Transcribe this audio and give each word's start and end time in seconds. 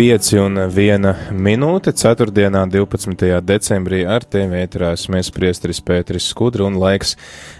5 0.00 0.38
un 0.40 0.54
1 0.56 1.10
minūte 1.36 1.92
4. 1.92 2.32
12. 2.32 3.26
decembrī 3.44 3.98
ar 4.08 4.24
tevi 4.24 4.62
ētrās 4.62 5.02
mēs 5.12 5.28
priestris 5.28 5.82
Pēteris 5.84 6.30
Skudra 6.32 6.64
un 6.64 6.78
laiks 6.80 7.18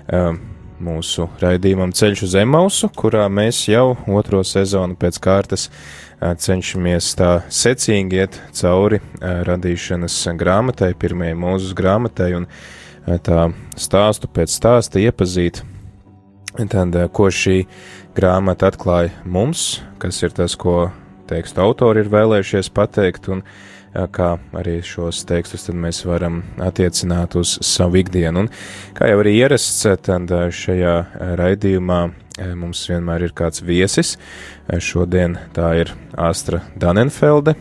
uh, 0.09 0.31
mūsu 0.81 1.27
raidījumam 1.43 1.93
Ceļš 1.93 2.23
uz 2.25 2.37
Emausu, 2.41 2.89
kurā 2.97 3.27
mēs 3.29 3.59
jau 3.69 3.91
otro 4.09 4.41
sezonu 4.41 4.97
pēc 4.97 5.19
kārtas 5.21 5.67
uh, 5.69 6.33
cenšamies 6.33 7.11
tā 7.19 7.43
secīgi 7.53 8.23
iet 8.23 8.41
cauri 8.57 9.03
uh, 9.03 9.43
radīšanas 9.45 10.17
grāmatai, 10.41 10.95
pirmajai 10.97 11.37
mūzus 11.43 11.77
grāmatai 11.77 12.31
un 12.39 12.49
uh, 12.49 13.21
tā 13.21 13.51
stāstu 13.77 14.33
pēc 14.33 14.57
stāsta 14.57 15.05
iepazīt. 15.05 15.61
Tad, 16.57 16.97
uh, 16.97 17.05
ko 17.13 17.29
šī 17.29 17.67
grāmata 18.17 18.73
atklāja 18.73 19.13
mums, 19.29 19.83
kas 20.01 20.25
ir 20.25 20.33
tas, 20.41 20.57
ko 20.57 20.87
tekstu 21.31 21.63
autori 21.65 22.05
ir 22.05 22.11
vēlējušies 22.13 22.73
pateikt, 22.77 23.31
un 23.33 23.45
kā 24.15 24.31
arī 24.55 24.77
šos 24.87 25.25
tekstus 25.27 25.67
mēs 25.75 26.05
varam 26.07 26.43
attiecināt 26.63 27.35
uz 27.41 27.57
savu 27.67 27.99
ikdienu. 28.03 28.45
Un, 28.45 28.51
kā 28.95 29.09
jau 29.11 29.23
arī 29.23 29.35
ierasts, 29.41 29.83
tad 30.07 30.31
šajā 30.31 30.95
raidījumā 31.41 32.01
mums 32.61 32.85
vienmēr 32.91 33.27
ir 33.27 33.35
kāds 33.37 33.65
viesis. 33.67 34.15
Šodien 34.71 35.39
tā 35.57 35.73
ir 35.83 35.95
Astra 36.15 36.63
Danenfelde. 36.79 37.57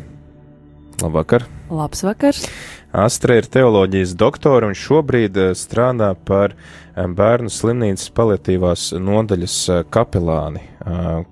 Labvakar! 0.99 1.47
Labs 1.71 2.03
vakars! 2.03 2.43
Astra 2.89 3.35
ir 3.37 3.45
teoloģijas 3.45 4.15
doktora 4.17 4.69
un 4.69 4.77
šobrīd 4.77 5.37
strādā 5.57 6.09
par 6.25 6.55
bērnu 6.97 7.51
slimnīcas 7.53 8.09
paliatīvās 8.17 8.89
nodaļas 8.97 9.57
kapelāni. 9.93 10.63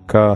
Kā 0.10 0.28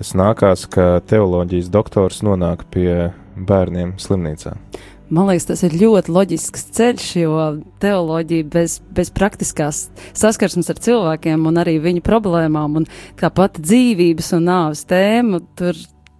tas 0.00 0.14
nākās, 0.16 0.64
ka 0.72 1.02
teoloģijas 1.10 1.68
doktors 1.72 2.22
nonāk 2.24 2.64
pie 2.72 3.12
bērniem 3.36 3.98
slimnīcā? 4.00 4.56
Man 5.10 5.26
liekas, 5.26 5.48
tas 5.48 5.64
ir 5.66 5.74
ļoti 5.74 6.12
loģisks 6.14 6.68
ceļš, 6.76 7.06
jo 7.18 7.46
teoloģija 7.82 8.46
bez, 8.46 8.76
bez 8.94 9.10
praktiskās 9.10 9.88
saskarsmes 10.14 10.70
ar 10.70 10.78
cilvēkiem 10.78 11.48
un 11.50 11.58
arī 11.58 11.80
viņu 11.82 12.04
problēmām 12.06 12.78
un 12.78 12.86
kā 13.18 13.32
pati 13.34 13.64
dzīvības 13.64 14.30
un 14.38 14.46
nāves 14.46 14.84
tēma, 14.88 15.42
tur 15.58 15.74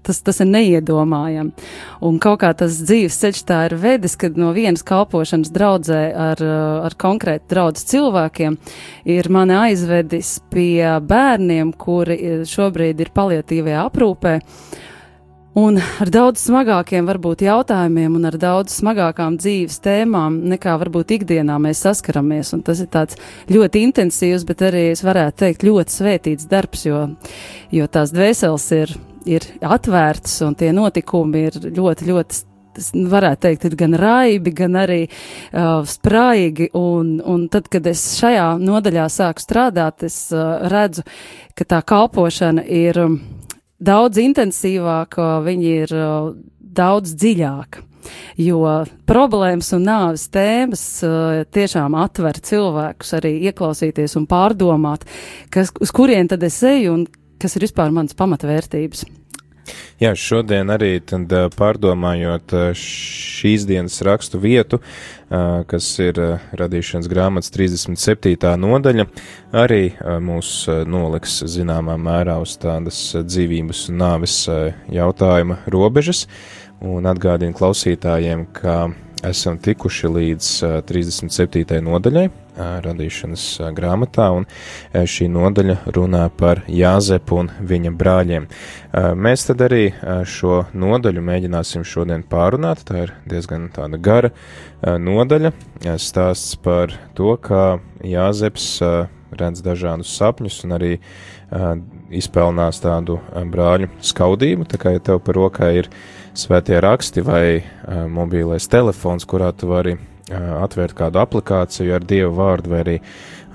tas, 0.06 0.20
tas 0.24 0.40
ir 0.42 0.50
neiedomājami. 0.50 1.66
Un 2.06 2.18
kaut 2.22 2.40
kā 2.42 2.52
tas 2.56 2.78
dzīves 2.82 3.18
ceļš 3.22 3.42
tā 3.48 3.62
ir 3.68 3.76
vedis, 3.80 4.16
kad 4.20 4.38
no 4.40 4.52
vienas 4.56 4.84
kalpošanas 4.86 5.52
draudzē 5.54 6.02
ar, 6.28 6.44
ar 6.88 6.96
konkrētu 7.00 7.50
draudz 7.54 7.84
cilvēkiem 7.90 8.58
ir 9.10 9.30
mani 9.32 9.56
aizvedis 9.58 10.38
pie 10.52 10.98
bērniem, 11.00 11.74
kuri 11.76 12.44
šobrīd 12.48 13.02
ir 13.04 13.12
palietīvajā 13.16 13.84
aprūpē. 13.90 14.38
Un 15.58 15.80
ar 15.82 16.10
daudz 16.14 16.44
smagākiem 16.46 17.08
varbūt 17.10 17.42
jautājumiem 17.42 18.14
un 18.20 18.28
ar 18.28 18.36
daudz 18.38 18.76
smagākām 18.78 19.34
dzīves 19.40 19.80
tēmām, 19.82 20.36
nekā 20.52 20.76
varbūt 20.78 21.16
ikdienā 21.16 21.56
mēs 21.58 21.82
saskaramies. 21.82 22.52
Un 22.54 22.62
tas 22.62 22.82
ir 22.84 22.90
tāds 22.92 23.18
ļoti 23.50 23.82
intensīvs, 23.88 24.46
bet 24.46 24.62
arī, 24.68 24.84
es 24.94 25.02
varētu 25.02 25.42
teikt, 25.42 25.66
ļoti 25.66 25.96
svētīts 25.96 26.46
darbs, 26.50 26.86
jo, 26.86 27.02
jo 27.74 27.90
tās 27.90 28.14
dvēseles 28.14 28.68
ir 28.78 28.98
ir 29.28 29.44
atvērts 29.60 30.38
un 30.46 30.54
tie 30.58 30.70
notikumi 30.76 31.44
ir 31.48 31.58
ļoti, 31.76 32.06
ļoti 32.08 32.46
varētu 33.10 33.42
teikt, 33.44 33.66
ir 33.66 33.76
gan 33.76 33.96
raibi, 33.98 34.52
gan 34.56 34.78
arī 34.78 35.00
uh, 35.06 35.82
spraigi. 35.88 36.70
Un, 36.78 37.18
un 37.20 37.48
tad, 37.52 37.68
kad 37.72 37.86
es 37.90 38.02
šajā 38.20 38.54
nodaļā 38.62 39.08
sāku 39.12 39.42
strādāt, 39.42 40.06
es 40.06 40.22
uh, 40.32 40.62
redzu, 40.70 41.04
ka 41.58 41.66
tā 41.68 41.82
kalpošana 41.86 42.64
ir 42.64 43.02
daudz 43.80 44.20
intensīvāka, 44.22 45.40
viņi 45.46 45.70
ir 45.84 45.94
daudz 46.60 47.14
dziļāka. 47.18 47.86
Jo 48.40 48.62
problēmas 49.08 49.74
un 49.76 49.84
nāves 49.84 50.24
tēmas 50.32 50.82
uh, 51.04 51.42
tiešām 51.52 51.94
atver 52.00 52.38
cilvēkus 52.40 53.12
arī 53.18 53.34
ieklausīties 53.50 54.16
un 54.16 54.24
pārdomāt, 54.30 55.04
kas, 55.52 55.68
uz 55.84 55.92
kurien 55.94 56.30
tad 56.30 56.46
es 56.46 56.56
eju 56.64 56.94
un 56.96 57.04
kas 57.40 57.56
ir 57.56 57.66
vispār 57.68 57.92
manas 57.92 58.16
pamatvērtības. 58.16 59.04
Jā, 60.00 60.14
šodien 60.16 60.72
arī 60.72 60.94
tad, 61.04 61.32
pārdomājot 61.58 62.54
šīs 62.78 63.66
dienas 63.68 63.98
rakstu 64.06 64.40
vietu, 64.40 64.78
kas 65.28 65.88
ir 66.00 66.16
radīšanas 66.56 67.10
grāmatas 67.10 67.52
37. 67.52 68.54
nodaļa, 68.62 69.06
arī 69.52 69.82
mūs 70.24 70.54
noliks 70.88 71.42
zināmā 71.52 71.98
mērā 72.00 72.38
uz 72.40 72.56
tādas 72.62 73.02
dzīvības 73.20 73.84
un 73.92 74.00
nāves 74.00 74.40
jautājuma 74.88 75.60
robežas, 75.70 76.24
un 76.80 77.04
atgādina 77.10 77.52
klausītājiem, 77.56 78.48
ka 78.56 78.88
esam 79.26 79.58
tikuši 79.60 80.08
līdz 80.10 80.48
37. 80.88 81.80
nodaļai 81.84 82.28
radīšanas 82.84 83.44
grāmatā, 83.76 84.26
un 84.36 84.46
šī 84.92 85.28
nodaļa 85.32 85.76
runā 85.94 86.24
par 86.36 86.62
Jāzepu 86.68 87.40
un 87.42 87.50
viņa 87.70 87.92
brāļiem. 88.00 88.48
Mēs 89.16 89.46
tad 89.48 89.64
arī 89.64 89.84
šo 90.28 90.64
nodaļu 90.72 91.24
mēģināsim 91.24 91.86
šodien 91.88 92.24
pārunāt, 92.28 92.84
tā 92.88 93.06
ir 93.06 93.14
diezgan 93.28 93.68
tāda 93.74 94.00
gara 94.00 94.32
nodaļa, 94.82 95.54
stāsts 96.00 96.58
par 96.60 96.94
to, 97.16 97.36
kā 97.40 97.78
Jāzeps 98.04 98.72
redz 99.30 99.62
dažādus 99.62 100.12
sapņus 100.18 100.64
un 100.66 100.76
arī 100.76 100.94
izpelnās 102.10 102.82
tādu 102.82 103.20
brāļu 103.52 103.90
skaudību, 104.04 104.66
tā 104.70 104.80
kā 104.82 104.96
ja 104.96 105.02
tev 105.10 105.22
par 105.26 105.38
rokai 105.38 105.70
ir 105.84 105.90
svētie 106.36 106.78
raksti 106.82 107.24
vai 107.26 107.44
uh, 107.60 108.06
mobīlais 108.10 108.68
telefons, 108.70 109.26
kurā 109.28 109.50
tu 109.56 109.70
vari 109.70 109.96
uh, 109.96 110.62
atvērt 110.64 110.96
kādu 110.98 111.20
aplikāciju 111.22 111.96
ar 111.96 112.06
dievu 112.06 112.32
vārdu 112.38 112.72
vai 112.72 112.82
arī 112.84 112.96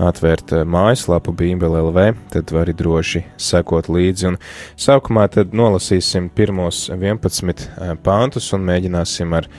atvērt 0.02 0.56
uh, 0.56 0.66
mājaslapu 0.68 1.36
Bībele 1.36 1.84
LV, 1.84 2.10
tad 2.34 2.52
vari 2.56 2.76
droši 2.76 3.24
sekot 3.38 3.90
līdzi. 3.92 4.34
Un 4.34 4.40
sākumā 4.88 5.28
tad 5.32 5.56
nolasīsim 5.56 6.30
pirmos 6.36 6.88
11 6.94 7.66
uh, 7.70 7.96
pāntus 8.04 8.52
un 8.58 8.68
mēģināsim 8.68 9.38
ar 9.38 9.50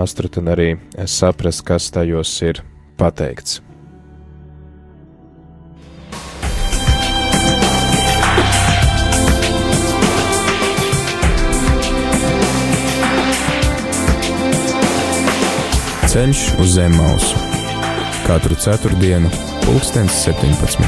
āstru 0.00 0.32
tad 0.32 0.48
arī 0.56 0.74
saprast, 1.04 1.66
kas 1.68 1.92
tajos 1.92 2.38
ir 2.46 2.64
pateikts. 3.00 3.60
Ceļš 16.14 16.40
uz 16.62 16.68
zem 16.76 16.92
mausu 16.94 17.40
katru 18.22 18.54
ceturtdienu, 18.54 19.26
pulkstens 19.64 20.14
17. 20.22 20.78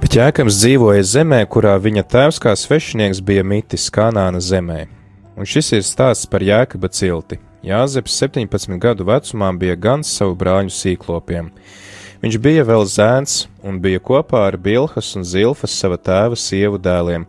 Bet 0.00 0.16
Jēkabs 0.16 0.64
dzīvoja 0.64 1.04
zemē, 1.04 1.44
kurā 1.44 1.76
viņa 1.76 2.08
tēvs 2.08 2.40
kā 2.40 2.56
svešinieks 2.56 3.20
bija 3.20 3.44
mitis 3.44 3.92
Kanāna 3.92 4.40
zemē 4.40 5.03
Un 5.34 5.48
šis 5.48 5.72
ir 5.74 5.82
stāsts 5.82 6.28
par 6.30 6.44
Jēkaba 6.46 6.88
cilti. 6.94 7.40
Jāzeps 7.64 8.14
17 8.20 8.78
gadu 8.78 9.06
vecumā 9.08 9.48
bija 9.58 9.74
gans 9.74 10.10
savu 10.14 10.36
brāļu 10.38 10.70
sīklopiem. 10.70 11.48
Viņš 12.22 12.36
bija 12.40 12.62
vēl 12.64 12.86
zēns 12.88 13.48
un 13.64 13.80
bija 13.84 14.00
kopā 14.00 14.46
ar 14.48 14.56
Bilhas 14.60 15.10
un 15.18 15.26
Zilfas 15.26 15.74
sava 15.74 15.98
tēva 15.98 16.38
sievu 16.38 16.78
dēliem, 16.80 17.26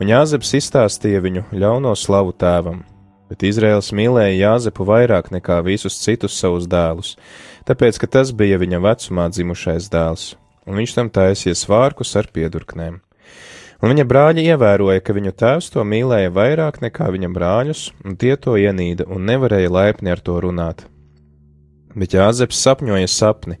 un 0.00 0.10
Jāzeps 0.10 0.54
izstāstīja 0.58 1.20
viņu 1.22 1.44
ļauno 1.52 1.92
slavu 1.98 2.32
tēvam. 2.34 2.80
Bet 3.30 3.44
Izraels 3.46 3.92
mīlēja 3.96 4.40
Jāzepu 4.40 4.86
vairāk 4.88 5.30
nekā 5.34 5.60
visus 5.66 6.00
citus 6.02 6.34
savus 6.38 6.66
dēlus, 6.70 7.14
tāpēc, 7.68 8.00
ka 8.00 8.08
tas 8.18 8.32
bija 8.32 8.58
viņa 8.60 8.80
vecumā 8.82 9.28
dzimušais 9.32 9.86
dēls, 9.92 10.26
un 10.66 10.80
viņš 10.80 10.96
tam 10.98 11.12
taisīja 11.12 11.58
svārkus 11.58 12.16
ar 12.18 12.28
piedurknēm. 12.32 12.98
Un 13.82 13.90
viņa 13.90 14.04
brāļi 14.06 14.44
ievēroja, 14.46 15.02
ka 15.02 15.14
viņu 15.16 15.32
tēvs 15.34 15.72
to 15.74 15.82
mīlēja 15.82 16.30
vairāk 16.30 16.78
nekā 16.84 17.08
viņa 17.16 17.30
brāļus, 17.34 17.80
un 18.06 18.14
tie 18.14 18.36
to 18.38 18.54
ienīda 18.54 19.08
un 19.10 19.26
nevarēja 19.26 19.72
laipni 19.74 20.12
ar 20.12 20.22
to 20.22 20.36
runāt. 20.44 20.84
Bet 21.98 22.14
Jāzeps 22.14 22.60
sapņoja 22.62 23.08
sapni, 23.10 23.58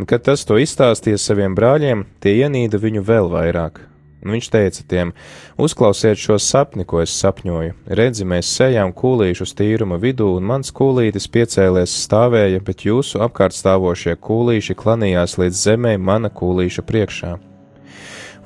un 0.00 0.08
kad 0.08 0.24
tas 0.24 0.46
to 0.48 0.56
izstāstīja 0.56 1.20
saviem 1.20 1.52
brāļiem, 1.58 2.06
tie 2.24 2.38
ienīda 2.40 2.80
viņu 2.80 3.04
vēl 3.04 3.28
vairāk. 3.34 3.82
Un 4.24 4.34
viņš 4.34 4.48
teica 4.50 4.82
tiem: 4.90 5.12
Uzklausiet 5.60 6.18
šo 6.18 6.38
sapni, 6.42 6.82
ko 6.88 7.02
es 7.04 7.12
sapņoju. 7.20 7.76
Redzi, 8.00 8.26
mēs 8.26 8.50
sējām 8.56 8.90
kūlīšus 8.96 9.54
tīruma 9.58 10.00
vidū, 10.02 10.32
un 10.40 10.48
mans 10.48 10.72
kūlītis 10.74 11.28
piecēlies 11.30 11.94
stāvēja, 12.06 12.64
bet 12.64 12.82
jūsu 12.88 13.22
apkārt 13.22 13.54
stāvošie 13.54 14.16
kūlīši 14.16 14.74
klanījās 14.80 15.38
līdz 15.38 15.62
zemē 15.68 15.94
mana 16.02 16.32
kūlīša 16.34 16.86
priekšā. 16.88 17.36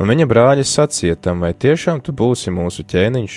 Un 0.03 0.11
viņa 0.11 0.25
brāļi 0.27 0.65
sacīja 0.67 1.15
tam, 1.23 1.45
vai 1.45 1.53
tiešām 1.55 2.01
tu 2.03 2.11
būsi 2.11 2.51
mūsu 2.51 2.83
ķēniņš, 2.91 3.35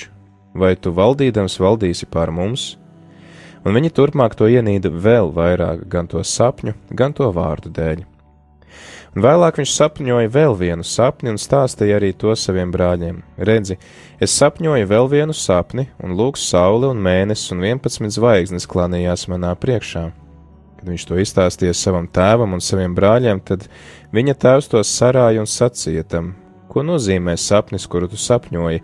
vai 0.57 0.71
tu 0.73 0.89
valdīdams 0.97 1.59
valdīsi 1.61 2.07
pār 2.09 2.31
mums? 2.33 2.71
Un 3.61 3.75
viņi 3.77 3.91
turpmāk 3.93 4.33
to 4.33 4.47
ienīda 4.49 4.89
vēl 4.89 5.29
vairāk, 5.35 5.83
gan 5.85 6.09
to 6.09 6.23
sapņu, 6.25 6.73
gan 6.89 7.13
to 7.13 7.27
vārdu 7.35 7.69
dēļ. 7.75 8.01
Un 9.13 9.23
vēlāk 9.23 9.59
viņš 9.61 9.73
sapņoja 9.77 10.31
vēl 10.33 10.57
vienu 10.57 10.83
sapni 10.83 11.29
un 11.31 11.37
stāstīja 11.39 11.99
arī 11.99 12.09
to 12.17 12.33
saviem 12.35 12.73
brāļiem. 12.73 13.19
Redzi, 13.37 13.77
es 14.17 14.33
sapņoju 14.33 14.87
vēl 14.89 15.09
vienu 15.11 15.35
sapni, 15.37 15.85
un 16.01 16.17
lūk, 16.17 16.39
saule 16.41 16.89
un 16.89 17.03
mēnesis 17.05 17.53
un 17.53 17.61
vienpadsmit 17.61 18.15
zvaigznes 18.17 18.65
klanījās 18.65 19.27
manā 19.29 19.53
priekšā. 19.53 20.07
Kad 20.79 20.89
viņš 20.89 21.05
to 21.07 21.21
izstāstīja 21.21 21.77
savam 21.77 22.09
tēvam 22.09 22.57
un 22.57 22.65
saviem 22.65 22.97
brāļiem, 22.97 23.43
tad 23.45 23.69
viņa 24.17 24.35
tēvs 24.41 24.73
to 24.73 24.81
sarāja 24.81 25.45
un 25.45 25.47
sacīja 25.47 26.03
tam, 26.09 26.33
ko 26.71 26.83
nozīmē 26.85 27.35
sapnis, 27.39 27.87
kuru 27.87 28.09
tu 28.11 28.19
sapņoji, 28.19 28.81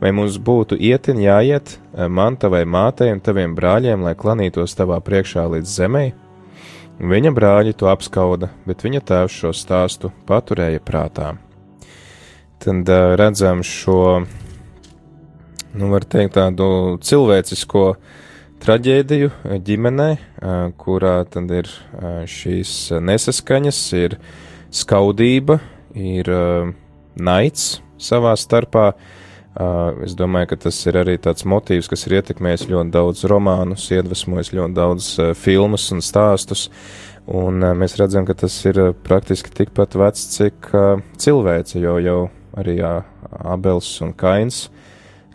vai 0.00 0.14
mums 0.16 0.38
būtu 0.40 0.78
ietin 0.80 1.20
jāiet 1.20 1.76
man, 2.08 2.38
tavai 2.40 2.64
mātei 2.64 3.12
un 3.12 3.20
taviem 3.20 3.54
brāļiem, 3.56 4.02
lai 4.06 4.16
klanītos 4.18 4.76
tavā 4.78 5.00
priekšā 5.04 5.46
līdz 5.54 5.76
zemei? 5.82 6.10
Viņa 7.00 7.30
brāļi 7.32 7.72
to 7.80 7.88
apskauda, 7.88 8.50
bet 8.68 8.82
viņa 8.84 9.00
tēvs 9.08 9.36
šo 9.42 9.54
stāstu 9.56 10.10
paturēja 10.28 10.82
prātā. 10.84 11.30
Tad 12.60 12.90
uh, 12.92 13.14
redzam 13.16 13.62
šo, 13.64 14.26
nu, 15.72 15.88
var 15.88 16.04
teikt, 16.04 16.34
tādu 16.36 16.98
cilvēcisko 17.00 17.84
traģēdiju 18.60 19.30
ģimenē, 19.64 20.10
uh, 20.12 20.58
kurā 20.76 21.22
tad 21.24 21.48
ir 21.56 21.72
šīs 22.28 22.74
nesaskaņas, 23.00 23.80
ir 23.96 24.18
skaudība, 24.82 25.56
ir 25.96 26.28
naids 27.20 27.80
savā 28.00 28.34
starpā. 28.38 28.92
Es 30.04 30.14
domāju, 30.16 30.52
ka 30.52 30.60
tas 30.66 30.78
ir 30.86 31.00
arī 31.00 31.16
tāds 31.18 31.44
motīvs, 31.48 31.88
kas 31.90 32.06
ir 32.06 32.20
ietekmējis 32.20 32.68
ļoti 32.70 32.94
daudz 32.94 33.24
romānus, 33.28 33.88
iedvesmojis 33.92 34.52
ļoti 34.54 34.76
daudz 34.76 35.08
filmas 35.36 35.88
un 35.94 36.04
stāstus. 36.06 36.68
Un 37.30 37.58
mēs 37.78 37.98
redzam, 38.00 38.24
ka 38.26 38.34
tas 38.46 38.54
ir 38.70 38.78
praktiski 39.04 39.52
tikpat 39.54 39.98
vecs, 39.98 40.28
cik 40.36 40.70
cilvēce, 41.20 41.82
jo 41.82 41.98
jau 42.02 42.20
arī 42.58 42.78
uh, 42.82 43.02
Abels 43.52 43.90
un 44.04 44.14
Kains 44.16 44.68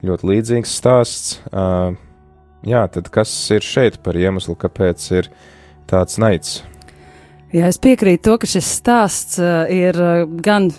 ļoti 0.06 0.30
līdzīgs 0.30 0.78
stāsts. 0.80 1.40
Jā, 2.66 2.82
tad 2.92 3.10
kas 3.14 3.32
ir 3.54 3.66
šeit 3.66 4.00
par 4.06 4.18
iemeslu, 4.18 4.56
kāpēc 4.58 5.06
ir 5.14 5.30
tāds 5.90 6.18
naids? 6.22 6.60
Jā, 7.54 7.70
es 7.70 7.80
piekrītu 7.82 8.26
to, 8.26 8.38
ka 8.42 8.50
šis 8.50 8.70
stāsts 8.82 9.40
ir 9.72 10.00
gan 10.44 10.72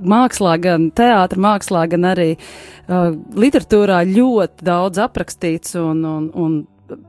mākslā, 0.00 0.56
gan 0.62 0.90
teātrī, 0.96 1.40
mākslā, 1.44 1.86
gan 1.92 2.08
arī 2.12 2.30
uh, 2.36 3.12
literatūrā 3.36 4.02
ļoti 4.08 4.66
daudz 4.66 5.02
aprakstīts 5.06 5.76
un, 5.80 6.04
un, 6.04 6.28
un 6.34 6.58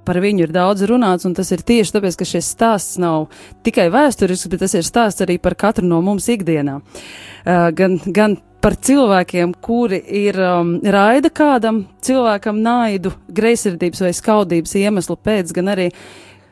par 0.05 0.19
viņu 0.21 0.45
ir 0.45 0.53
daudz 0.53 0.85
runāts, 0.89 1.25
un 1.25 1.33
tas 1.37 1.49
ir 1.53 1.63
tieši 1.65 1.95
tāpēc, 1.95 2.19
ka 2.19 2.27
šis 2.27 2.51
stāsts 2.53 2.99
nav 3.01 3.31
tikai 3.65 3.89
vēsturisks, 3.93 4.49
bet 4.51 4.63
tas 4.65 4.77
ir 4.77 4.85
stāsts 4.85 5.25
arī 5.25 5.39
par 5.41 5.57
katru 5.57 5.87
no 5.87 6.01
mums 6.05 6.29
ikdienā. 6.31 6.79
Uh, 6.81 7.69
gan, 7.75 7.97
gan 8.05 8.37
par 8.61 8.77
cilvēkiem, 8.77 9.55
kuri 9.63 9.97
ir 10.21 10.37
um, 10.37 10.75
raida 10.85 11.31
kādam 11.33 11.85
cilvēkam 12.05 12.61
naidu, 12.61 13.13
greizsirdības 13.33 14.03
vai 14.05 14.11
skaudības 14.13 14.75
iemeslu 14.83 15.17
pēc, 15.17 15.53
gan 15.57 15.73
arī 15.73 15.89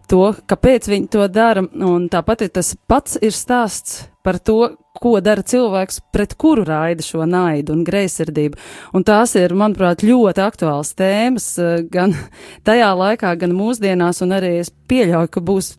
to, 0.10 0.24
kāpēc 0.50 0.90
viņi 0.90 1.10
to 1.14 1.26
dara, 1.32 1.64
un 1.64 2.08
tāpat 2.12 2.48
ir 2.48 2.54
tas 2.58 2.74
pats 2.90 3.18
ir 3.22 3.36
stāsts 3.36 4.08
par 4.26 4.40
to, 4.44 4.76
ko 5.00 5.16
dara 5.24 5.44
cilvēks, 5.46 6.02
pret 6.14 6.36
kuru 6.40 6.66
raida 6.68 7.04
šo 7.06 7.24
naidu 7.30 7.74
un 7.76 7.86
greizsirdību. 7.88 8.60
Un 8.98 9.06
tās 9.08 9.36
ir, 9.40 9.56
manuprāt, 9.58 10.04
ļoti 10.04 10.44
aktuāls 10.44 10.92
tēmas 11.00 11.52
eh, 11.62 11.84
gan 11.92 12.16
tajā 12.68 12.90
laikā, 13.00 13.36
gan 13.40 13.56
mūsdienās, 13.56 14.24
un 14.26 14.36
arī 14.38 14.58
es 14.64 14.74
pieļauju, 14.92 15.32
ka 15.34 15.46
būs 15.46 15.76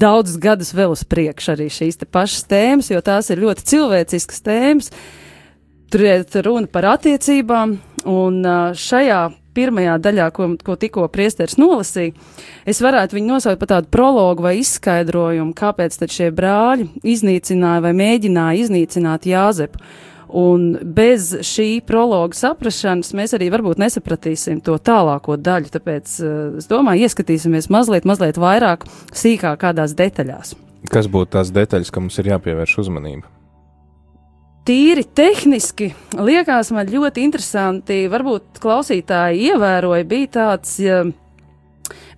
daudzus 0.00 0.38
gadus 0.40 0.70
vēl 0.76 0.94
uz 0.94 1.02
priekšu 1.04 1.56
arī 1.56 1.68
šīs 1.72 2.00
te 2.00 2.08
pašas 2.08 2.46
tēmas, 2.48 2.92
jo 2.92 3.02
tās 3.04 3.32
ir 3.32 3.42
ļoti 3.42 3.66
cilvēciskas 3.74 4.46
tēmas. 4.46 4.94
Tur 5.90 6.06
ir 6.06 6.22
runa 6.46 6.70
par 6.70 6.86
attiecībām, 6.94 7.76
un 8.08 8.40
eh, 8.46 8.62
šajā 8.78 9.22
pirmajā 9.60 9.96
daļā, 10.02 10.28
ko, 10.36 10.50
ko 10.64 10.76
tikko 10.80 11.06
priesteris 11.12 11.58
nolasīja, 11.60 12.16
es 12.68 12.80
varētu 12.80 13.18
viņu 13.18 13.34
nosaukt 13.36 13.60
par 13.60 13.74
tādu 13.76 13.92
prologu 13.92 14.48
vai 14.48 14.56
izskaidrojumu, 14.60 15.52
kāpēc 15.56 16.00
tad 16.00 16.14
šie 16.14 16.30
brāļi 16.34 16.88
iznīcināja 17.04 17.84
vai 17.84 17.96
mēģināja 18.00 18.64
iznīcināt 18.64 19.28
Jāzepu. 19.28 19.82
Un 20.30 20.76
bez 20.86 21.32
šī 21.42 21.80
prologa 21.82 22.38
saprašanas 22.38 23.10
mēs 23.18 23.34
arī 23.34 23.48
varbūt 23.50 23.80
nesapratīsim 23.82 24.60
to 24.62 24.76
tālāko 24.78 25.34
daļu, 25.34 25.72
tāpēc 25.74 26.12
uh, 26.22 26.36
es 26.60 26.70
domāju, 26.70 27.08
ieskatīsimies 27.08 27.66
mazliet, 27.74 28.06
mazliet 28.06 28.38
vairāk 28.38 28.86
sīkāk 29.10 29.58
kādās 29.64 29.96
detaļās. 29.98 30.54
Kas 30.90 31.10
būtu 31.10 31.34
tās 31.34 31.50
detaļas, 31.52 31.90
kam 31.90 32.06
mums 32.06 32.22
ir 32.22 32.30
jāpievērš 32.30 32.78
uzmanība? 32.84 33.26
Tīri 34.68 35.04
tehniski 35.04 35.90
liekas 36.18 36.72
man 36.74 36.90
ļoti 36.90 37.24
interesanti. 37.26 38.04
Varbūt 38.10 38.60
klausītāji 38.62 39.50
ievēroja, 39.50 40.08
bija 40.08 40.32
tāds. 40.40 40.78
Ja, 40.82 41.04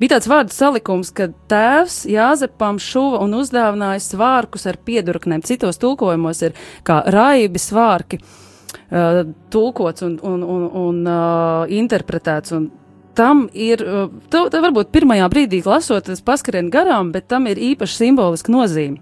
Bija 0.03 0.17
tāds 0.17 0.27
vārdu 0.27 0.51
salikums, 0.51 1.13
ka 1.15 1.29
tēvs 1.49 2.03
Jāzepam 2.11 2.81
šuva 2.83 3.21
un 3.23 3.37
uzdāvināja 3.39 4.03
svārkus 4.03 4.67
ar 4.67 4.77
piedurknēm. 4.83 5.45
Citos 5.47 5.79
tulkojumos 5.81 6.43
ir 6.43 6.57
kā 6.85 6.99
raibi 7.15 7.61
svārki 7.63 8.19
uh, 8.19 9.23
tulkots 9.55 10.03
un, 10.03 10.19
un, 10.27 10.43
un, 10.43 10.67
un 10.83 10.99
uh, 11.07 11.71
interpretēts. 11.71 12.53
Un 12.59 12.67
tam 13.15 13.47
ir, 13.55 13.85
uh, 13.87 14.11
to, 14.33 14.49
to 14.51 14.65
varbūt 14.65 14.91
pirmajā 14.93 15.31
brīdī 15.33 15.63
lasot, 15.65 16.11
tas 16.11 16.25
paskarien 16.25 16.73
garām, 16.73 17.15
bet 17.15 17.31
tam 17.31 17.47
ir 17.47 17.63
īpaši 17.73 18.03
simboliska 18.03 18.53
nozīme. 18.53 18.99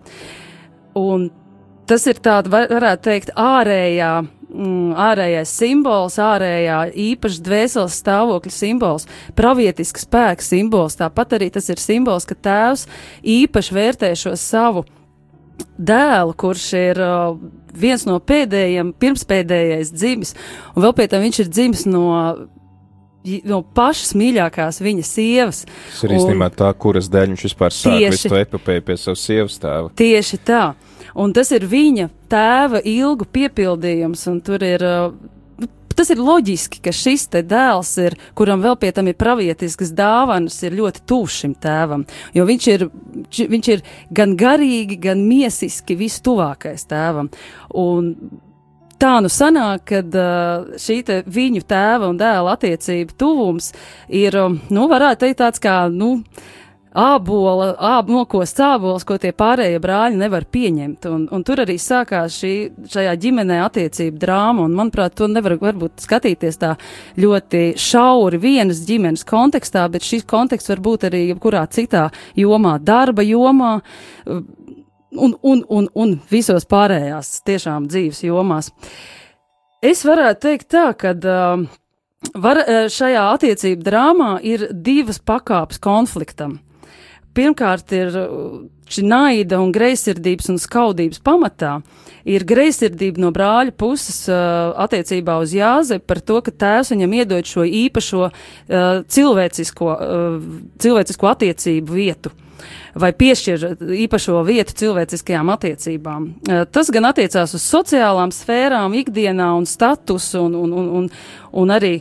Un 1.00 1.30
tas 1.90 2.06
ir 2.10 2.20
tāds, 2.22 2.50
var, 2.52 2.68
varētu 2.70 3.08
teikt, 3.08 3.34
ārējā. 3.38 4.12
Mm, 4.50 4.96
ārējais 4.98 5.50
simbols, 5.60 6.16
ārējā 6.18 6.78
īpaša 6.98 7.42
dvēseles 7.46 7.98
stāvokļa 8.00 8.50
simbols, 8.50 9.04
pravietisks 9.38 10.02
spēks 10.08 10.50
simbols. 10.50 10.98
Tāpat 10.98 11.36
arī 11.38 11.52
tas 11.54 11.70
ir 11.70 11.78
simbols, 11.78 12.26
ka 12.26 12.34
tēvs 12.34 12.88
īpaši 13.22 13.76
vērtē 13.76 14.10
šo 14.18 14.34
savu 14.34 14.82
dēlu, 15.78 16.34
kurš 16.34 16.66
ir 16.80 16.98
uh, 17.04 17.38
viens 17.78 18.02
no 18.08 18.18
pēdējiem, 18.18 18.90
pirmspēdējais 18.98 19.94
dzimis, 19.94 20.34
un 20.74 20.82
vēl 20.82 20.96
pie 20.98 21.06
tam 21.12 21.22
viņš 21.22 21.44
ir 21.44 21.52
dzimis 21.54 21.86
no 21.86 22.08
no 23.44 23.60
pašas 23.76 24.14
mīļākās 24.16 24.80
viņa 24.80 25.02
sievas. 25.04 25.64
Tas 25.66 26.04
ir 26.06 26.14
īstenībā 26.16 26.48
tā, 26.56 26.70
kuras 26.80 27.10
dēļ 27.12 27.34
viņš 27.34 27.42
vispār 27.50 27.74
sāk 27.76 27.98
visu 28.00 28.30
to 28.32 28.38
epopēju 28.40 28.86
pie 28.86 28.96
savas 29.00 29.24
sievas 29.26 29.58
tēva. 29.60 29.90
Tieši 30.00 30.40
tā. 30.48 30.62
Un 31.18 31.34
tas 31.34 31.50
ir 31.54 31.66
viņa 31.66 32.08
tēva 32.30 32.82
ilgu 32.86 33.26
piepildījums, 33.32 34.26
un 34.30 34.40
tur 34.46 34.64
ir. 34.66 34.86
Uh, 34.86 35.36
tas 36.00 36.10
ir 36.14 36.20
loģiski, 36.22 36.80
ka 36.80 36.92
šis 36.96 37.26
dēls, 37.28 37.90
ir, 38.00 38.14
kuram 38.38 38.62
vēl 38.64 38.76
pie 38.80 38.88
tam 38.96 39.10
ir 39.10 39.18
pravietiskas 39.20 39.90
dāvanas, 39.92 40.56
ir 40.64 40.76
ļoti 40.78 41.02
tuvs 41.04 41.40
šim 41.42 41.56
tēvam. 41.60 42.06
Jo 42.32 42.46
viņš 42.48 42.68
ir, 42.72 42.86
viņš 43.50 43.72
ir 43.74 43.82
gan 44.16 44.32
garīgi, 44.40 44.96
gan 45.02 45.26
miesiski 45.28 45.98
vistuvākais 46.00 46.86
tēvam. 46.88 47.28
Un 47.76 48.14
tā 49.00 49.16
nu 49.24 49.32
sanāk, 49.32 49.84
ka 49.90 50.00
uh, 50.04 50.78
šī 50.80 51.02
viņu 51.28 51.66
tēva 51.68 52.08
un 52.08 52.20
dēla 52.20 52.56
attiecība 52.56 53.16
tuvums 53.20 53.72
ir, 54.08 54.36
um, 54.40 54.58
nu, 54.72 54.86
varētu 54.90 55.26
teikt, 55.26 55.40
tāds 55.42 55.62
kā, 55.62 55.82
nu, 55.92 56.18
ābola, 56.96 57.70
āb, 57.78 58.08
nokosts 58.10 58.60
ābols, 58.64 59.04
ko 59.06 59.14
tie 59.20 59.30
pārējie 59.36 59.78
brāļi 59.82 60.18
nevar 60.18 60.44
pieņemt. 60.50 61.06
Un, 61.06 61.26
un 61.30 61.42
tur 61.46 61.62
arī 61.62 61.76
sākās 61.78 62.38
šī, 62.40 62.52
šajā 62.90 63.12
ģimenē 63.22 63.60
attiecība 63.62 64.18
drāma, 64.24 64.64
un 64.66 64.74
manuprāt, 64.74 65.14
to 65.18 65.28
nevar 65.30 65.54
varbūt 65.60 66.02
skatīties 66.02 66.58
tā 66.60 66.74
ļoti 67.20 67.76
šauri 67.78 68.40
vienas 68.42 68.82
ģimenes 68.88 69.22
kontekstā, 69.28 69.86
bet 69.92 70.06
šis 70.06 70.26
konteksts 70.30 70.72
var 70.72 70.82
būt 70.82 71.06
arī 71.10 71.28
jebkurā 71.28 71.62
citā 71.70 72.08
jomā, 72.38 72.78
darba 72.82 73.22
jomā. 73.26 73.76
Un, 75.10 75.34
un, 75.42 75.62
un, 75.66 75.88
un 75.98 76.16
visos 76.30 76.66
pārējās 76.70 77.40
tiešām 77.42 77.88
dzīves 77.90 78.22
jomās. 78.22 78.70
Es 79.82 80.04
varētu 80.06 80.44
teikt 80.44 80.68
tā, 80.70 80.84
ka 80.94 81.14
uh, 81.18 81.64
var, 82.38 82.60
šajā 82.94 83.24
attiecību 83.34 83.86
drāmā 83.86 84.32
ir 84.46 84.68
divas 84.70 85.18
pakāpes 85.18 85.82
konfliktam 85.82 86.60
pirmkārt 87.36 87.92
ir 87.96 88.14
uh, 88.18 88.60
šī 88.90 89.04
naida 89.06 89.60
un 89.62 89.72
greizsirdības 89.74 90.50
un 90.52 90.60
skaudības 90.60 91.22
pamatā. 91.24 91.78
Ir 92.28 92.44
greizsirdība 92.44 93.22
no 93.22 93.30
brāļa 93.32 93.72
puses 93.80 94.26
uh, 94.28 94.74
attiecībā 94.84 95.38
uz 95.40 95.54
Jāzepu 95.56 96.04
par 96.10 96.20
to, 96.20 96.40
ka 96.44 96.52
tēvs 96.52 96.92
viņam 96.92 97.16
iedod 97.20 97.48
šo 97.48 97.64
īpašo 97.64 98.26
uh, 98.28 98.34
cilvēcisko, 99.08 99.90
uh, 99.96 100.70
cilvēcisko 100.82 101.34
attiecību 101.34 102.00
vietu 102.00 102.34
vai 103.00 103.12
piešķir 103.16 103.66
īpašo 104.04 104.40
vietu 104.44 104.74
cilvēciskajām 104.82 105.52
attiecībām. 105.54 106.26
Uh, 106.28 106.64
tas 106.68 106.90
gan 106.92 107.08
attiecās 107.08 107.54
uz 107.56 107.64
sociālām 107.64 108.34
sfērām, 108.34 108.96
ikdienā 109.00 109.52
un 109.56 109.68
statusu 109.68 110.44
un, 110.44 110.58
un, 110.58 110.74
un, 110.82 110.90
un, 111.00 111.08
un 111.62 111.72
arī, 111.72 111.94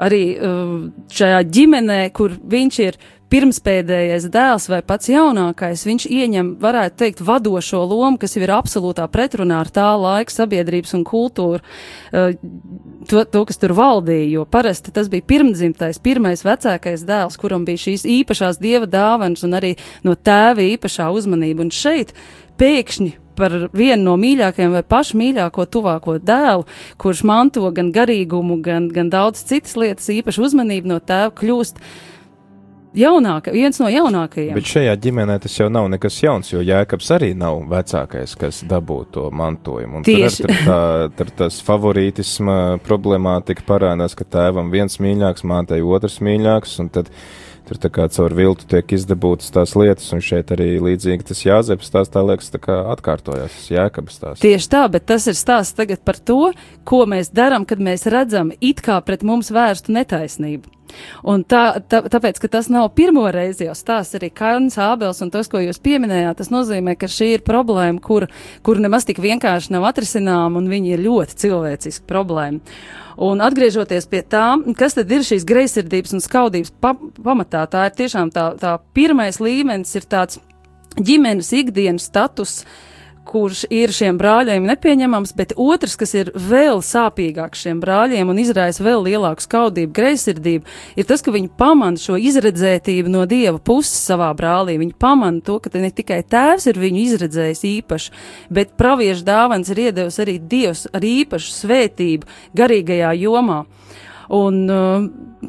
arī 0.00 0.22
uh, 0.38 0.72
šajā 1.12 1.42
ģimenē, 1.58 2.00
kur 2.16 2.38
viņš 2.38 2.80
ir 2.86 3.00
pirmspēdējais 3.32 4.28
dēls 4.32 4.68
vai 4.70 4.80
pats 4.86 5.10
jaunākais, 5.10 5.82
viņš 5.88 6.06
ieņem, 6.06 6.52
varētu 6.62 7.00
teikt, 7.02 7.22
vadošo 7.26 7.82
lomu, 7.82 8.20
kas 8.22 8.36
jau 8.36 8.44
ir 8.44 8.54
absolūtā 8.54 9.06
pretrunā 9.10 9.58
ar 9.64 9.70
tā 9.74 9.88
laika 9.98 10.34
sabiedrības 10.34 10.94
un 10.98 11.04
kultūru, 11.08 11.60
uh, 11.62 12.32
to, 13.10 13.24
to, 13.24 13.44
kas 13.48 13.60
tur 13.62 13.74
valdīja, 13.76 14.30
jo 14.36 14.46
parasti 14.46 14.94
tas 14.94 15.10
bija 15.12 15.26
pirmdzimtais, 15.26 16.00
pirmais 16.02 16.46
vecākais 16.46 17.04
dēls, 17.06 17.38
kuram 17.40 17.66
bija 17.66 17.86
šīs 17.86 18.06
īpašās 18.20 18.62
dieva 18.62 18.88
dāvanas 18.90 19.46
un 19.46 19.58
arī 19.58 19.76
no 20.06 20.14
tēva 20.14 20.64
īpašā 20.74 21.10
uzmanība. 21.14 21.66
Un 21.66 21.74
šeit 21.74 22.14
pēkšņi 22.60 23.12
par 23.36 23.54
vienu 23.76 24.02
no 24.08 24.16
mīļākajiem 24.20 24.74
vai 24.78 24.82
pašu 24.86 25.18
mīļāko 25.20 25.66
tuvāko 25.72 26.16
dēlu, 26.22 26.66
kurš 27.00 27.22
manto 27.28 27.68
gan 27.76 27.92
garīgumu, 27.94 28.60
gan, 28.64 28.88
gan 28.92 29.12
daudz 29.12 29.44
citas 29.48 29.76
lietas, 29.78 30.08
īpaši 30.12 30.44
uzmanību 30.48 30.94
no 30.94 31.00
tēva, 31.04 31.34
kļūst 31.36 31.82
jaunāka, 32.98 33.52
viens 33.54 33.80
no 33.82 33.90
jaunākajiem. 33.92 34.54
Bet 34.56 34.70
šajā 34.70 34.96
ģimenē 35.06 35.38
tas 35.44 35.56
jau 35.58 35.68
nav 35.72 35.88
nekas 35.92 36.18
jauns, 36.22 36.50
jo 36.52 36.62
Jēkabs 36.64 37.10
arī 37.16 37.32
nav 37.38 37.62
vecākais, 37.70 38.36
kas 38.40 38.62
dabū 38.68 39.00
to 39.14 39.28
mantojumu. 39.30 40.00
Un 40.00 40.06
Tieši. 40.06 40.44
Tur, 40.44 40.52
tur, 40.52 40.62
tā, 40.68 40.80
tur 41.18 41.32
tas 41.42 41.58
favorītisma 41.66 42.60
problemātika 42.86 43.66
parādās, 43.66 44.16
ka 44.18 44.28
tēvam 44.36 44.72
viens 44.74 45.00
mīļāks, 45.02 45.46
mātei 45.46 45.82
otrs 45.84 46.20
mīļāks, 46.24 46.78
un 46.84 46.92
tad 46.94 47.12
tur 47.66 47.80
tā 47.82 47.90
kā 47.90 48.06
caur 48.12 48.34
viltu 48.36 48.68
tiek 48.70 48.94
izdabūtas 48.94 49.50
tās 49.54 49.74
lietas, 49.78 50.06
un 50.14 50.22
šeit 50.22 50.52
arī 50.54 50.76
līdzīgi 50.82 51.26
tas 51.32 51.42
jāzeps 51.42 51.90
tās 51.92 52.12
tā 52.14 52.22
liekas 52.26 52.52
tā 52.54 52.60
kā 52.62 52.78
atkārtojas, 52.94 53.58
jēkabas 53.72 54.22
tās. 54.22 54.44
Tieši 54.44 54.70
tā, 54.72 54.84
bet 54.92 55.08
tas 55.10 55.26
ir 55.26 55.38
stāsts 55.38 55.76
tagad 55.78 56.04
par 56.06 56.20
to, 56.22 56.52
ko 56.86 57.02
mēs 57.10 57.32
darām, 57.34 57.66
kad 57.66 57.82
mēs 57.82 58.06
redzam 58.12 58.54
it 58.60 58.84
kā 58.86 59.00
pret 59.02 59.26
mums 59.26 59.50
vērstu 59.54 59.94
netaisnību. 59.98 60.75
Un 61.26 61.44
tā, 61.48 61.80
tā, 61.88 62.02
tāpēc, 62.12 62.40
ka 62.42 62.50
tas 62.52 62.70
nav 62.72 62.88
pirmo 62.98 63.24
reizi 63.32 63.66
jau 63.68 63.74
stāsts 63.76 64.18
arī 64.18 64.30
Kārnis 64.34 64.78
Ābels 64.82 65.22
un 65.24 65.32
tas, 65.34 65.50
ko 65.52 65.62
jūs 65.62 65.80
pieminējāt, 65.82 66.38
tas 66.40 66.52
nozīmē, 66.54 66.96
ka 67.00 67.10
šī 67.10 67.32
ir 67.36 67.44
problēma, 67.46 68.00
kur, 68.02 68.28
kur 68.66 68.80
nemaz 68.82 69.08
tik 69.08 69.20
vienkārši 69.24 69.74
nav 69.74 69.88
atrisinām 69.90 70.58
un 70.60 70.70
viņi 70.70 70.96
ir 70.96 71.04
ļoti 71.06 71.38
cilvēciski 71.44 72.06
problēma. 72.08 72.62
Un 73.26 73.40
atgriežoties 73.40 74.08
pie 74.12 74.20
tā, 74.28 74.48
kas 74.76 74.98
tad 74.98 75.12
ir 75.12 75.24
šīs 75.24 75.46
greizsirdības 75.48 76.18
un 76.18 76.24
skaudības 76.24 76.74
pa 76.84 76.92
pamatā, 76.96 77.64
tā 77.72 77.86
ir 77.88 77.96
tiešām 78.02 78.32
tā, 78.34 78.50
tā 78.60 78.74
pirmais 78.96 79.40
līmenis 79.40 79.96
ir 79.96 80.04
tāds 80.04 80.42
ģimenes 81.00 81.48
ikdienas 81.56 82.10
status, 82.10 82.58
uh, 82.60 82.95
kurš 83.26 83.64
ir 83.74 83.92
šiem 83.94 84.18
brāļiem 84.20 84.66
nepieņemams, 84.70 85.34
bet 85.36 85.54
otrs, 85.60 85.96
kas 85.98 86.14
ir 86.16 86.30
vēl 86.34 86.80
sāpīgāks 86.84 87.64
šiem 87.66 87.80
brāļiem 87.82 88.30
un 88.32 88.40
izraisa 88.42 88.84
vēl 88.86 89.04
lielāku 89.08 89.44
skaudību, 89.44 89.92
greizsirdību, 89.96 90.76
ir 90.96 91.08
tas, 91.08 91.24
ka 91.24 91.34
viņi 91.34 91.50
pamana 91.58 92.00
šo 92.00 92.18
izredzētību 92.20 93.12
no 93.12 93.26
dieva 93.30 93.58
puses 93.58 93.98
savā 94.08 94.30
brālī. 94.38 94.78
Viņi 94.80 94.96
pamana 95.00 95.42
to, 95.44 95.58
ka 95.62 95.72
ne 95.74 95.90
tikai 95.94 96.22
tēvs 96.26 96.68
ir 96.70 96.80
viņu 96.80 97.02
izredzējis 97.04 97.64
īpaši, 97.72 98.14
bet 98.56 98.76
praviešu 98.80 99.26
dāvans 99.26 99.72
ir 99.74 99.86
iedevis 99.88 100.20
arī 100.22 100.38
dievs 100.40 100.86
ar 100.94 101.06
īpašu 101.06 101.54
svētību 101.60 102.36
garīgajā 102.56 103.14
jomā. 103.24 103.64
Un, 104.32 104.64
uh, 104.66 105.04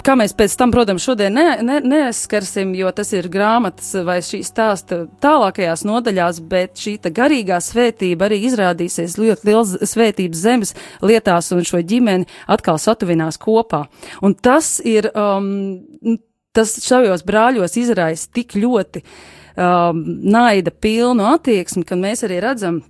kā 0.05 0.13
mēs 0.19 0.36
pēc 0.38 0.53
tam, 0.60 0.72
protams, 0.74 1.05
šodien 1.05 1.34
ne, 1.34 1.46
ne, 1.65 1.79
neaizskarsim, 1.81 2.75
jo 2.77 2.91
tas 2.96 3.10
ir 3.15 3.29
grāmatas 3.34 3.89
vai 4.05 4.19
šī 4.25 4.43
stāsta 4.46 5.03
tālākajās 5.24 5.84
nodaļās, 5.88 6.41
bet 6.50 6.77
šī 6.81 6.98
garīgā 7.17 7.57
svētība 7.63 8.27
arī 8.27 8.41
izrādīsies 8.46 9.17
ļoti 9.17 9.50
liels 9.50 9.74
svētības 9.89 10.43
zemes 10.43 10.75
lietās, 11.01 11.50
un 11.55 11.65
šo 11.65 11.81
ģimeni 11.81 12.27
atkal 12.53 12.77
satuvinās 12.81 13.39
kopā. 13.41 13.86
Un 14.22 14.36
tas 14.36 14.77
ir, 14.86 15.10
um, 15.17 16.19
tas 16.53 16.75
šajos 16.84 17.25
brāļos 17.25 17.79
izraisa 17.81 18.29
tik 18.34 18.53
ļoti 18.57 19.01
um, 19.01 20.03
naida 20.29 20.74
pilnu 20.74 21.25
attieksmi, 21.34 21.86
ka 21.88 21.98
mēs 21.98 22.25
arī 22.27 22.43
redzam, 22.46 22.84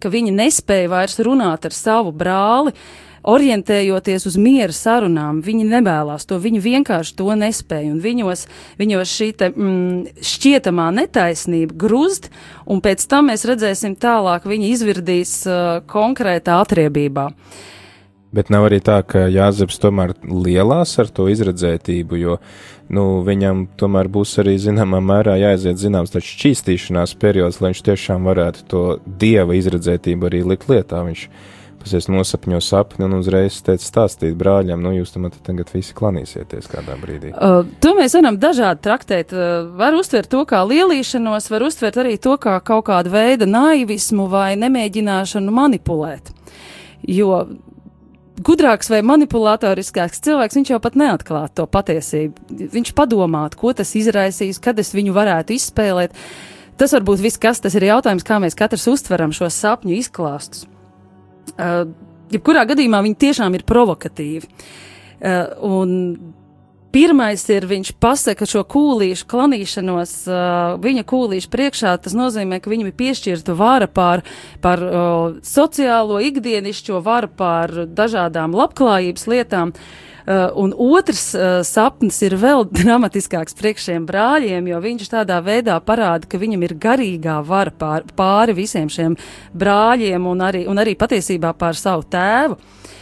ka 0.00 0.12
viņi 0.12 0.32
nespēja 0.32 0.88
vairs 0.92 1.20
runāt 1.24 1.68
ar 1.68 1.76
savu 1.76 2.12
brāli, 2.16 2.72
uh, 2.72 3.09
orientējoties 3.28 4.26
uz 4.30 4.36
miera 4.40 4.74
sarunām, 4.74 5.40
viņi 5.44 5.66
nevēlas 5.68 6.26
to, 6.28 6.38
viņi 6.40 6.62
vienkārši 6.64 7.16
to 7.18 7.34
nespēja, 7.38 7.94
viņos, 8.00 8.46
viņos 8.80 9.16
šī 9.16 9.28
te, 9.36 9.50
mm, 9.50 10.22
šķietamā 10.24 10.90
netaisnība 11.00 11.76
grūst, 11.84 12.30
un 12.70 12.80
pēc 12.84 13.04
tam 13.10 13.30
mēs 13.32 13.44
redzēsim 13.48 13.98
tālāk, 14.00 14.48
viņi 14.48 14.72
izvirdīs 14.76 15.34
uh, 15.48 15.82
konkrētā 15.90 16.60
atriebībā. 16.64 17.30
Bet 18.30 18.46
nav 18.46 18.68
arī 18.68 18.78
tā, 18.78 19.00
ka 19.02 19.24
Jāzeps 19.26 19.80
tomēr 19.82 20.12
lielās 20.22 20.92
ar 21.02 21.08
to 21.10 21.26
izredzētību, 21.32 22.18
jo 22.20 22.36
nu, 22.94 23.24
viņam 23.26 23.64
tomēr 23.78 24.06
būs 24.06 24.36
arī 24.38 24.54
zināmā 24.62 25.00
mērā 25.02 25.34
jāaiziet 25.40 25.80
zināms 25.82 26.14
tāds 26.14 26.28
šķīstīšanās 26.30 27.16
periods, 27.18 27.58
lai 27.58 27.72
viņš 27.72 27.82
tiešām 27.88 28.28
varētu 28.30 28.68
to 28.70 28.84
dieva 29.18 29.58
izredzētību 29.58 30.30
arī 30.30 30.44
likt 30.46 30.70
lietā. 30.70 31.02
Viņš 31.08 31.26
Pasies 31.80 32.10
nosapņo 32.12 32.58
sapni 32.60 33.06
un 33.06 33.14
uzreiz 33.16 33.56
teica 33.64 33.86
stāstīt 33.86 34.34
brāļam, 34.40 34.82
nu 34.84 34.92
jūs 34.98 35.14
tam 35.14 35.30
tagad 35.32 35.70
visi 35.72 35.94
klanīsieties 35.96 36.68
kādā 36.68 36.98
brīdī. 37.00 37.32
Uh, 37.32 37.62
to 37.80 37.94
mēs 37.96 38.16
varam 38.18 38.36
dažādi 38.40 38.84
traktēt. 38.84 39.32
Uh, 39.32 39.70
var 39.80 39.96
uztvert 39.96 40.28
to 40.32 40.42
kā 40.48 40.60
lielīšanos, 40.68 41.48
var 41.52 41.64
uztvert 41.64 41.96
arī 42.02 42.18
to 42.20 42.36
kā 42.42 42.58
kaut 42.60 42.84
kādu 42.90 43.14
veidu 43.14 43.48
naivismu 43.48 44.28
vai 44.28 44.52
nemēģināšanu 44.60 45.56
manipulēt. 45.56 46.34
Jo 47.08 47.46
gudrāks 48.44 48.90
vai 48.92 49.00
manipulatoriskāks 49.06 50.22
cilvēks, 50.24 50.58
viņš 50.58 50.72
jau 50.72 50.80
pat 50.82 50.96
neatklātu 51.00 51.60
to 51.60 51.66
patiesību. 51.70 52.48
Viņš 52.72 52.92
padomātu, 52.96 53.60
ko 53.60 53.72
tas 53.76 53.92
izraisīs, 53.98 54.60
kad 54.62 54.80
es 54.80 54.92
viņu 54.96 55.14
varētu 55.16 55.56
izspēlēt. 55.56 56.16
Tas 56.80 56.94
var 56.96 57.04
būt 57.04 57.24
viss, 57.24 57.40
kas 57.40 57.60
tas 57.60 57.76
ir 57.76 57.88
jautājums, 57.90 58.24
kā 58.24 58.40
mēs 58.40 58.56
katrs 58.56 58.88
uztveram 58.88 59.34
šo 59.36 59.50
sapņu 59.52 59.98
izklāstus. 59.98 60.69
Uh, 61.56 61.84
jebkurā 62.32 62.66
gadījumā 62.70 63.02
viņi 63.06 63.18
tiešām 63.26 63.56
ir 63.58 63.66
provokatīvi. 63.68 64.50
Uh, 65.20 65.48
un 65.66 65.96
Pirmais 66.90 67.44
ir, 67.54 67.68
viņš 67.70 67.92
pasaka 68.02 68.48
šo 68.50 68.64
kūlīšu 68.66 69.28
klanīšanos, 69.30 70.14
uh, 70.26 70.72
viņa 70.82 71.04
kūlīšu 71.06 71.46
priekšā, 71.52 71.92
tas 72.02 72.16
nozīmē, 72.18 72.58
ka 72.58 72.72
viņam 72.72 72.88
ir 72.90 72.96
piešķirta 72.98 73.54
vara 73.54 73.86
pār, 73.86 74.24
pār 74.58 74.82
uh, 74.82 75.36
sociālo 75.46 76.18
ikdienišķo 76.26 76.98
varu 77.06 77.30
pār 77.30 77.84
dažādām 77.86 78.58
labklājības 78.58 79.28
lietām. 79.30 79.70
Uh, 79.70 80.09
un 80.54 80.74
otrs 80.76 81.30
uh, 81.34 81.60
sapnis 81.66 82.20
ir 82.26 82.36
vēl 82.40 82.66
dramatiskāks 82.78 83.56
priekš 83.58 83.88
šiem 83.88 84.06
brāļiem, 84.08 84.68
jo 84.70 84.80
viņš 84.84 85.10
tādā 85.14 85.40
veidā 85.44 85.78
parāda, 85.84 86.28
ka 86.30 86.40
viņam 86.40 86.66
ir 86.66 86.76
garīgā 86.80 87.40
vara 87.46 87.72
pār, 87.74 88.06
pāri 88.16 88.56
visiem 88.58 88.90
šiem 88.92 89.16
brāļiem 89.56 90.28
un 90.30 90.44
arī, 90.46 90.66
un 90.70 90.80
arī 90.82 90.94
patiesībā 91.00 91.54
pār 91.58 91.78
savu 91.78 92.06
tēvu. 92.10 92.60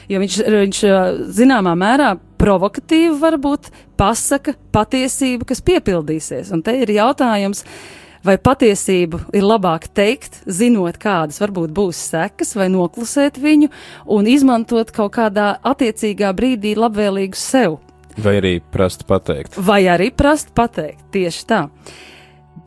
Jo 0.08 0.22
viņš, 0.22 0.40
viņš 0.54 0.82
uh, 0.88 1.20
zināmā 1.36 1.74
mērā 1.76 2.14
provokatīvi 2.40 3.16
varbūt 3.20 3.68
pasaka 3.98 4.54
patiesību, 4.72 5.50
kas 5.50 5.60
piepildīsies. 5.66 6.54
Un 6.54 6.62
te 6.64 6.78
ir 6.80 6.94
jautājums, 6.96 7.64
uh, 7.66 8.07
vai 8.28 8.36
patiesību 8.40 9.22
ir 9.36 9.46
labāk 9.46 9.88
teikt, 9.96 10.42
zinot, 10.44 10.98
kādas 11.00 11.40
varbūt 11.40 11.72
būs 11.74 12.00
sekas, 12.10 12.54
vai 12.58 12.68
noklusēt 12.72 13.40
viņu 13.40 13.70
un 14.14 14.28
izmantot 14.28 14.92
kaut 14.94 15.14
kādā 15.16 15.54
attiecīgā 15.66 16.34
brīdī 16.36 16.74
labvēlīgu 16.78 17.38
sev. 17.38 17.78
Vai 18.18 18.38
arī 18.40 18.58
prast 18.74 19.06
pateikt. 19.08 19.56
Vai 19.62 19.84
arī 19.88 20.10
prast 20.14 20.50
pateikt, 20.56 21.06
tieši 21.14 21.44
tā. 21.48 21.62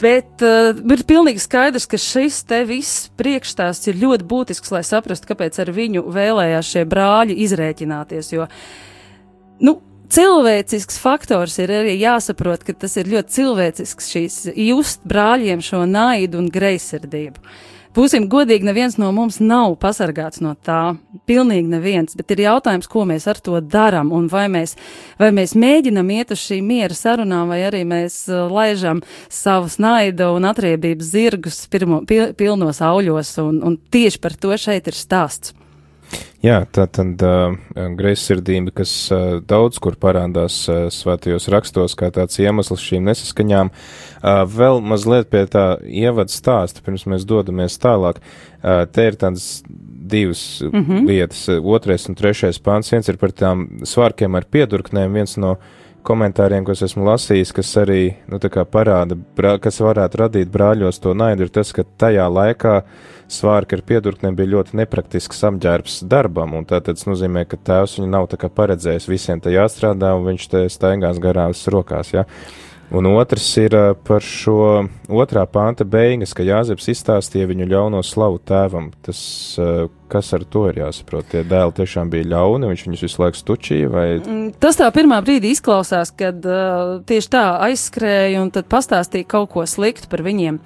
Bet 0.01 0.41
uh, 0.41 0.72
ir 0.74 1.03
pilnīgi 1.06 1.44
skaidrs, 1.44 1.86
ka 1.89 2.00
šis 2.00 2.39
te 2.50 2.63
viss 2.65 3.10
priekšstāsts 3.20 3.91
ir 3.91 4.00
ļoti 4.01 4.25
būtisks, 4.32 4.72
lai 4.74 4.82
saprastu, 4.88 5.30
kāpēc 5.30 5.60
ar 5.62 5.70
viņu 5.75 6.08
vēlējās 6.15 6.72
šie 6.74 6.86
brāļi 6.89 7.38
izrēķināties. 7.46 8.32
Jo, 8.34 8.48
nu, 9.68 9.75
cilvēcisks 10.12 11.00
faktors 11.01 11.58
ir 11.62 11.72
arī 11.82 11.98
jāsaprot, 12.00 12.65
ka 12.68 12.75
tas 12.84 12.98
ir 13.00 13.10
ļoti 13.12 13.38
cilvēcisks 13.38 14.10
šīs 14.13 14.39
just 14.56 15.06
brāļiem 15.08 15.63
šo 15.63 15.86
naidu 15.89 16.41
un 16.41 16.50
greizsirdību. 16.51 17.39
Būsim 17.91 18.30
godīgi, 18.32 18.63
neviens 18.63 18.96
no 18.96 19.10
mums 19.12 19.41
nav 19.44 19.74
pasargāts 19.82 20.39
no 20.39 20.53
tā. 20.56 20.94
Pilnīgi 21.27 21.68
neviens, 21.74 22.15
bet 22.15 22.32
ir 22.32 22.46
jautājums, 22.46 22.88
ko 22.88 23.03
mēs 23.10 23.27
ar 23.27 23.41
to 23.44 23.60
darām 23.60 24.13
un 24.15 24.30
vai 24.32 24.46
mēs, 24.51 24.77
vai 25.20 25.34
mēs 25.36 25.58
mēģinam 25.60 26.13
iet 26.15 26.32
uz 26.32 26.39
šīm 26.39 26.72
miera 26.72 26.96
sarunām, 26.96 27.51
vai 27.51 27.60
arī 27.68 27.84
mēs 27.88 28.24
uh, 28.32 28.46
laižam 28.48 29.03
savus 29.27 29.75
naida 29.84 30.30
un 30.32 30.48
atriebības 30.48 31.12
zirgus 31.12 31.65
pirmo, 31.72 32.00
pil, 32.08 32.30
pilnos 32.39 32.80
auļos, 32.80 33.34
un, 33.44 33.60
un 33.68 33.75
tieši 33.91 34.24
par 34.24 34.39
to 34.39 34.56
šeit 34.56 34.88
ir 34.88 34.96
stāsts. 34.96 35.51
Jā, 36.41 36.63
tā 36.74 36.88
tad 36.89 37.22
uh, 37.22 37.53
greizsirdība, 37.98 38.74
kas 38.82 38.91
uh, 39.13 39.38
daudz 39.46 39.77
kur 39.82 39.94
parādās 40.01 40.56
uh, 40.72 40.88
svētajos 40.89 41.46
rakstos, 41.53 41.94
kā 42.00 42.10
tāds 42.13 42.39
iemesls 42.41 42.82
šīm 42.82 43.06
nesaskaņām. 43.06 43.70
Uh, 43.70 44.41
vēl 44.50 44.82
mazliet 44.82 45.30
pie 45.30 45.44
tā 45.46 45.65
ievada 45.86 46.34
stāsta, 46.34 46.82
pirms 46.82 47.06
mēs 47.06 47.27
dodamies 47.30 47.77
tālāk. 47.82 48.24
Uh, 48.62 48.88
te 48.89 49.06
ir 49.12 49.20
tādas 49.22 49.62
divas 50.12 50.63
mm 50.65 50.82
-hmm. 50.82 51.06
lietas. 51.08 51.50
Otrais 51.62 52.10
un 52.10 52.15
trešais 52.15 52.60
pāns, 52.60 52.91
viens 52.91 53.10
ir 53.10 53.18
par 53.18 53.32
tām 53.32 53.86
svārkiem 53.86 54.36
ar 54.38 54.46
piedurknēm, 54.50 55.13
viens 55.13 55.38
no 55.38 55.58
komentāriem, 56.03 56.65
ko 56.65 56.72
es 56.72 56.82
esmu 56.82 57.06
lasījis, 57.06 57.53
kas 57.53 57.77
arī, 57.77 58.15
nu, 58.27 58.39
parāda, 58.72 59.18
brā, 59.38 59.60
kas 59.60 59.80
varētu 59.80 60.18
radīt 60.18 60.50
brāļos 60.50 61.00
to 61.00 61.13
naidu, 61.13 61.44
ir 61.44 61.50
tas, 61.50 61.72
ka 61.72 61.84
tajā 61.84 62.27
laikā 62.30 62.82
svārki 63.32 63.78
ar 63.78 63.84
piedurknēm 63.88 64.36
bija 64.38 64.54
ļoti 64.56 64.78
nepraktisks 64.82 65.44
apģērbs 65.50 66.02
darbam, 66.12 66.56
un 66.60 66.68
tā 66.70 66.82
tas 66.84 67.08
nozīmē, 67.08 67.46
ka 67.50 67.60
tēvs 67.60 68.00
viņu 68.00 68.12
nav 68.12 68.28
paredzējis 68.32 69.08
visiem 69.10 69.42
te 69.44 69.54
jāstrādā, 69.54 70.14
un 70.18 70.28
viņš 70.32 70.50
te 70.52 70.66
staigās 70.72 71.22
garās 71.24 71.64
rokās. 71.72 72.14
Ja? 72.16 72.26
Un 72.92 73.08
otrs 73.08 73.46
ir 73.56 73.72
par 74.04 74.24
šo 74.26 74.84
otrā 75.08 75.46
panta 75.48 75.86
beigas, 75.88 76.34
ka 76.36 76.44
Jāzeps 76.44 76.90
izstāstīja 76.92 77.48
viņu 77.48 77.70
ļauno 77.72 78.02
slavu 78.04 78.42
tēvam. 78.44 78.90
Tas, 79.06 79.22
kas 80.12 80.34
ar 80.36 80.44
to 80.44 80.66
ir 80.68 80.82
jāsaprot? 80.82 81.30
Tie 81.32 81.46
dēli 81.48 81.78
tiešām 81.78 82.12
bija 82.12 82.28
ļauni, 82.34 82.68
viņš 82.74 82.84
viņus 82.88 83.06
visu 83.08 83.24
laiku 83.24 83.40
stučīja, 83.40 83.94
vai? 83.94 84.06
Mm, 84.20 84.52
tas 84.60 84.80
tā 84.82 84.90
pirmā 84.92 85.22
brīdī 85.24 85.54
izklausās, 85.56 86.12
kad 86.20 86.44
uh, 86.44 86.98
tieši 87.08 87.32
tā 87.32 87.46
aizskrēja 87.70 88.44
un 88.44 88.52
tad 88.52 88.68
pastāstīja 88.72 89.30
kaut 89.38 89.54
ko 89.56 89.64
sliktu 89.64 90.12
par 90.12 90.26
viņiem. 90.28 90.60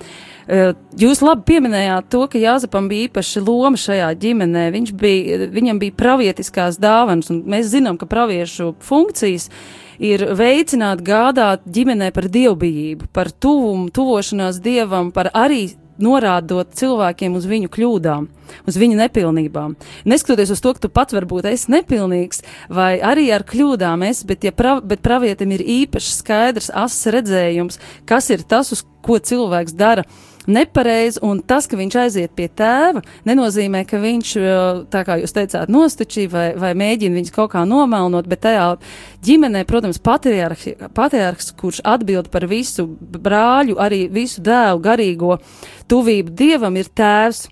Uh, 0.49 0.73
jūs 0.97 1.21
labi 1.21 1.45
pieminējāt 1.53 2.09
to, 2.09 2.25
ka 2.25 2.41
Jāzepam 2.41 2.89
bija 2.89 3.11
īpaša 3.11 3.45
loma 3.45 3.77
šajā 3.77 4.09
ģimenē. 4.25 4.67
Viņš 4.73 4.97
bija, 4.97 5.45
viņam 5.53 5.85
bija 5.85 6.01
pravietiskās 6.01 6.81
dāvanas, 6.81 7.29
un 7.29 7.45
mēs 7.53 7.69
zinām, 7.69 8.01
ka 8.01 8.09
praviešu 8.09 8.73
funkcijas 8.81 9.51
ir 9.51 9.83
veicināt, 9.99 11.01
gādāt 11.05 11.65
ģimenē 11.65 12.11
par 12.15 12.29
dievbijību, 12.31 13.09
par 13.13 13.31
tuvumu, 13.31 13.89
tuvošanās 13.93 14.61
dievam, 14.63 15.11
par 15.15 15.31
arī 15.33 15.69
norādot 16.01 16.73
cilvēkiem 16.75 17.35
uz 17.37 17.45
viņu 17.47 17.69
kļūdām, 17.71 18.27
uz 18.67 18.77
viņu 18.79 18.97
nepilnībām. 18.99 19.75
Neskatoties 20.07 20.51
uz 20.51 20.61
to, 20.63 20.73
ka 20.75 20.85
tu 20.85 20.91
pats 20.91 21.15
varbūt 21.15 21.47
esi 21.51 21.71
nepilnīgs, 21.71 22.43
vai 22.69 22.95
arī 22.99 23.29
ar 23.35 23.45
kļūdām 23.47 24.03
esi, 24.09 24.27
bet, 24.27 24.43
ja 24.43 24.51
prav, 24.55 24.83
bet 24.83 25.03
pravietim 25.05 25.55
ir 25.55 25.63
īpaši 25.63 26.15
skaidrs, 26.19 26.71
asas 26.73 27.13
redzējums, 27.15 27.79
kas 28.09 28.29
ir 28.35 28.43
tas, 28.43 28.73
uz 28.75 28.83
ko 29.05 29.19
cilvēks 29.19 29.77
dara 29.77 30.03
nepareizi, 30.47 31.21
un 31.25 31.41
tas, 31.45 31.67
ka 31.69 31.77
viņš 31.79 31.97
aiziet 32.01 32.33
pie 32.37 32.47
tēva, 32.49 33.03
nenozīmē, 33.27 33.83
ka 33.89 33.99
viņš, 34.01 34.33
tā 34.93 35.03
kā 35.07 35.19
jūs 35.21 35.35
teicāt, 35.35 35.71
nostačī 35.71 36.27
vai, 36.31 36.47
vai 36.59 36.73
mēģina 36.77 37.19
viņus 37.19 37.35
kaut 37.35 37.53
kā 37.55 37.65
nomelnot, 37.67 38.29
bet 38.31 38.43
tajā 38.45 38.67
ģimenē, 39.25 39.65
protams, 39.69 40.01
patriarchs, 40.01 41.51
kurš 41.59 41.81
atbild 41.85 42.29
par 42.33 42.47
visu 42.51 42.87
brāļu, 42.99 43.79
arī 43.81 44.05
visu 44.11 44.43
dēlu 44.45 44.83
garīgo 44.85 45.39
tuvību 45.91 46.33
dievam, 46.35 46.77
ir 46.77 46.89
tēvs. 46.93 47.45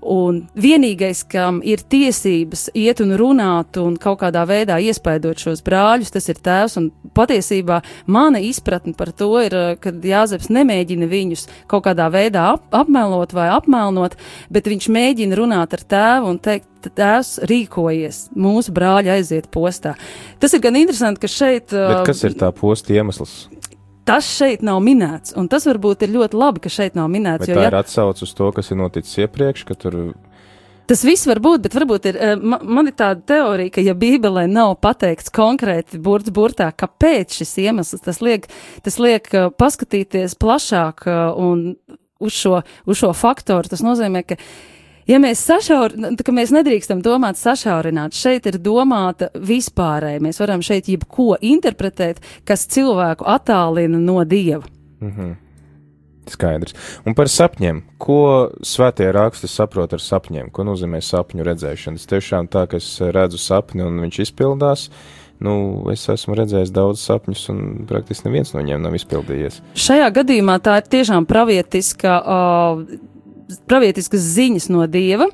Un 0.00 0.46
vienīgais, 0.56 1.22
kam 1.28 1.58
ir 1.66 1.82
tiesības 1.84 2.70
iet 2.78 3.02
un 3.04 3.12
runāt 3.20 3.76
un 3.82 3.98
kaut 4.00 4.22
kādā 4.22 4.46
veidā 4.48 4.78
iespaidot 4.80 5.36
šos 5.36 5.60
brāļus, 5.66 6.12
tas 6.14 6.28
ir 6.32 6.40
tēvs. 6.40 6.78
Un 6.80 6.88
patiesībā 7.16 7.82
mana 8.08 8.40
izpratne 8.40 8.96
par 8.96 9.12
to 9.12 9.32
ir, 9.44 9.54
eh, 9.54 9.76
ka 9.76 9.92
Jāzeps 9.92 10.48
nemēģina 10.48 11.08
viņus 11.10 11.46
kaut 11.68 11.84
kādā 11.84 12.08
veidā 12.10 12.54
ap 12.54 12.64
apmelot 12.72 13.32
vai 13.36 13.48
apmelnot, 13.52 14.16
bet 14.50 14.64
viņš 14.64 14.88
mēģina 14.88 15.36
runāt 15.36 15.76
ar 15.76 15.84
tēvu 15.84 16.32
un 16.32 16.38
teikt, 16.38 16.66
tēvs 16.80 17.44
rīkojies, 17.44 18.30
mūsu 18.34 18.72
brāļi 18.72 19.12
aiziet 19.12 19.50
postā. 19.52 19.94
Tas 20.40 20.54
ir 20.54 20.60
gan 20.64 20.78
interesanti, 20.80 21.20
ka 21.20 21.28
šeit. 21.28 21.68
Bet 21.68 22.06
kas 22.06 22.24
ir 22.24 22.38
tā 22.40 22.48
posta 22.56 22.94
iemesls? 22.96 23.50
Tas 24.08 24.26
šeit 24.26 24.64
nav 24.66 24.80
minēts, 24.84 25.34
un 25.38 25.48
tas 25.50 25.66
varbūt 25.68 26.06
ir 26.06 26.14
ļoti 26.16 26.38
labi, 26.38 26.64
ka 26.64 26.72
šeit 26.72 26.98
nav 26.98 27.10
minēts. 27.12 27.44
Bet 27.44 27.52
jo, 27.52 27.58
tā 27.58 27.66
ja... 27.66 27.70
ir 27.72 27.78
atsauce 27.80 28.26
uz 28.26 28.34
to, 28.36 28.50
kas 28.56 28.72
ir 28.72 28.80
noticis 28.80 29.22
iepriekš, 29.24 29.64
ka 29.68 29.76
tur. 29.78 30.00
Tas 30.90 31.04
viss 31.06 31.28
var 31.30 31.38
būt, 31.38 31.62
bet 31.62 31.76
varbūt 31.76 32.08
ir, 32.10 32.16
eh, 32.18 32.32
man, 32.34 32.64
man 32.66 32.90
ir 32.90 32.96
tāda 32.98 33.22
teorija, 33.22 33.76
ka 33.76 33.84
ja 33.84 33.94
Bībelē 33.94 34.48
nav 34.50 34.74
pateikts 34.82 35.30
konkrēti 35.30 36.00
burts 36.02 36.32
burtā, 36.34 36.72
kāpēc 36.74 37.36
šis 37.38 37.54
iemesls, 37.62 38.02
tas 38.02 38.18
liek, 38.24 38.48
tas 38.82 38.98
liek 38.98 39.30
eh, 39.30 39.50
paskatīties 39.54 40.34
plašāk 40.40 41.06
eh, 41.06 41.22
un 41.38 41.62
uz 42.20 42.34
šo, 42.34 42.60
uz 42.90 43.00
šo 43.00 43.12
faktoru. 43.16 43.70
Tas 43.70 43.84
nozīmē, 43.86 44.24
ka 44.26 44.40
Ja 45.10 45.18
mēs 45.18 45.40
sašaurinām, 45.42 46.14
tad 46.20 46.28
mēs 46.36 46.52
nedrīkstam 46.54 47.00
domāt 47.02 47.38
sašaurināt. 47.40 48.14
Šeit 48.14 48.44
ir 48.46 48.60
domāta 48.62 49.30
vispārēji. 49.34 50.22
Mēs 50.22 50.38
varam 50.38 50.62
šeit 50.62 50.90
jebko 50.92 51.34
interpretēt, 51.42 52.20
kas 52.46 52.68
cilvēku 52.70 53.26
attālina 53.26 53.98
no 53.98 54.22
dieva. 54.24 54.62
Mm 55.00 55.12
-hmm. 55.16 55.32
Skaidrs. 56.30 56.74
Un 57.06 57.14
par 57.14 57.26
sapņiem. 57.26 57.82
Ko 57.98 58.50
svētie 58.62 59.12
raksti 59.12 59.48
saprot 59.48 59.92
ar 59.92 59.98
sapņiem? 59.98 60.50
Ko 60.50 60.62
nozīmē 60.62 61.00
sapņu 61.00 61.42
redzēšana? 61.42 61.96
Tas 61.96 62.06
tiešām 62.06 62.48
tā, 62.48 62.66
ka 62.66 62.76
es 62.76 63.00
redzu 63.00 63.38
sapni 63.38 63.82
un 63.82 64.00
viņš 64.00 64.20
izpildās. 64.20 64.90
Nu, 65.40 65.84
es 65.90 66.08
esmu 66.08 66.34
redzējis 66.34 66.70
daudz 66.70 67.00
sapņus, 67.00 67.48
un 67.48 67.86
praktiski 67.88 68.28
neviens 68.28 68.52
no 68.52 68.60
viņiem 68.60 68.82
nav 68.82 68.94
izpildījies. 68.94 69.62
Šajā 69.74 70.10
gadījumā 70.10 70.58
tā 70.60 70.76
ir 70.76 70.82
tiešām 70.82 71.26
pravietiska 71.26 72.18
uh, 72.20 72.82
pravietiskas 73.70 74.24
ziņas 74.36 74.68
no 74.72 74.86
Dieva 74.90 75.26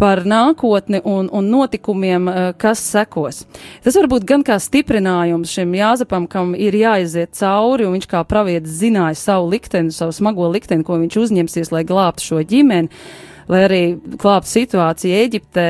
par 0.00 0.24
nākotni 0.28 1.00
un, 1.04 1.28
un 1.32 1.50
notikumiem, 1.50 2.28
eh, 2.28 2.48
kas 2.60 2.82
sekos. 2.84 3.44
Tas 3.84 3.98
var 3.98 4.08
būt 4.10 4.26
gan 4.28 4.46
kā 4.46 4.58
stiprinājums 4.62 5.52
šim 5.54 5.76
Jāzepam, 5.78 6.28
kam 6.30 6.54
ir 6.54 6.76
jāiziet 6.78 7.34
cauri, 7.38 7.86
un 7.86 7.98
viņš 7.98 8.08
kā 8.10 8.24
pravietis 8.28 8.80
zināja 8.80 9.18
savu 9.18 9.52
likteni, 9.52 9.92
savu 9.94 10.14
smago 10.16 10.48
likteni, 10.52 10.86
ko 10.86 10.98
viņš 11.02 11.20
uzņemsies, 11.26 11.72
lai 11.74 11.84
glābtu 11.88 12.30
šo 12.30 12.42
ģimeni 12.42 12.92
lai 13.50 13.64
arī 13.66 13.82
klāptu 14.20 14.50
situācija 14.50 15.22
Eģiptē. 15.26 15.66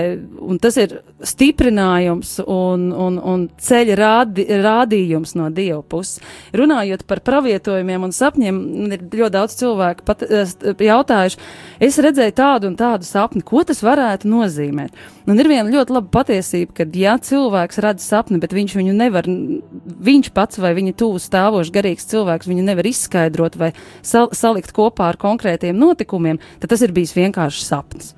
Tas 0.62 0.78
ir 0.80 0.98
stiprinājums 1.24 2.36
un, 2.44 2.88
un, 2.92 3.18
un 3.18 3.46
ceļa 3.60 3.96
rādi, 3.98 4.46
rādījums 4.64 5.34
no 5.38 5.48
Dieva 5.54 5.80
puses. 5.82 6.20
Runājot 6.56 7.04
par 7.08 7.22
pravietojumiem 7.24 8.06
un 8.06 8.14
sapņiem, 8.14 8.60
ir 8.94 9.04
ļoti 9.08 9.34
daudz 9.38 9.56
cilvēku 9.60 10.06
pat, 10.06 10.24
eh, 10.26 10.54
jautājuši, 10.88 11.40
es 11.84 11.98
redzēju 12.02 12.36
tādu 12.38 12.70
un 12.70 12.78
tādu 12.78 13.08
sapni, 13.08 13.44
ko 13.44 13.64
tas 13.66 13.82
varētu 13.84 14.30
nozīmēt. 14.30 14.94
Un 15.24 15.40
ir 15.40 15.48
viena 15.48 15.72
ļoti 15.72 15.94
laba 15.96 16.10
patiesība, 16.18 16.74
ka, 16.76 16.86
ja 17.00 17.16
cilvēks 17.16 17.80
redz 17.80 18.04
sapni, 18.04 18.36
bet 18.42 18.52
viņš 18.52 18.74
viņu 18.76 18.92
nevar, 18.96 19.24
viņš 19.24 20.30
pats 20.36 20.60
vai 20.60 20.74
viņa 20.76 20.92
tuvu 21.00 21.22
stāvošs 21.22 21.72
garīgs 21.72 22.10
cilvēks 22.10 22.50
viņu 22.50 22.66
nevar 22.66 22.88
izskaidrot 22.90 23.56
vai 23.56 23.72
sal 24.04 24.28
salikt 24.36 24.74
kopā 24.76 25.08
ar 25.12 25.18
konkrētiem 25.20 25.78
notikumiem, 25.80 26.40
tad 26.60 26.74
tas 26.74 26.84
ir 26.84 26.92
bijis 26.92 27.14
vienkārši 27.16 27.63
sapnis. 27.64 28.14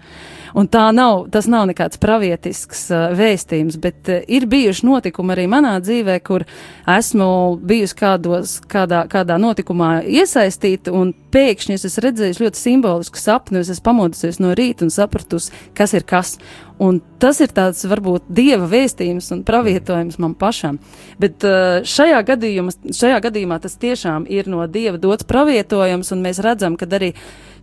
Un 0.56 0.70
tā 0.72 0.86
nav, 0.94 1.26
tas 1.28 1.44
nav 1.52 1.66
nekāds 1.68 2.00
pravietisks 2.00 2.86
uh, 2.88 3.10
vēstījums, 3.16 3.76
bet 3.82 4.08
uh, 4.08 4.22
ir 4.24 4.46
bijuši 4.48 4.86
notikumi 4.88 5.34
arī 5.34 5.44
manā 5.52 5.74
dzīvē, 5.84 6.16
kur 6.24 6.46
esmu 6.88 7.28
bijusi 7.60 7.98
kādos, 7.98 8.54
kādā, 8.70 9.02
kādā 9.12 9.36
notikumā 9.42 9.98
iesaistīta, 10.08 10.94
un 10.96 11.12
pēkšņi 11.34 11.76
es 11.76 11.84
esmu 11.90 12.06
redzējusi 12.06 12.46
ļoti 12.46 12.62
simbolisku 12.62 13.20
sapni, 13.20 13.60
es 13.60 13.72
esmu 13.74 13.84
pamodusies 13.90 14.40
no 14.40 14.54
rīta 14.56 14.86
un 14.86 14.94
sapratusi, 14.94 15.52
kas 15.76 15.92
ir 15.98 16.08
kas. 16.08 16.38
Un 16.82 16.98
tas 17.22 17.38
ir 17.40 17.48
tāds 17.56 17.86
varbūt 17.88 18.26
dieva 18.36 18.66
vēstījums 18.68 19.30
un 19.32 19.40
pravietojums 19.48 20.18
man 20.20 20.34
pašam. 20.36 20.76
Bet 21.20 21.46
uh, 21.48 21.80
šajā 21.88 22.20
gadījumā, 22.28 22.74
šajā 22.92 23.22
gadījumā 23.24 23.56
tas 23.64 23.78
tiešām 23.80 24.26
ir 24.28 24.50
no 24.52 24.60
dieva 24.68 25.00
dots 25.00 25.24
pravietojums, 25.24 26.12
un 26.12 26.24
mēs 26.26 26.42
redzam, 26.44 26.76
ka 26.76 26.88
arī 26.98 27.14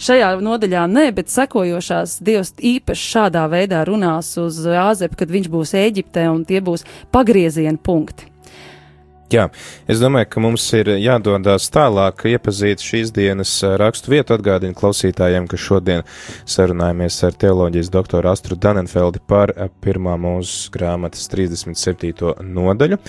šajā 0.01 0.33
nodaļā 0.41 0.87
ne, 0.89 1.07
bet 1.13 1.29
sekojošās 1.29 2.17
dievs 2.25 2.55
īpaši 2.57 3.09
šādā 3.13 3.45
veidā 3.53 3.85
runās 3.85 4.33
uz 4.41 4.63
Āzepu, 4.65 5.21
kad 5.21 5.37
viņš 5.37 5.53
būs 5.53 5.77
Ēģiptē, 5.77 6.27
un 6.33 6.41
tie 6.49 6.63
būs 6.65 6.87
pagrieziena 7.13 7.77
punkti. 7.77 8.32
Jā, 9.31 9.47
es 9.89 10.01
domāju, 10.01 10.27
ka 10.29 10.41
mums 10.43 10.65
ir 10.77 10.91
jādodas 11.01 11.65
tālāk, 11.73 12.25
iepazīt 12.29 12.83
šīs 12.83 13.13
dienas 13.15 13.51
rakstu 13.81 14.11
vietu, 14.13 14.35
atgādinu 14.35 14.75
klausītājiem, 14.77 15.47
ka 15.49 15.57
šodien 15.57 16.03
sarunājamies 16.49 17.17
ar 17.25 17.37
teoloģijas 17.41 17.89
doktoru 17.93 18.29
Astru 18.29 18.57
Danenfeldi 18.59 19.23
par 19.27 19.53
pirmā 19.81 20.17
mūsu 20.21 20.69
grāmatas 20.75 21.25
37. 21.33 22.35
nodaļu. 22.45 22.99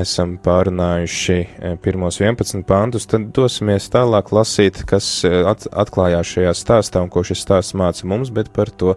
Esam 0.00 0.38
pārunājuši 0.44 1.38
pirmos 1.84 2.20
11 2.22 2.64
pantus, 2.68 3.08
tad 3.10 3.28
dosimies 3.36 3.90
tālāk 3.92 4.32
lasīt, 4.32 4.84
kas 4.88 5.10
atklājās 5.26 6.32
šajā 6.36 6.54
stāstā 6.62 7.04
un 7.04 7.12
ko 7.12 7.26
šis 7.26 7.44
stāsts 7.44 7.76
māca 7.76 8.08
mums, 8.08 8.32
bet 8.32 8.54
par 8.56 8.72
to 8.72 8.96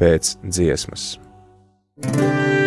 pēc 0.00 0.36
dziesmas. 0.46 1.16
Thank 2.02 2.61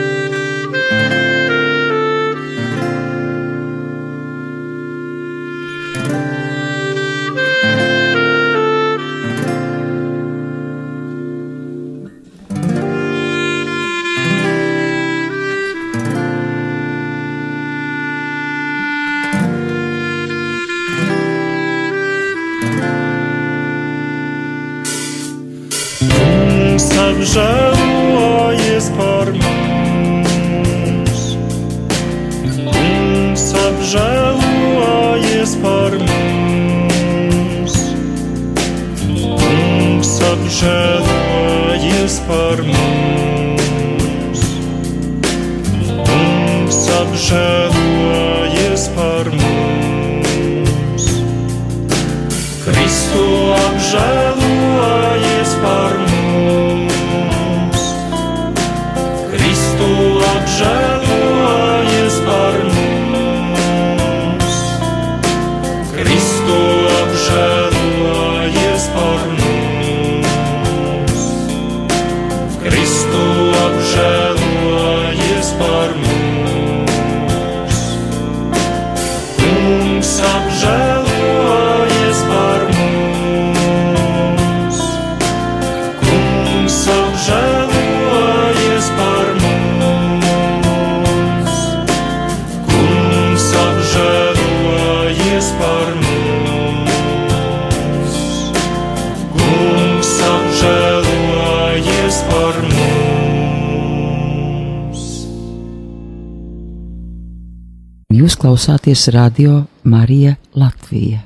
klausāties 108.45 109.07
radio 109.09 109.63
Marija 109.89 110.35
Latvija. 110.53 111.23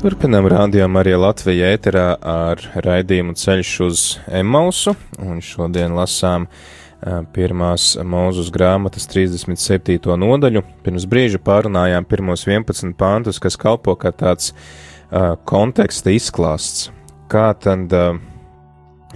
Turpinām 0.00 0.48
rādījā 0.48 0.86
Marija 0.88 1.18
Latvija 1.20 1.68
ēterā 1.74 2.04
ar 2.16 2.62
raidījumu 2.86 3.36
ceļš 3.36 3.74
uz 3.84 4.06
Emausu, 4.40 4.94
un 5.20 5.44
šodien 5.44 5.92
lasām 5.98 6.48
pirmās 7.36 7.90
mūzus 8.00 8.48
grāmatas 8.56 9.04
37. 9.12 10.00
nodaļu. 10.24 10.64
Pirms 10.80 11.04
brīža 11.04 11.42
pārunājām 11.44 12.08
pirmos 12.08 12.46
11 12.48 12.96
pāntus, 12.96 13.36
kas 13.36 13.60
kalpo 13.60 13.98
kā 14.00 14.16
tāds 14.16 14.54
uh, 14.54 15.36
konteksta 15.44 16.16
izklāsts. 16.16 16.88
Kā 17.28 17.50
tad 17.52 17.92
uh, 17.92 18.16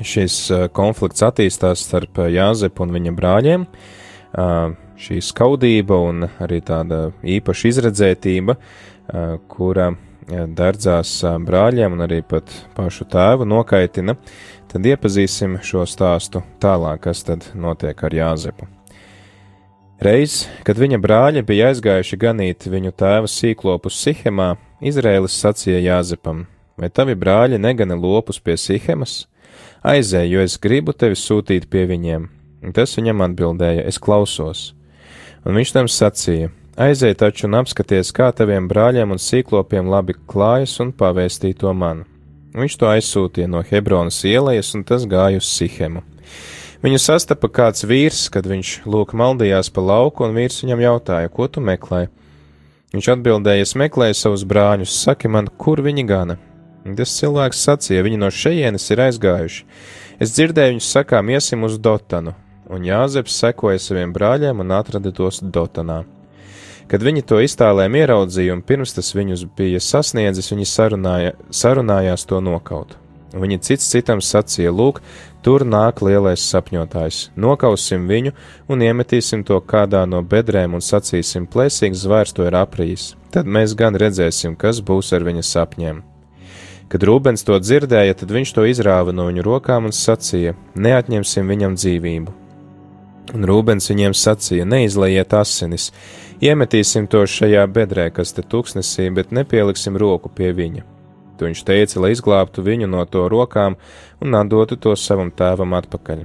šis 0.05 0.42
konflikts 0.77 1.25
attīstās 1.25 1.88
starp 1.88 2.27
Jāzepu 2.29 2.85
un 2.85 2.99
viņa 3.01 3.16
brāļiem? 3.16 3.70
Uh, 3.73 4.01
šī 4.35 5.20
skaudība 5.23 5.99
un 6.09 6.27
arī 6.42 6.61
tāda 6.64 7.09
īpaša 7.23 7.70
izredzētība, 7.70 8.57
kura 9.51 9.92
dardzās 10.29 11.18
brāļiem 11.44 11.97
un 11.97 12.05
arī 12.07 12.23
pat 12.27 12.51
pašu 12.77 13.07
tēvu 13.12 13.47
nokaitina, 13.49 14.16
tad 14.73 14.87
iepazīsim 14.87 15.59
šo 15.62 15.85
stāstu 15.88 16.42
tālāk, 16.62 17.05
kas 17.05 17.23
tad 17.27 17.51
notiek 17.55 18.01
ar 18.05 18.16
Jāzepu. 18.16 18.68
Reiz, 20.05 20.44
kad 20.66 20.77
viņa 20.81 20.99
brāļi 21.01 21.44
bija 21.47 21.70
aizgājuši 21.70 22.18
ganīt 22.20 22.66
viņu 22.68 22.90
tēva 22.99 23.29
sīklopu 23.31 23.92
Sihemā, 23.92 24.57
Izraēlis 24.85 25.37
sacīja 25.38 25.79
Jāzepam: 25.81 26.47
Vai 26.77 26.90
tavi 26.90 27.14
brāļi 27.14 27.61
negana 27.62 27.94
lopus 27.94 28.40
pie 28.42 28.57
Sihemas? 28.59 29.29
Aizēj, 29.85 30.27
jo 30.33 30.42
es 30.42 30.59
gribu 30.59 30.92
tevi 30.92 31.14
sūtīt 31.16 31.68
pie 31.70 31.85
viņiem, 31.87 32.27
Tas 32.72 32.96
viņam 32.96 33.27
atbildēja: 33.27 33.85
Es 33.85 33.98
klausos. 33.98 34.72
Un 35.44 35.59
viņš 35.59 35.74
tam 35.77 35.90
sacīja: 35.90 36.50
Aizej 36.81 37.14
taču 37.20 37.46
un 37.46 37.61
apskaties, 37.61 38.09
kā 38.16 38.33
taviem 38.35 38.66
brāļiem 38.70 39.12
un 39.14 39.20
sīklopiem 39.20 39.90
labi 39.90 40.16
klājas, 40.27 40.79
un 40.83 40.90
pavēstī 40.96 41.53
to 41.59 41.70
man. 41.77 42.03
Viņš 42.55 42.77
to 42.81 42.88
aizsūtīja 42.90 43.50
no 43.50 43.61
Hebronas 43.66 44.20
ielas, 44.27 44.72
un 44.74 44.83
tas 44.87 45.05
gāja 45.11 45.38
uz 45.42 45.46
Sihemu. 45.50 46.03
Viņu 46.85 46.98
sastapa 47.00 47.48
kāds 47.48 47.87
vīrs, 47.88 48.27
kad 48.29 48.46
viņš 48.46 48.83
lūk 48.90 49.14
maldījās 49.16 49.70
pa 49.72 49.81
lauku, 49.81 50.27
un 50.27 50.35
vīrs 50.37 50.61
viņam 50.62 50.83
jautāja, 50.83 51.31
ko 51.33 51.48
tu 51.48 51.62
meklē? 51.64 52.09
Viņš 52.94 53.09
atbildēja, 53.14 53.64
es 53.64 53.74
meklēju 53.79 54.18
savus 54.18 54.44
brāļus, 54.46 54.92
saki 55.07 55.31
man, 55.33 55.48
kur 55.59 55.81
viņi 55.83 56.05
gana. 56.07 56.37
Tas 56.85 57.14
cilvēks 57.16 57.62
sacīja, 57.64 58.05
viņi 58.05 58.20
no 58.20 58.29
šejienes 58.31 58.90
ir 58.92 59.03
aizgājuši. 59.07 59.64
Es 60.22 60.35
dzirdēju 60.37 60.74
viņus 60.74 60.90
sakām, 60.98 61.31
iesim 61.33 61.64
uz 61.66 61.79
Dotanu, 61.81 62.35
un 62.70 62.85
Jāzeps 62.85 63.37
sekoja 63.40 63.81
saviem 63.83 64.12
brāļiem 64.14 64.61
un 64.64 64.74
atrada 64.74 65.12
tos 65.12 65.40
Dotanā. 65.42 66.03
Kad 66.88 67.05
viņi 67.05 67.24
to 67.24 67.38
iztālēm 67.40 67.96
ieraudzīja 67.96 68.53
un 68.53 68.62
pirms 68.64 68.92
tas 68.96 69.14
viņus 69.16 69.46
bija 69.57 69.81
sasniedzis, 69.81 70.50
viņi 70.53 70.68
sarunāja, 70.68 71.33
sarunājās 71.48 72.27
to 72.29 72.40
nokaut. 72.44 72.98
Viņi 73.35 73.59
cits 73.66 73.88
citam 73.90 74.20
sacīja: 74.22 74.70
Lūk, 74.70 75.00
tur 75.42 75.64
nāk 75.66 76.05
lielais 76.05 76.44
sapņotājs, 76.44 77.31
nokausim 77.40 78.05
viņu 78.07 78.35
un 78.70 78.85
iemetīsim 78.85 79.42
to 79.48 79.59
kādā 79.64 80.05
no 80.07 80.20
bedrēm 80.22 80.77
un 80.77 80.85
sacīsim: 80.85 81.48
Plēsīgs 81.50 82.05
zvērs 82.05 82.37
to 82.37 82.46
ir 82.46 82.55
aprījis. 82.61 83.14
Tad 83.35 83.48
mēs 83.48 83.74
gan 83.74 83.96
redzēsim, 83.98 84.55
kas 84.55 84.85
būs 84.85 85.11
ar 85.16 85.27
viņa 85.27 85.42
sapņiem. 85.42 86.05
Kad 86.92 87.09
Rūbens 87.09 87.42
to 87.42 87.57
dzirdēja, 87.59 88.14
tad 88.20 88.31
viņš 88.31 88.55
to 88.55 88.68
izrāva 88.70 89.11
no 89.11 89.27
viņu 89.33 89.42
rokām 89.48 89.88
un 89.88 89.96
sacīja: 89.96 90.55
Neatņemsim 90.77 91.48
viņam 91.48 91.81
dzīvību 91.81 92.43
Un 93.32 93.46
Rūbens 93.48 93.88
viņiem 93.88 94.12
sacīja: 94.12 94.66
Neizlaiet 94.68 95.32
asinis, 95.32 95.88
iemetīsim 96.44 97.08
to 97.08 97.24
šajā 97.24 97.64
bedrē, 97.72 98.10
kas 98.12 98.34
te 98.37 98.44
tuksnesī, 98.44 99.08
bet 99.14 99.32
nepieliksim 99.32 99.96
roku 99.96 100.28
pie 100.28 100.52
viņa. 100.52 100.84
To 101.38 101.48
viņš 101.48 101.64
teica, 101.66 102.00
lai 102.04 102.12
izglābtu 102.14 102.62
viņu 102.62 102.87
no 102.90 103.02
to 103.10 103.26
rokām 103.32 103.78
un 104.22 104.38
atdotu 104.38 104.76
to 104.76 104.94
savam 104.96 105.32
tēvam 105.34 105.74
atpakaļ. 105.80 106.24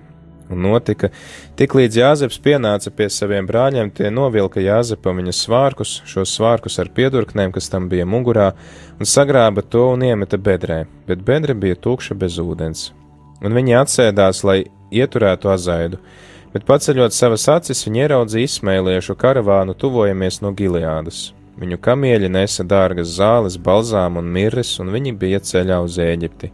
Un 0.50 0.64
notika, 0.66 1.12
tik 1.58 1.76
līdz 1.78 1.98
Jāzeps 2.00 2.40
pienāca 2.42 2.90
pie 2.94 3.06
saviem 3.14 3.46
brāļiem, 3.46 3.92
tie 3.94 4.10
novilka 4.10 4.62
Jāzepam 4.64 5.22
viņa 5.22 5.34
svārkus, 5.38 6.00
šos 6.10 6.34
svārkus 6.34 6.80
ar 6.82 6.90
piedurknēm, 6.94 7.54
kas 7.54 7.70
tam 7.70 7.86
bija 7.90 8.08
mugurā, 8.10 8.48
un 8.98 9.06
sagrāba 9.06 9.62
to 9.62 9.92
un 9.94 10.08
iemeta 10.08 10.42
bedrē, 10.42 10.80
bet 11.06 11.22
bedre 11.26 11.54
bija 11.54 11.78
tukša 11.78 12.18
bez 12.18 12.40
ūdens. 12.42 12.90
Un 13.46 13.54
viņi 13.54 13.78
atsēdās, 13.78 14.42
lai 14.44 14.64
ieturētu 14.90 15.54
azaidu, 15.54 16.02
bet 16.54 16.66
paceļot 16.70 17.16
savas 17.16 17.48
acis, 17.52 17.86
viņi 17.88 18.06
ieraudzīja 18.06 18.50
izsmēliešu 18.50 19.16
karavānu, 19.20 19.76
tuvojamies 19.78 20.42
no 20.44 20.54
Gileādas. 20.56 21.30
Viņu 21.60 21.80
kamieļi 21.84 22.30
nesa 22.32 22.64
dārgas 22.64 23.12
zāles, 23.18 23.58
balzām 23.60 24.18
un 24.22 24.30
mirres, 24.32 24.78
un 24.80 24.94
viņi 24.94 25.16
bija 25.20 25.42
ceļā 25.44 25.82
uz 25.84 25.98
Ēģipti. 26.00 26.52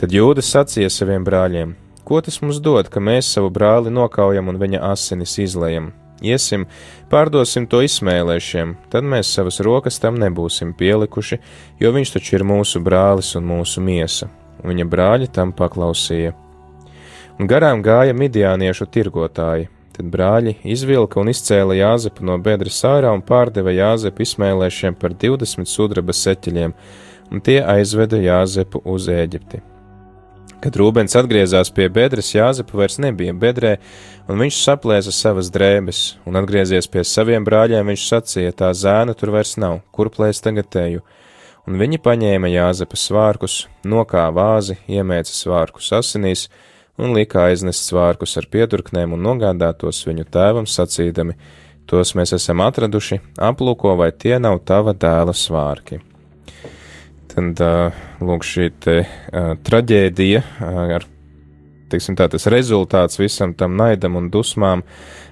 Tad 0.00 0.12
jūdas 0.12 0.50
sacīja 0.52 0.90
saviem 0.92 1.24
brāļiem: 1.24 1.72
Ko 2.04 2.20
tas 2.24 2.40
mums 2.42 2.60
dod, 2.60 2.90
ka 2.92 3.00
mēs 3.00 3.30
savu 3.32 3.48
brāli 3.52 3.92
nokaujam 3.92 4.52
un 4.52 4.60
viņa 4.60 4.82
asinis 4.90 5.38
izlējam? 5.40 5.90
Iesim, 6.20 6.66
pārdosim 7.08 7.64
to 7.64 7.80
izsmēlēšiem, 7.80 8.74
tad 8.92 9.06
mēs 9.08 9.30
savas 9.32 9.60
rokas 9.64 9.96
tam 10.02 10.18
nebūsim 10.20 10.74
pielikuši, 10.76 11.38
jo 11.80 11.92
viņš 11.96 12.12
taču 12.16 12.36
ir 12.36 12.44
mūsu 12.44 12.82
brālis 12.84 13.32
un 13.40 13.48
mūsu 13.48 13.80
miesa. 13.80 14.28
Viņa 14.60 14.84
brāļi 14.84 15.30
tam 15.32 15.54
paklausīja. 15.56 16.34
Garām 17.40 17.78
gāja 17.80 18.12
midiāniešu 18.12 18.84
tirgotāji. 18.92 19.70
Tad 19.96 20.10
brāļi 20.12 20.58
izvilka 20.74 21.22
un 21.22 21.30
izcēla 21.32 21.78
Jāzepu 21.78 22.26
no 22.28 22.34
bedres 22.36 22.76
ārā 22.84 23.14
un 23.16 23.22
pārdeva 23.24 23.72
Jāzepu 23.72 24.26
izsmēlēšiem 24.26 24.98
par 25.00 25.14
20 25.16 25.64
sudraba 25.70 26.12
seķeļiem, 26.12 26.74
un 27.32 27.40
tie 27.40 27.62
aizveda 27.64 28.20
Jāzepu 28.20 28.82
uz 28.84 29.08
Ēģipti. 29.08 29.62
Kad 30.60 30.76
Rūbens 30.76 31.16
atgriezās 31.16 31.72
pie 31.72 31.88
bedres, 31.88 32.34
Jāzepa 32.34 32.76
vairs 32.76 32.98
nebija 33.00 33.32
bedrē, 33.32 33.78
un 34.28 34.44
viņš 34.44 34.60
saplēsa 34.60 35.14
savas 35.16 35.48
drēbes, 35.54 36.00
un 36.28 36.36
atgriezies 36.36 36.92
pie 36.92 37.06
saviem 37.08 37.46
brāļiem, 37.48 37.88
viņš 37.88 38.08
sacīja, 38.10 38.52
tā 38.52 38.74
zēna 38.76 39.16
tur 39.16 39.32
vairs 39.32 39.56
nav, 39.56 39.80
kur 39.96 40.12
plēst 40.12 40.44
tagad 40.44 40.76
eju. 40.76 41.00
Un 41.64 41.80
viņi 41.80 42.04
paņēma 42.04 42.52
Jāzepa 42.52 43.00
svārkus, 43.00 43.62
nokā 43.80 44.28
vāzi, 44.36 44.76
iemēca 44.92 45.32
svārkus 45.32 45.88
asinīs, 45.96 46.50
un 47.00 47.14
lika 47.16 47.46
aiznest 47.48 47.88
svārkus 47.88 48.36
ar 48.40 48.46
pieturknēm 48.52 49.16
un 49.16 49.24
nogādātos 49.24 50.02
viņu 50.06 50.26
tēvam 50.32 50.68
sacīdami, 50.68 51.36
tos 51.90 52.14
mēs 52.18 52.34
esam 52.36 52.62
atraduši, 52.64 53.20
aplūko, 53.40 53.96
vai 53.98 54.10
tie 54.12 54.36
nav 54.42 54.60
tava 54.68 54.94
dēla 54.94 55.34
svārki. 55.36 56.00
Tad, 57.30 57.62
lūk, 58.20 58.44
šī 58.46 58.68
te, 58.82 58.96
traģēdija, 59.66 60.42
ar, 60.98 61.06
teiksim 61.90 62.18
tā, 62.18 62.26
tas 62.30 62.48
rezultāts 62.50 63.20
visam 63.20 63.54
tam 63.54 63.76
naidam 63.78 64.18
un 64.18 64.30
dusmām, 64.34 64.82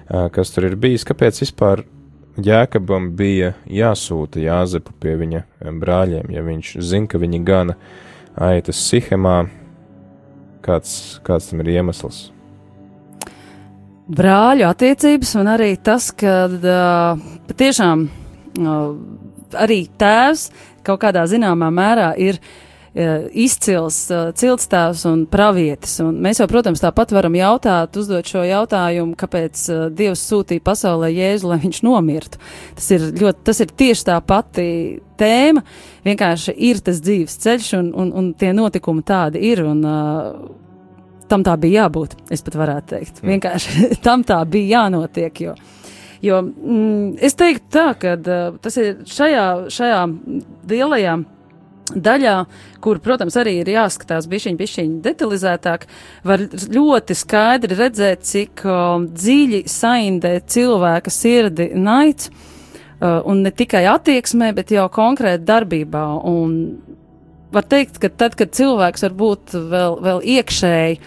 kas 0.07 0.53
tur 0.55 0.69
ir 0.69 0.77
bijis, 0.79 1.07
kāpēc 1.07 1.43
vispār 1.43 1.85
Jēkabam 2.39 3.09
bija 3.19 3.53
jāsūta 3.67 4.39
Jāzepu 4.39 4.93
pie 5.01 5.15
viņa 5.19 5.41
brāļiem, 5.81 6.29
ja 6.31 6.43
viņš 6.45 6.75
zina, 6.79 7.09
ka 7.11 7.19
viņi 7.19 7.41
gana 7.43 7.75
aitas 8.39 8.79
Sihemā, 8.87 9.41
kāds, 10.69 10.93
kāds 11.25 11.49
tam 11.49 11.63
ir 11.65 11.73
iemesls? 11.79 12.29
Brāļu 14.09 14.65
attiecības 14.69 15.35
un 15.41 15.51
arī 15.51 15.73
tas, 15.85 16.09
ka 16.17 16.39
uh, 16.47 17.27
patiešām 17.49 18.07
uh, 18.07 18.79
arī 19.65 19.83
tēvs 20.01 20.47
kaut 20.85 21.03
kādā 21.03 21.27
zināmā 21.29 21.69
mērā 21.73 22.13
ir 22.17 22.39
uh, 22.39 22.68
izcils 22.93 23.97
uh, 24.13 24.29
ciltstāvs 24.35 25.05
un 25.09 25.25
pravietis. 25.29 25.97
Un 26.03 26.17
mēs 26.23 26.41
jau, 26.41 26.47
protams, 26.49 26.81
tāpat 26.83 27.13
varam 27.13 27.35
jautāt, 27.37 27.97
uzdot 27.99 28.27
šo 28.29 28.43
jautājumu, 28.47 29.17
kāpēc 29.19 29.63
uh, 29.69 29.81
Dievs 29.93 30.23
sūtīja 30.29 30.63
pasaulē 30.65 31.11
Jēzu, 31.13 31.51
lai 31.51 31.59
viņš 31.63 31.81
nomirtu. 31.85 32.41
Tas 32.79 32.89
ir, 32.95 33.09
ļoti, 33.19 33.43
tas 33.49 33.61
ir 33.63 33.73
tieši 33.83 34.07
tā 34.09 34.17
pati 34.25 34.67
tēma, 35.19 35.63
vienkārši 36.07 36.55
ir 36.69 36.81
tas 36.85 37.01
dzīves 37.05 37.37
ceļš 37.45 37.73
un, 37.79 37.91
un, 37.93 38.13
un 38.21 38.31
tie 38.39 38.53
notikumi 38.57 39.05
tādi 39.05 39.43
ir. 39.51 39.65
Un, 39.67 39.85
uh, 39.85 40.57
Tam 41.29 41.43
tā 41.45 41.53
bija 41.61 41.83
jābūt, 41.83 42.15
es 42.33 42.41
pat 42.41 42.55
varētu 42.57 42.87
teikt. 42.89 43.19
Mm. 43.21 43.27
Vienkārši 43.35 43.89
tam 44.07 44.23
tā 44.25 44.39
bija 44.49 44.79
jānotiek, 44.79 45.43
jo 45.45 45.53
Jo 46.19 46.41
mm, 46.43 47.19
es 47.23 47.37
teiktu 47.39 47.69
tā, 47.71 47.85
ka 47.95 48.17
uh, 48.19 48.55
tas 48.59 48.75
ir 48.81 49.03
šajā, 49.07 49.45
šajā 49.71 49.99
lielajā 50.67 51.13
daļā, 51.95 52.35
kur, 52.83 52.99
protams, 53.03 53.37
arī 53.39 53.59
ir 53.61 53.71
jāskatās 53.73 54.27
bišķiņ, 54.29 54.59
bišķiņ 54.59 54.93
detalizētāk, 55.05 55.87
var 56.27 56.43
ļoti 56.49 57.17
skaidri 57.17 57.79
redzēt, 57.79 58.25
cik 58.29 58.65
uh, 58.67 59.01
dziļi 59.09 59.63
saindē 59.69 60.35
cilvēka 60.47 61.13
sirdi 61.13 61.71
naids, 61.75 62.29
uh, 62.29 63.19
un 63.25 63.43
ne 63.45 63.51
tikai 63.51 63.85
attieksmē, 63.91 64.51
bet 64.57 64.73
jau 64.75 64.87
konkrēti 64.93 65.47
darbībā. 65.49 66.05
Un 66.29 66.59
var 67.53 67.65
teikt, 67.65 67.97
ka 68.01 68.11
tad, 68.11 68.37
kad 68.39 68.53
cilvēks 68.55 69.07
varbūt 69.07 69.57
vēl, 69.71 69.97
vēl 70.05 70.21
iekšēji 70.37 71.01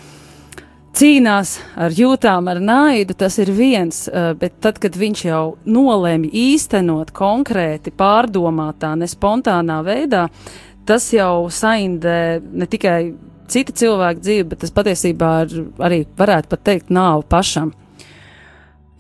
cīnās 0.92 1.57
ar 1.81 1.95
jūtām, 1.97 2.49
ar 2.53 2.61
naidu, 2.61 3.14
tas 3.16 3.38
ir 3.40 3.53
viens, 3.57 4.05
bet 4.38 4.59
tad, 4.64 4.81
kad 4.83 4.97
viņš 4.99 5.25
jau 5.25 5.45
nolēma 5.64 6.29
īstenot 6.29 7.14
konkrēti, 7.16 7.95
pārdomātā, 7.97 8.92
ne 9.01 9.09
spontānā 9.09 9.81
veidā, 9.87 10.27
tas 10.88 11.09
jau 11.14 11.49
saindē 11.53 12.40
ne 12.42 12.68
tikai 12.71 13.14
cita 13.53 13.75
cilvēka 13.77 14.23
dzīvi, 14.23 14.49
bet 14.51 14.62
tas 14.64 14.75
patiesībā 14.75 15.33
ir, 15.47 15.66
arī 15.83 16.03
varētu 16.18 16.53
pat 16.53 16.64
teikt 16.68 16.92
nāvu 16.95 17.27
pašam. 17.29 17.73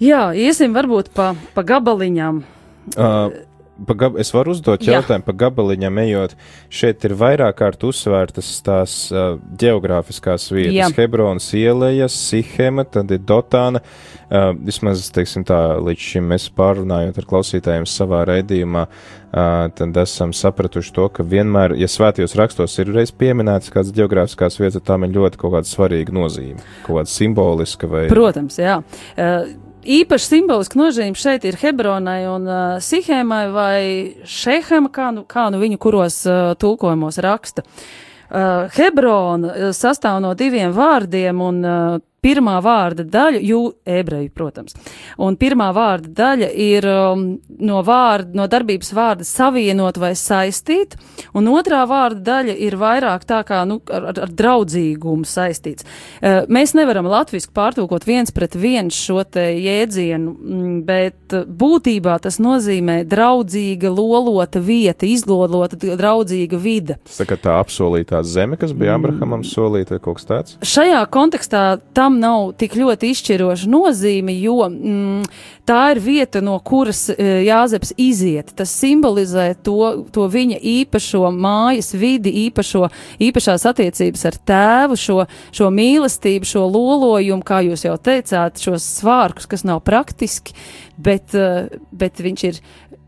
Jā, 0.02 0.32
iesim 0.34 0.74
varbūt 0.74 1.12
pa, 1.14 1.32
pa 1.54 1.64
gabaliņām. 1.66 2.42
Uh. 2.96 3.40
Gab, 3.72 4.18
es 4.20 4.28
varu 4.34 4.52
uzdot 4.52 4.82
jautājumu 4.84 5.22
Jā. 5.22 5.26
par 5.26 5.36
gabaliņām, 5.40 5.98
ejot. 6.04 6.34
Šeit 6.72 7.06
ir 7.08 7.14
vairāk 7.18 7.56
kārt 7.58 7.84
uzsvērtas 7.88 8.50
tās 8.66 8.96
uh, 9.14 9.38
geogrāfiskās 9.58 10.50
vietas. 10.52 10.76
Jā. 10.76 10.90
Hebronas 10.98 11.48
ielejas, 11.56 12.16
Sihema, 12.28 12.84
tad 12.84 13.10
ir 13.16 13.22
Dotāna. 13.26 13.80
Uh, 14.32 14.52
vismaz, 14.64 15.06
teiksim 15.12 15.46
tā, 15.48 15.58
līdz 15.80 16.04
šim 16.12 16.28
mēs 16.34 16.50
pārunājot 16.56 17.18
ar 17.20 17.28
klausītājiem 17.32 17.88
savā 17.88 18.22
raidījumā, 18.28 18.84
uh, 18.86 19.66
tad 19.76 19.98
esam 20.04 20.36
sapratuši 20.36 20.94
to, 20.96 21.08
ka 21.16 21.26
vienmēr, 21.26 21.74
ja 21.80 21.88
svētajos 21.90 22.36
rakstos 22.38 22.76
ir 22.80 22.92
reiz 22.92 23.12
pieminēts 23.12 23.72
kāds 23.72 23.92
geogrāfiskās 23.96 24.60
vietas, 24.60 24.84
tām 24.88 25.08
ir 25.08 25.16
ļoti 25.16 25.40
kaut 25.40 25.56
kāda 25.56 25.68
svarīga 25.68 26.16
nozīme, 26.16 26.60
kaut 26.86 27.02
kāda 27.02 27.12
simboliska 27.12 27.90
vai. 27.92 28.06
Protams, 28.12 28.60
jā. 28.60 28.78
Uh, 29.16 29.52
īpaši 29.82 30.28
simboliski 30.36 30.78
nozīme 30.78 31.18
šeit 31.18 31.44
ir 31.48 31.58
Hebronai 31.60 32.22
un 32.30 32.46
uh, 32.48 32.78
Sihēmai 32.82 33.42
vai 33.54 33.82
Šehema, 34.28 34.90
kā 34.92 35.10
nu, 35.14 35.26
kā 35.28 35.48
nu 35.52 35.60
viņu 35.62 35.80
kuros 35.82 36.22
uh, 36.28 36.54
tulkojumos 36.58 37.18
raksta. 37.22 37.64
Uh, 38.32 38.70
Hebrona 38.72 39.50
uh, 39.52 39.68
sastāv 39.76 40.22
no 40.24 40.32
diviem 40.38 40.72
vārdiem 40.76 41.42
un 41.44 41.60
uh, 41.64 41.98
pirmā 42.22 42.58
vārda 42.62 43.02
daļa, 43.02 43.40
jū, 43.42 43.60
ebreju, 43.82 44.30
protams, 44.34 44.76
un 45.18 45.34
pirmā 45.40 45.72
vārda 45.74 46.10
daļa 46.20 46.50
ir 46.62 46.86
um, 46.86 47.24
no, 47.58 47.80
vārda, 47.86 48.30
no 48.38 48.46
darbības 48.50 48.92
vārda 48.94 49.26
savienot 49.26 49.98
vai 49.98 50.12
saistīt, 50.18 50.94
un 51.34 51.50
otrā 51.50 51.82
vārda 51.90 52.22
daļa 52.28 52.54
ir 52.62 52.76
vairāk 52.78 53.26
tā 53.26 53.40
kā, 53.48 53.64
nu, 53.66 53.80
ar, 53.90 54.06
ar, 54.12 54.20
ar 54.26 54.34
draudzīgumu 54.38 55.26
saistīts. 55.26 55.86
Uh, 56.22 56.44
mēs 56.52 56.76
nevaram 56.78 57.08
latviski 57.10 57.50
pārtulkot 57.56 58.06
viens 58.06 58.30
pret 58.34 58.54
viens 58.54 58.94
šo 58.94 59.24
te 59.26 59.48
jēdzienu, 59.58 60.36
mm, 60.36 60.78
bet 60.86 61.36
būtībā 61.48 62.20
tas 62.22 62.38
nozīmē 62.42 63.00
draudzīga, 63.10 63.90
lolota 63.90 64.62
vieta, 64.62 65.08
izlolota, 65.10 65.80
draudzīga 65.82 66.62
vide. 66.62 67.00
Tas 67.08 67.18
tā 67.24 67.28
kā 67.32 67.40
tā 67.48 67.58
apsolītā 67.58 68.22
zeme, 68.22 68.60
kas 68.60 68.76
bija 68.76 68.94
Abrahamam 68.94 69.42
solīta, 69.46 69.98
kaut 69.98 70.20
kas 70.20 70.30
tāds? 70.30 70.56
Šajā 70.62 71.02
kontekstā 71.10 71.66
tam 71.96 72.11
tam 72.12 72.20
nav 72.20 72.52
tik 72.58 72.74
ļoti 72.76 73.10
izšķiroša 73.12 73.68
nozīme, 73.70 74.34
jo 74.42 74.66
mm, 74.68 75.22
tā 75.68 75.92
ir 75.94 76.00
vieta, 76.02 76.42
no 76.44 76.58
kuras 76.60 77.08
e, 77.10 77.16
Jāzeps 77.46 77.94
iziet. 77.96 78.52
Tas 78.56 78.72
simbolizē 78.76 79.54
to, 79.64 80.04
to 80.12 80.26
viņa 80.28 80.58
īpašo 80.60 81.30
mājas 81.32 81.92
vidi, 81.94 82.32
īpašo, 82.48 82.88
īpašās 83.22 83.64
attiecības 83.70 84.26
ar 84.28 84.38
tēvu, 84.52 84.98
šo, 85.00 85.18
šo 85.54 85.70
mīlestību, 85.72 86.48
šo 86.48 86.66
lolojumu, 86.68 87.42
kā 87.42 87.62
jūs 87.64 87.86
jau 87.86 87.96
teicāt, 87.96 88.60
šos 88.60 88.84
svārkus, 89.00 89.48
kas 89.48 89.64
nav 89.64 89.80
praktiski, 89.86 90.56
bet, 90.96 91.34
e, 91.34 91.80
bet 91.92 92.20
viņš 92.22 92.44
ir 92.48 92.60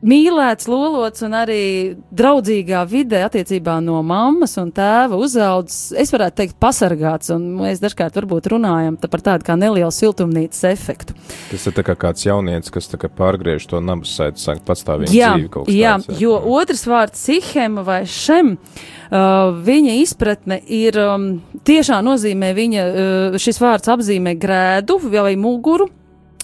mīlēts, 0.04 0.68
lolots 0.68 1.24
un 1.24 1.34
arī 1.36 1.62
draudzīgā 2.14 2.82
vidē 2.88 3.22
attiecībā 3.26 3.78
no 3.84 4.02
mammas 4.06 4.56
un 4.60 4.70
tēva 4.74 5.16
uzaudzis, 5.20 5.94
es 6.00 6.12
varētu 6.12 6.40
teikt, 6.42 6.56
pasargāts, 6.60 7.32
un 7.34 7.46
mēs 7.60 7.80
dažkārt 7.82 8.18
varbūt 8.20 8.50
runājam 8.52 8.98
par 9.00 9.24
tādu 9.24 9.48
kā 9.48 9.56
nelielu 9.58 9.92
siltumnīcas 9.94 10.66
efektu. 10.72 11.16
Tas 11.50 11.66
ir 11.70 11.86
kā 11.86 11.96
kāds 12.06 12.26
jaunietis, 12.26 12.72
kas 12.74 12.90
kā 13.00 13.08
pārgriež 13.08 13.68
to 13.70 13.80
nabas 13.84 14.12
saitu, 14.18 14.42
sāk 14.42 14.60
patstāvīgi 14.68 15.16
jā, 15.16 15.32
dzīvi 15.38 15.52
kaut 15.56 15.68
kas 15.70 15.78
jā, 15.78 15.96
tāds. 16.04 16.20
Jo 16.20 16.36
otrs 16.58 16.86
vārds 16.90 17.24
sihem 17.30 17.80
vai 17.86 18.02
šem, 18.10 18.54
uh, 18.58 19.56
viņa 19.64 19.98
izpratne 20.04 20.60
ir 20.68 21.00
um, 21.00 21.28
tiešā 21.64 22.02
nozīmē, 22.04 22.52
viņa, 22.56 22.86
uh, 22.86 23.40
šis 23.40 23.60
vārds 23.62 23.92
apzīmē 23.96 24.36
grēdu 24.40 25.00
vai 25.08 25.32
muguru, 25.40 25.88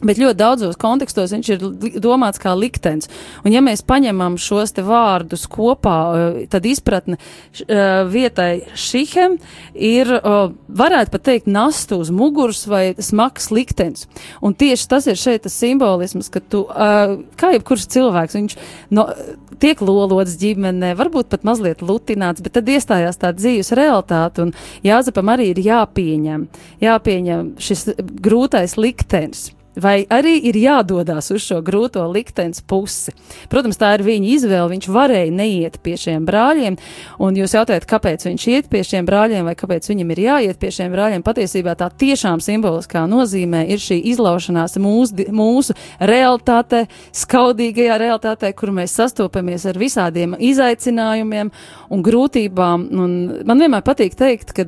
Bet 0.00 0.16
ļoti 0.16 0.38
daudzos 0.40 0.78
kontekstos 0.80 1.34
viņš 1.34 1.48
ir 1.52 1.64
domāts 2.00 2.40
kā 2.40 2.54
liktenis. 2.56 3.10
Un 3.44 3.52
ja 3.52 3.60
mēs 3.64 3.82
paņemam 3.84 4.38
šos 4.40 4.72
te 4.76 4.84
vārdus 4.84 5.44
kopā, 5.50 5.96
eh, 6.16 6.38
tad 6.48 6.64
izpratne 6.68 7.18
eh, 7.18 8.04
vietai 8.08 8.62
šihem 8.72 9.36
ir, 9.74 10.08
eh, 10.16 10.38
varētu 10.82 11.12
pat 11.12 11.26
teikt, 11.28 11.50
nastu 11.52 12.00
uz 12.00 12.12
muguras 12.14 12.64
vai 12.70 12.94
smags 12.96 13.50
liktenis. 13.52 14.06
Un 14.40 14.56
tieši 14.56 14.88
tas 14.88 15.06
ir 15.10 15.20
šeit 15.20 15.44
tas 15.44 15.56
simbolisms, 15.56 16.30
ka 16.32 16.40
tu, 16.40 16.64
kā 16.70 17.52
jebkurš 17.54 17.86
cilvēks, 17.92 18.36
viņš 18.36 18.56
no, 18.96 19.06
tiek 19.60 19.80
lolots 19.84 20.36
ģimenē, 20.40 20.94
varbūt 20.96 21.30
pat 21.32 21.44
mazliet 21.44 21.84
lutināts, 21.84 22.42
bet 22.44 22.56
tad 22.56 22.68
iestājās 22.68 23.20
tā 23.20 23.32
dzīves 23.36 23.72
realitāte, 23.76 24.44
un 24.44 24.52
Jāzepam 24.84 25.32
arī 25.32 25.50
ir 25.52 25.62
jāpieņem, 25.64 26.46
jāpieņem 26.84 27.54
šis 27.60 27.88
grūtais 27.98 28.76
liktenis 28.80 29.50
vai 29.82 30.04
arī 30.12 30.36
ir 30.50 30.58
jādodas 30.60 31.30
uz 31.34 31.44
šo 31.44 31.60
grūto 31.64 32.04
liktenes 32.12 32.62
pusi. 32.62 33.14
Protams, 33.50 33.78
tā 33.80 33.94
ir 33.96 34.04
viņa 34.06 34.30
izvēle. 34.36 34.68
Viņš 34.74 34.88
varēja 34.92 35.32
neiet 35.34 35.78
pie 35.84 35.96
šiem 36.00 36.26
brāļiem, 36.28 36.76
un 37.22 37.38
jūs 37.38 37.54
jautājat, 37.56 37.86
kāpēc 37.90 38.26
viņš 38.28 38.46
iet 38.52 38.70
pie 38.72 38.82
šiem 38.86 39.08
brāļiem, 39.08 39.48
vai 39.48 39.56
kāpēc 39.58 39.88
viņam 39.90 40.12
ir 40.14 40.22
jāiet 40.26 40.60
pie 40.60 40.72
šiem 40.74 40.94
brāļiem. 40.94 41.24
Patiesībā 41.26 41.74
tā 41.80 41.90
tiešām 41.90 42.42
simboliskā 42.44 43.04
nozīmē 43.10 43.64
ir 43.72 43.82
šī 43.82 44.00
izlaušanās 44.12 44.78
mūsu, 44.80 45.26
mūsu 45.34 45.76
realitātē, 46.00 46.84
skaudīgajā 47.22 47.98
realitātē, 48.00 48.52
kur 48.56 48.74
mēs 48.76 48.94
sastopamies 49.00 49.66
ar 49.70 49.80
visādiem 49.80 50.36
izaicinājumiem 50.38 51.52
un 51.90 52.04
grūtībām. 52.06 52.88
Un 52.90 53.16
man 53.48 53.62
vienmēr 53.62 53.84
patīk 53.86 54.16
teikt, 54.18 54.54
ka 54.56 54.66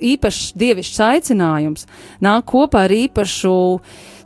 īpašs 0.00 0.52
dievišķs 0.58 1.02
aicinājums 1.10 1.86
nāk 2.24 2.46
kopā 2.50 2.86
ar 2.86 2.94
īpašu 2.94 3.56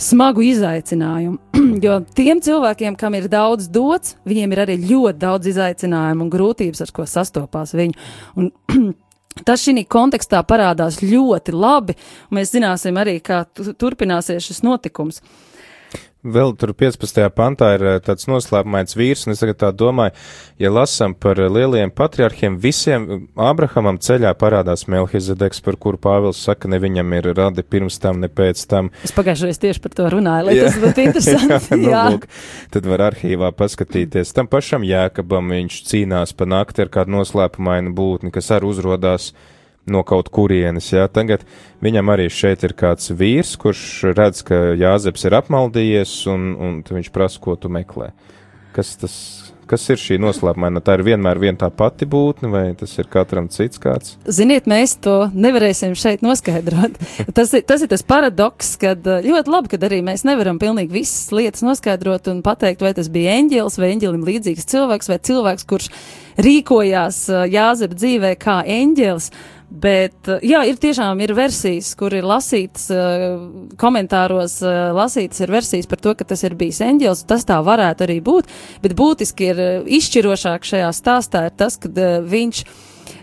smagu 0.00 0.44
izaicinājumu. 0.46 1.38
jo 1.84 1.98
tiem 2.16 2.40
cilvēkiem, 2.44 2.96
kam 3.00 3.18
ir 3.18 3.28
daudz 3.32 3.68
dots, 3.72 4.16
viņiem 4.28 4.56
ir 4.56 4.64
arī 4.64 4.78
ļoti 4.82 5.20
daudz 5.20 5.52
izaicinājumu 5.52 6.26
un 6.26 6.32
grūtības, 6.32 6.82
ar 6.84 6.94
ko 6.96 7.06
sastopās 7.08 7.76
viņi. 7.76 7.96
Un, 8.40 8.50
Tas 9.46 9.62
šī 9.62 9.84
kontekstā 9.86 10.40
parādās 10.44 10.98
ļoti 11.06 11.52
labi, 11.54 11.94
un 12.28 12.36
mēs 12.40 12.50
zināsim 12.50 12.96
arī, 12.98 13.14
kā 13.24 13.44
turpināsies 13.78 14.42
šis 14.42 14.58
notikums. 14.66 15.20
Uh, 15.22 15.49
Vēl 16.20 16.50
tur 16.60 16.74
15. 16.76 17.22
pantā 17.32 17.70
ir 17.78 17.82
eh, 17.88 17.98
tāds 18.04 18.26
noslēpumains 18.28 18.92
vīrs, 18.92 19.22
un 19.24 19.32
es 19.32 19.40
tagad 19.40 19.56
tā 19.62 19.70
domāju, 19.72 20.12
ja 20.60 20.68
lasam 20.68 21.14
par 21.16 21.38
eh, 21.40 21.48
lielajiem 21.48 21.92
patriarchiem, 21.96 22.58
visiem 22.60 23.06
Abrahamam 23.40 23.96
ceļā 23.96 24.34
parādās 24.36 24.84
Melhizedeks, 24.92 25.62
par 25.64 25.78
kuru 25.80 25.96
Pāvils 25.96 26.42
saka, 26.44 26.68
ne 26.68 26.76
viņam 26.82 27.14
ir 27.16 27.30
radi 27.38 27.64
pirms 27.64 27.96
tam, 28.02 28.20
ne 28.20 28.28
pēc 28.28 28.66
tam. 28.68 28.90
Es 29.06 29.16
pagājušajā 29.16 29.56
tieši 29.62 29.80
par 29.86 29.96
to 29.96 30.10
runāju, 30.12 30.50
lai 30.50 30.58
jā. 30.58 30.68
tas 30.68 30.76
būtu 30.82 31.02
interesanti. 31.08 31.56
jā, 31.56 31.78
nu, 31.80 31.88
jā. 31.88 32.02
Lūk, 32.12 32.26
tad 32.76 32.90
var 32.92 33.06
arhīvā 33.08 33.48
paskatīties. 33.56 34.34
Tam 34.36 34.50
pašam 34.52 34.84
Jēkabam 34.84 35.56
viņš 35.56 35.80
cīnās 35.88 36.36
pa 36.36 36.44
nakti 36.52 36.84
ar 36.84 36.92
kādu 36.92 37.16
noslēpumainu 37.16 37.96
būtni, 37.96 38.34
kas 38.36 38.52
arī 38.58 38.68
uzrodās 38.74 39.30
no 39.86 40.02
kaut 40.06 40.28
kurienes. 40.32 40.90
Jā. 40.92 41.06
Tagad 41.12 41.44
viņam 41.84 42.12
arī 42.12 42.28
šeit 42.32 42.64
ir 42.66 42.74
kāds 42.78 43.12
vīrs, 43.16 43.56
kurš 43.60 43.84
redz, 44.16 44.44
ka 44.46 44.74
Jāzeps 44.78 45.24
ir 45.28 45.38
apmaldījies, 45.40 46.16
un, 46.32 46.52
un 46.56 46.82
viņš 46.84 47.12
prasa, 47.14 47.40
ko 47.42 47.56
tu 47.60 47.72
meklē. 47.72 48.12
Kas 48.74 48.94
tas 49.00 49.16
kas 49.70 49.86
ir 49.92 50.00
šī 50.00 50.18
noslēpumaina? 50.20 50.82
Tā 50.82 50.96
ir 50.98 51.04
vienmēr 51.06 51.38
viena 51.40 51.58
tā 51.62 51.68
pati 51.74 52.08
būtne, 52.10 52.50
vai 52.50 52.62
tas 52.78 52.92
ir 52.98 53.08
katram 53.10 53.46
cits 53.52 53.80
kāds? 53.82 54.16
Ziniet, 54.26 54.66
mēs 54.70 54.96
to 55.04 55.16
nevarēsim 55.30 55.94
šeit 55.98 56.24
noskaidrot. 56.26 56.98
tas, 57.36 57.54
ir, 57.54 57.64
tas 57.68 57.84
ir 57.84 57.90
tas 57.92 58.04
paradoks, 58.06 58.74
kad 58.80 59.06
ļoti 59.06 59.54
labi, 59.54 59.72
kad 59.74 59.86
arī 59.86 60.00
mēs 60.06 60.26
nevaram 60.26 60.58
pilnīgi 60.62 60.94
visas 61.00 61.30
lietas 61.34 61.64
noskaidrot 61.66 62.32
un 62.32 62.42
pateikt, 62.46 62.82
vai 62.84 62.94
tas 62.96 63.10
bija 63.12 63.36
eņģēlis 63.38 63.78
vai 63.80 63.92
eņģēlim 63.94 64.26
līdzīgs 64.26 64.68
cilvēks 64.74 65.12
vai 65.12 65.20
cilvēks, 65.30 65.68
kurš 65.70 65.90
rīkojās 66.40 67.22
Jāzep 67.52 67.94
dzīvē 67.94 68.34
kā 68.42 68.60
eņģēlis. 68.66 69.30
Bet, 69.70 70.26
eh, 70.26 70.42
jā, 70.50 70.64
ir 70.66 70.78
tiešām 70.82 71.20
ir 71.22 71.30
versijas, 71.38 71.92
kur 71.94 72.10
ir 72.14 72.26
lasītas, 72.26 72.88
eh, 72.90 73.36
komentāros 73.78 74.58
eh, 74.66 74.90
lasītas 74.90 75.44
ir 75.44 75.52
versijas 75.54 75.86
par 75.86 76.00
to, 76.02 76.14
ka 76.18 76.26
tas 76.26 76.42
ir 76.42 76.56
bijis 76.58 76.80
eņģēlis. 76.82 77.22
Tas 77.30 77.46
tā 77.46 77.60
varētu 77.62 78.02
arī 78.08 78.18
būt, 78.20 78.50
bet 78.82 78.96
būtiski 78.98 79.50
ir 79.52 79.62
izšķirošāk 79.86 80.66
šajā 80.66 80.90
stāstā 80.90 81.44
ir 81.46 81.54
tas, 81.54 81.78
ka 81.78 81.88
viņš 82.26 82.64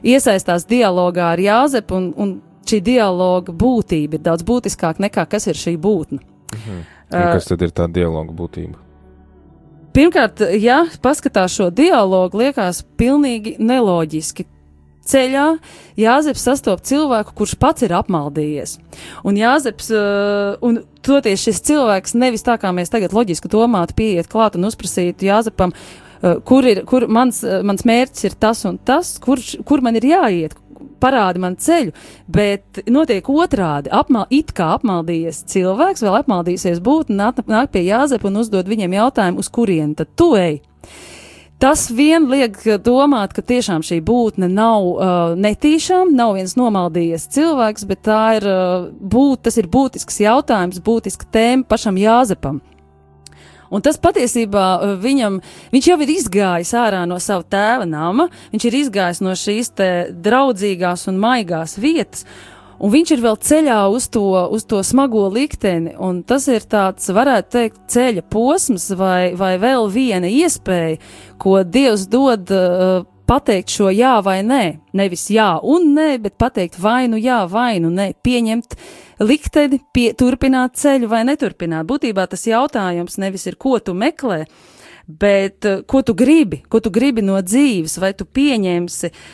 iesaistās 0.08 0.66
dialogā 0.72 1.34
ar 1.36 1.44
Jāzepu 1.44 2.00
un, 2.00 2.10
un 2.16 2.34
šī 2.68 2.80
dialoga 2.84 3.52
būtība 3.52 4.16
ir 4.16 4.24
daudz 4.24 4.48
būtiskāka 4.48 5.04
nekā 5.04 5.28
kas 5.28 5.52
ir 5.52 5.60
šī 5.60 5.76
būtne. 5.76 6.24
Mhm. 6.56 6.84
Un 7.12 7.32
kas 7.36 7.48
tad 7.48 7.62
ir 7.62 7.72
tā 7.76 7.92
dialoga 7.92 8.32
būtība? 8.36 8.80
Pirmkārt, 9.96 10.44
ja 10.62 10.86
paskatās 11.02 11.56
šo 11.56 11.72
dialogu, 11.74 12.38
liekas 12.44 12.84
pilnīgi 13.00 13.56
neloģiski 13.60 14.46
ceļā 15.08 15.46
Jāzeps 15.98 16.44
sastop 16.46 16.84
cilvēku, 16.86 17.34
kurš 17.38 17.56
pats 17.60 17.86
ir 17.88 17.96
apmaldījies. 17.98 18.78
Un 19.28 19.40
Jāzeps, 19.40 19.90
uh, 19.96 20.58
un 20.62 20.84
toties 21.06 21.48
šis 21.48 21.64
cilvēks 21.70 22.18
nevis 22.20 22.46
tā 22.46 22.60
kā 22.62 22.74
mēs 22.76 22.94
tagad 22.94 23.16
loģiski 23.18 23.50
domātu, 23.52 23.98
pieiet 23.98 24.30
klāt 24.32 24.60
un 24.60 24.68
uzprasītu 24.70 25.30
Jāzepam, 25.30 25.74
uh, 25.74 26.38
kur 26.46 26.68
ir, 26.70 26.84
kur 26.90 27.08
mans, 27.10 27.42
uh, 27.46 27.64
mans 27.66 27.88
mērķis 27.88 28.30
ir 28.30 28.38
tas 28.38 28.64
un 28.70 28.78
tas, 28.78 29.16
kur, 29.24 29.42
kur 29.66 29.86
man 29.86 29.98
ir 29.98 30.12
jāiet, 30.12 30.58
parādi 31.02 31.42
man 31.42 31.58
ceļu, 31.62 31.94
bet 32.32 32.82
notiek 32.90 33.30
otrādi. 33.30 33.92
Apmal, 33.94 34.28
it 34.34 34.54
kā 34.58 34.74
apmaldījies 34.78 35.44
cilvēks, 35.52 36.04
vēl 36.06 36.20
apmaldīsies 36.22 36.82
būt, 36.84 37.14
nāk, 37.14 37.44
nāk 37.50 37.72
pie 37.74 37.86
Jāzepa 37.88 38.30
un 38.30 38.42
uzdod 38.42 38.70
viņiem 38.70 38.98
jautājumu, 38.98 39.44
uz 39.44 39.52
kurieni 39.54 39.98
tad 39.98 40.14
tu 40.18 40.34
ej. 40.40 40.62
Tas 41.58 41.88
vien 41.90 42.28
liek 42.30 42.54
domāt, 42.86 43.32
ka 43.34 43.42
tiešām 43.42 43.82
šī 43.82 43.98
būtne 44.06 44.46
nav 44.52 44.84
uh, 44.86 45.32
netīšām, 45.42 46.12
nav 46.14 46.36
viens 46.38 46.54
nomaldījies 46.54 47.26
cilvēks, 47.34 47.86
bet 47.90 48.04
tā 48.06 48.24
ir, 48.38 48.46
uh, 48.46 48.90
būt, 48.94 49.48
tas 49.48 49.58
ir 49.58 49.70
būtisks 49.74 50.22
jautājums, 50.22 50.78
būtiska 50.86 51.26
tēma 51.34 51.66
pašam 51.66 51.98
Jāzepam. 51.98 52.60
Un 53.74 53.82
tas 53.82 53.98
patiesībā 53.98 54.68
uh, 54.76 54.94
viņam, 55.02 55.40
viņš 55.74 55.90
jau 55.90 55.98
ir 56.06 56.14
izgājis 56.14 56.76
ārā 56.78 57.02
no 57.10 57.18
sava 57.18 57.42
tēva 57.50 57.90
nama, 57.90 58.30
viņš 58.54 58.70
ir 58.70 58.78
izgājis 58.84 59.24
no 59.26 59.34
šīs 59.34 59.74
te 59.82 59.90
draudzīgās 60.14 61.10
un 61.10 61.18
maigās 61.26 61.74
vietas, 61.82 62.28
Un 62.78 62.94
viņš 62.94 63.12
ir 63.16 63.22
vēl 63.24 63.38
ceļā 63.42 63.78
uz 63.90 64.06
to, 64.14 64.24
uz 64.54 64.66
to 64.70 64.84
smago 64.86 65.26
likteni, 65.34 65.96
un 65.98 66.22
tas 66.28 66.46
ir 66.52 66.66
tāds, 66.70 67.10
varētu 67.10 67.54
teikt, 67.56 67.80
ceļa 67.90 68.24
posms 68.30 68.92
vai, 69.00 69.34
vai 69.38 69.56
vēl 69.62 69.90
viena 69.90 70.30
iespēja, 70.30 71.00
ko 71.42 71.64
Dievs 71.66 72.06
dod 72.12 72.54
uh, 72.54 73.02
pateikt 73.28 73.74
šo 73.74 73.90
jā 73.90 74.14
vai 74.22 74.40
nē. 74.46 74.64
Nevis 74.98 75.26
jā 75.34 75.56
un 75.66 75.90
nē, 75.98 76.12
bet 76.22 76.38
pateikt 76.38 76.78
vai 76.82 77.08
nu 77.10 77.18
jā, 77.18 77.42
vai 77.50 77.80
nu 77.82 77.90
nē, 77.94 78.12
pieņemt 78.24 78.78
likteni, 79.26 79.82
pie, 79.94 80.12
turpināt 80.14 80.78
ceļu 80.78 81.10
vai 81.10 81.24
neturpināt. 81.26 81.90
Būtībā 81.90 82.28
tas 82.30 82.46
jautājums 82.46 83.18
nevis 83.18 83.50
ir, 83.50 83.58
ko 83.58 83.80
tu 83.82 83.98
meklē, 83.98 84.44
bet 85.10 85.66
uh, 85.66 85.82
ko 85.82 86.06
tu 86.06 86.14
gribi, 86.14 86.62
ko 86.70 86.78
tu 86.84 86.94
gribi 86.94 87.26
no 87.26 87.42
dzīves, 87.42 87.98
vai 88.06 88.14
tu 88.14 88.30
pieņemsi 88.30 89.10
uh, 89.10 89.28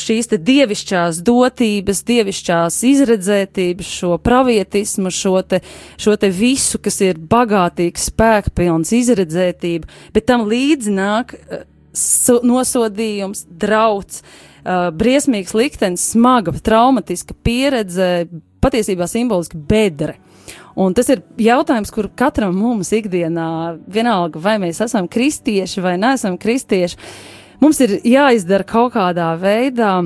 šīs 0.00 0.28
te 0.28 0.38
dievišķās 0.44 1.20
dotības, 1.24 2.02
dievišķās 2.08 2.78
izredzētības, 2.90 3.90
šo 4.00 4.16
pravietismu, 4.22 5.12
šo 5.14 5.38
te, 5.48 5.60
šo 6.00 6.16
te 6.20 6.30
visu, 6.34 6.80
kas 6.82 7.00
ir 7.04 7.20
bagātīgs, 7.20 8.10
spēkpilns, 8.10 8.92
izredzētība, 8.98 9.88
bet 10.14 10.26
tam 10.28 10.46
līdzi 10.50 10.94
nāk 10.94 11.36
uh, 11.38 11.62
nosodījums, 12.44 13.46
drauds, 13.48 14.20
uh, 14.20 14.90
briesmīgs 14.94 15.54
liktenis, 15.56 16.10
smaga, 16.12 16.54
traumatiska 16.64 17.36
pieredze, 17.46 18.26
patiesībā 18.64 19.08
simboliski 19.10 19.60
bedre. 19.60 20.18
Un 20.74 20.94
tas 20.96 21.06
ir 21.12 21.22
jautājums, 21.38 21.92
kur 21.94 22.08
katram 22.18 22.56
mums 22.58 22.90
ikdienā, 22.96 23.78
vienalga, 23.94 24.40
vai 24.42 24.56
mēs 24.62 24.82
esam 24.82 25.06
kristieši 25.10 25.84
vai 25.84 25.94
neesam 26.02 26.36
kristieši, 26.40 26.98
mums 27.62 27.80
ir 27.84 27.98
jāizdara 28.06 28.66
kaut 28.66 28.94
kādā 28.96 29.32
veidā. 29.40 29.96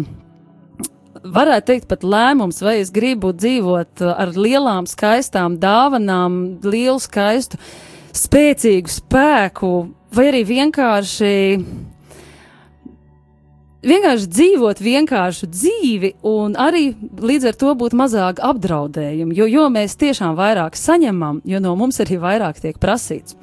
Varētu 1.19 1.67
teikt, 1.73 1.89
pat 1.91 2.05
lēmums, 2.07 2.61
vai 2.63 2.79
es 2.83 2.93
gribu 2.95 3.33
dzīvot 3.35 4.05
ar 4.07 4.33
lielām, 4.37 4.87
skaistām 4.89 5.59
dāvanām, 5.61 6.59
lielu, 6.63 7.01
skaistu, 7.03 7.59
spēcīgu 8.17 8.93
spēku, 8.93 9.73
vai 10.15 10.29
arī 10.31 10.45
vienkārši 10.49 11.33
vienkārši 13.87 14.29
dzīvot 14.33 14.83
vienkāršu 14.83 15.49
dzīvi 15.53 16.13
un 16.27 16.57
arī 16.59 16.91
līdz 16.99 17.51
ar 17.51 17.59
to 17.59 17.75
būt 17.79 17.97
mazāk 17.99 18.43
apdraudējumu, 18.45 19.37
jo, 19.37 19.49
jo 19.51 19.67
mēs 19.73 19.97
tiešām 20.01 20.37
vairāk 20.39 20.79
saņemam, 20.79 21.43
jo 21.45 21.61
no 21.63 21.75
mums 21.79 22.01
arī 22.03 22.19
vairāk 22.23 22.61
tiek 22.63 22.79
prasīts. 22.83 23.37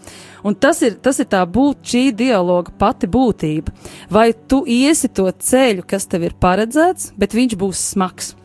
Un 0.45 0.53
tas 0.53 0.81
ir, 0.85 0.99
tas 1.01 1.17
ir 1.19 1.29
tā 1.31 1.41
būt 1.49 1.81
šī 1.89 2.03
dialoga 2.13 2.73
pati 2.77 3.09
būtība. 3.09 3.73
Vai 4.13 4.29
tu 4.33 4.61
iesi 4.69 5.09
to 5.09 5.25
ceļu, 5.31 5.85
kas 5.87 6.05
tev 6.05 6.27
ir 6.27 6.35
paredzēts, 6.37 7.15
bet 7.17 7.33
viņš 7.33 7.57
būs 7.57 7.85
smags. 7.95 8.35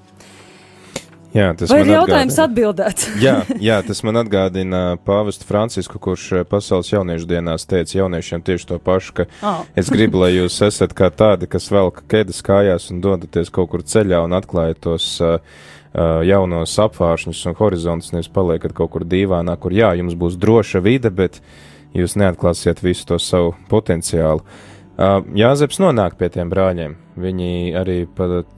Jā, 1.30 1.50
tas 1.54 1.70
Vai 1.70 1.84
ir 1.84 1.92
jautājums 1.92 2.36
atbildēts? 2.42 3.08
jā, 3.26 3.36
jā, 3.62 3.76
tas 3.86 4.02
man 4.06 4.18
atgādina 4.24 4.80
pāvestu 5.06 5.46
Francisku, 5.46 6.00
kurš 6.02 6.24
eh, 6.40 6.46
pasaules 6.48 6.90
jauniešu 6.90 7.28
dienās 7.30 7.68
teica 7.70 8.00
jauniešiem 8.00 8.42
tieši 8.46 8.66
to 8.72 8.78
pašu, 8.82 9.14
ka 9.20 9.26
oh. 9.46 9.60
es 9.78 9.92
gribu, 9.94 10.24
lai 10.24 10.32
jūs 10.34 10.58
esat 10.68 10.94
kā 10.98 11.12
tādi, 11.14 11.46
kas 11.50 11.70
velk 11.70 12.02
kēdes 12.10 12.42
kājās 12.46 12.90
un 12.90 13.02
dodaties 13.04 13.52
kaut 13.54 13.70
kur 13.74 13.86
ceļā 13.86 14.24
un 14.26 14.34
atklājat 14.34 14.82
tos 14.88 15.06
uh, 15.22 15.38
jaunos 16.26 16.74
apvāršņus 16.82 17.44
un 17.46 17.58
horizontus, 17.62 18.10
nevis 18.16 18.32
paliekat 18.34 18.74
kaut 18.74 18.90
kur 18.96 19.06
dīvānā, 19.06 19.54
kur 19.62 19.74
jā, 19.74 19.92
jums 20.00 20.18
būs 20.18 20.38
droša 20.40 20.82
vide, 20.82 21.14
bet 21.14 21.38
jūs 21.94 22.18
neatklāsiet 22.18 22.82
visu 22.82 23.06
to 23.06 23.22
savu 23.22 23.54
potenciālu. 23.70 24.42
Uh, 24.42 24.66
Jāzeps 25.38 25.78
nonāk 25.80 26.18
pie 26.18 26.28
tiem 26.34 26.50
brāļiem. 26.52 26.98
Viņi 27.20 27.52
arī 27.78 28.02
pat 28.04 28.50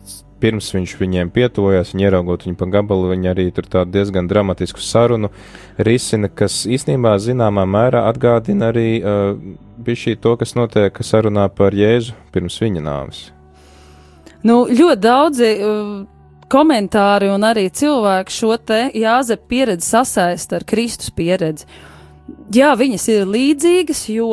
pirms 0.42 0.72
viņš 0.74 0.94
viņiem 0.98 1.30
pietuvojās, 1.34 1.92
viņi 1.94 2.08
ieraugot 2.08 2.46
viņu 2.46 2.58
pa 2.58 2.68
gabalu, 2.72 3.12
viņi 3.12 3.30
arī 3.30 3.46
tur 3.54 3.68
tādu 3.70 3.94
diezgan 3.94 4.28
dramatisku 4.30 4.82
sarunu 4.82 5.30
risina, 5.78 6.28
kas 6.28 6.64
īstenībā 6.66 7.14
zināmā 7.22 7.64
mērā 7.68 8.06
atgādina 8.10 8.72
arī 8.72 8.88
uh, 8.98 9.36
bija 9.82 10.02
šī 10.06 10.16
to, 10.22 10.34
kas 10.40 10.56
notiek 10.58 10.98
sarunā 11.06 11.46
par 11.54 11.76
Jēzu 11.76 12.16
pirms 12.34 12.58
viņa 12.62 12.82
nāves. 12.82 13.22
Nu, 14.42 14.64
ļoti 14.66 14.98
daudzi 15.02 15.52
uh, 15.62 15.92
komentāri 16.50 17.30
un 17.30 17.46
arī 17.46 17.68
cilvēki 17.70 18.34
šo 18.34 18.56
te 18.58 18.82
Jāzepa 18.98 19.46
pieredzi 19.52 19.92
sasaist 19.94 20.54
ar 20.56 20.66
Kristus 20.66 21.12
pieredzi. 21.14 21.68
Jā, 22.52 22.72
viņas 22.78 23.04
ir 23.12 23.30
līdzīgas, 23.30 24.02
jo 24.10 24.32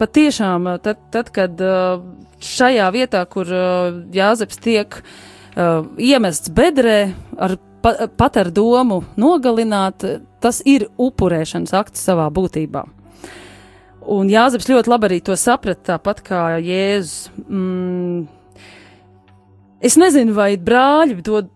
patiešām 0.00 0.66
uh, 0.72 0.80
tad, 0.82 0.98
tad 1.14 1.30
kad 1.34 1.62
uh, 1.62 2.02
šajā 2.42 2.88
vietā, 2.96 3.22
kur 3.30 3.48
uh, 3.54 4.02
Jāzeps 4.14 4.58
tiek 4.64 4.98
uh, 4.98 5.14
iemests 5.54 6.50
bedrē, 6.54 6.98
ar, 7.38 7.56
pa, 7.82 8.08
pat 8.10 8.36
ar 8.40 8.50
domu 8.54 9.02
nogalināt, 9.20 10.04
tas 10.42 10.60
ir 10.66 10.88
upurēšanas 11.00 11.74
akts 11.76 12.04
savā 12.08 12.26
būtībā. 12.34 12.84
Un 14.14 14.28
Jāzeps 14.28 14.68
ļoti 14.68 14.90
labi 14.92 15.08
arī 15.08 15.20
to 15.24 15.36
saprata, 15.38 15.94
tāpat 15.94 16.20
kā 16.26 16.42
Jēzus. 16.60 17.30
Mm, 17.48 18.26
es 19.80 19.96
nezinu, 20.00 20.34
vai 20.36 20.54
brāļi 20.60 21.22
to 21.24 21.46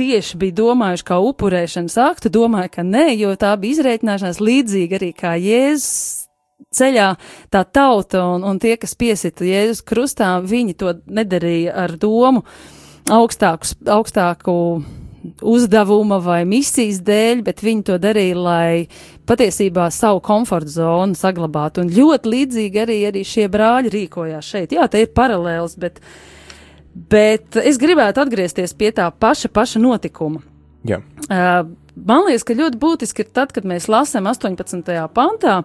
tieši 0.00 0.38
bija 0.40 0.56
domājuši 0.62 1.04
kā 1.04 1.18
upurēšanas 1.20 1.98
aktu, 2.00 2.32
domāju, 2.32 2.72
ka 2.72 2.84
nē, 2.86 3.10
jo 3.20 3.34
tā 3.36 3.52
bija 3.60 3.76
izreikināšanās 3.76 4.40
līdzīga 4.40 4.98
arī 4.98 5.12
kā 5.16 5.34
Jēzus 5.36 6.28
ceļā 6.72 7.08
tā 7.52 7.64
tauta 7.68 8.22
un, 8.32 8.46
un 8.48 8.60
tie, 8.62 8.78
kas 8.80 8.94
piesita 8.96 9.44
Jēzus 9.44 9.82
krustā, 9.84 10.32
viņi 10.40 10.78
to 10.80 10.94
nedarīja 11.04 11.74
ar 11.84 11.96
domu 12.00 12.46
augstāku, 13.10 13.72
augstāku 13.90 14.56
uzdevuma 15.42 16.18
vai 16.22 16.42
misijas 16.48 17.00
dēļ, 17.06 17.42
bet 17.46 17.62
viņi 17.62 17.86
to 17.86 17.98
darīja, 18.02 18.38
lai 18.38 18.86
patiesībā 19.28 19.88
savu 19.94 20.22
komforta 20.24 20.70
zonu 20.72 21.18
saglabātu. 21.18 21.84
Un 21.84 21.92
ļoti 21.94 22.32
līdzīgi 22.34 22.82
arī, 22.82 22.98
arī 23.10 23.24
šie 23.26 23.46
brāļi 23.52 23.92
rīkojās 23.94 24.52
šeit. 24.54 24.74
Jā, 24.74 24.88
te 24.90 25.04
ir 25.04 25.12
paralēls, 25.14 25.76
bet, 25.82 26.00
bet 27.12 27.58
es 27.62 27.78
gribētu 27.82 28.24
atgriezties 28.24 28.74
pie 28.78 28.90
tā 28.96 29.08
paša, 29.10 29.52
paša 29.54 29.82
notikuma. 29.82 30.42
Jā. 30.86 30.98
Uh, 31.30 31.70
Man 31.92 32.24
liekas, 32.24 32.44
ka 32.48 32.56
ļoti 32.56 32.78
būtiski 32.80 33.20
ir 33.20 33.28
tad, 33.36 33.50
kad 33.52 33.66
mēs 33.68 33.84
lasām 33.92 34.24
18. 34.30 34.94
pantā, 35.12 35.58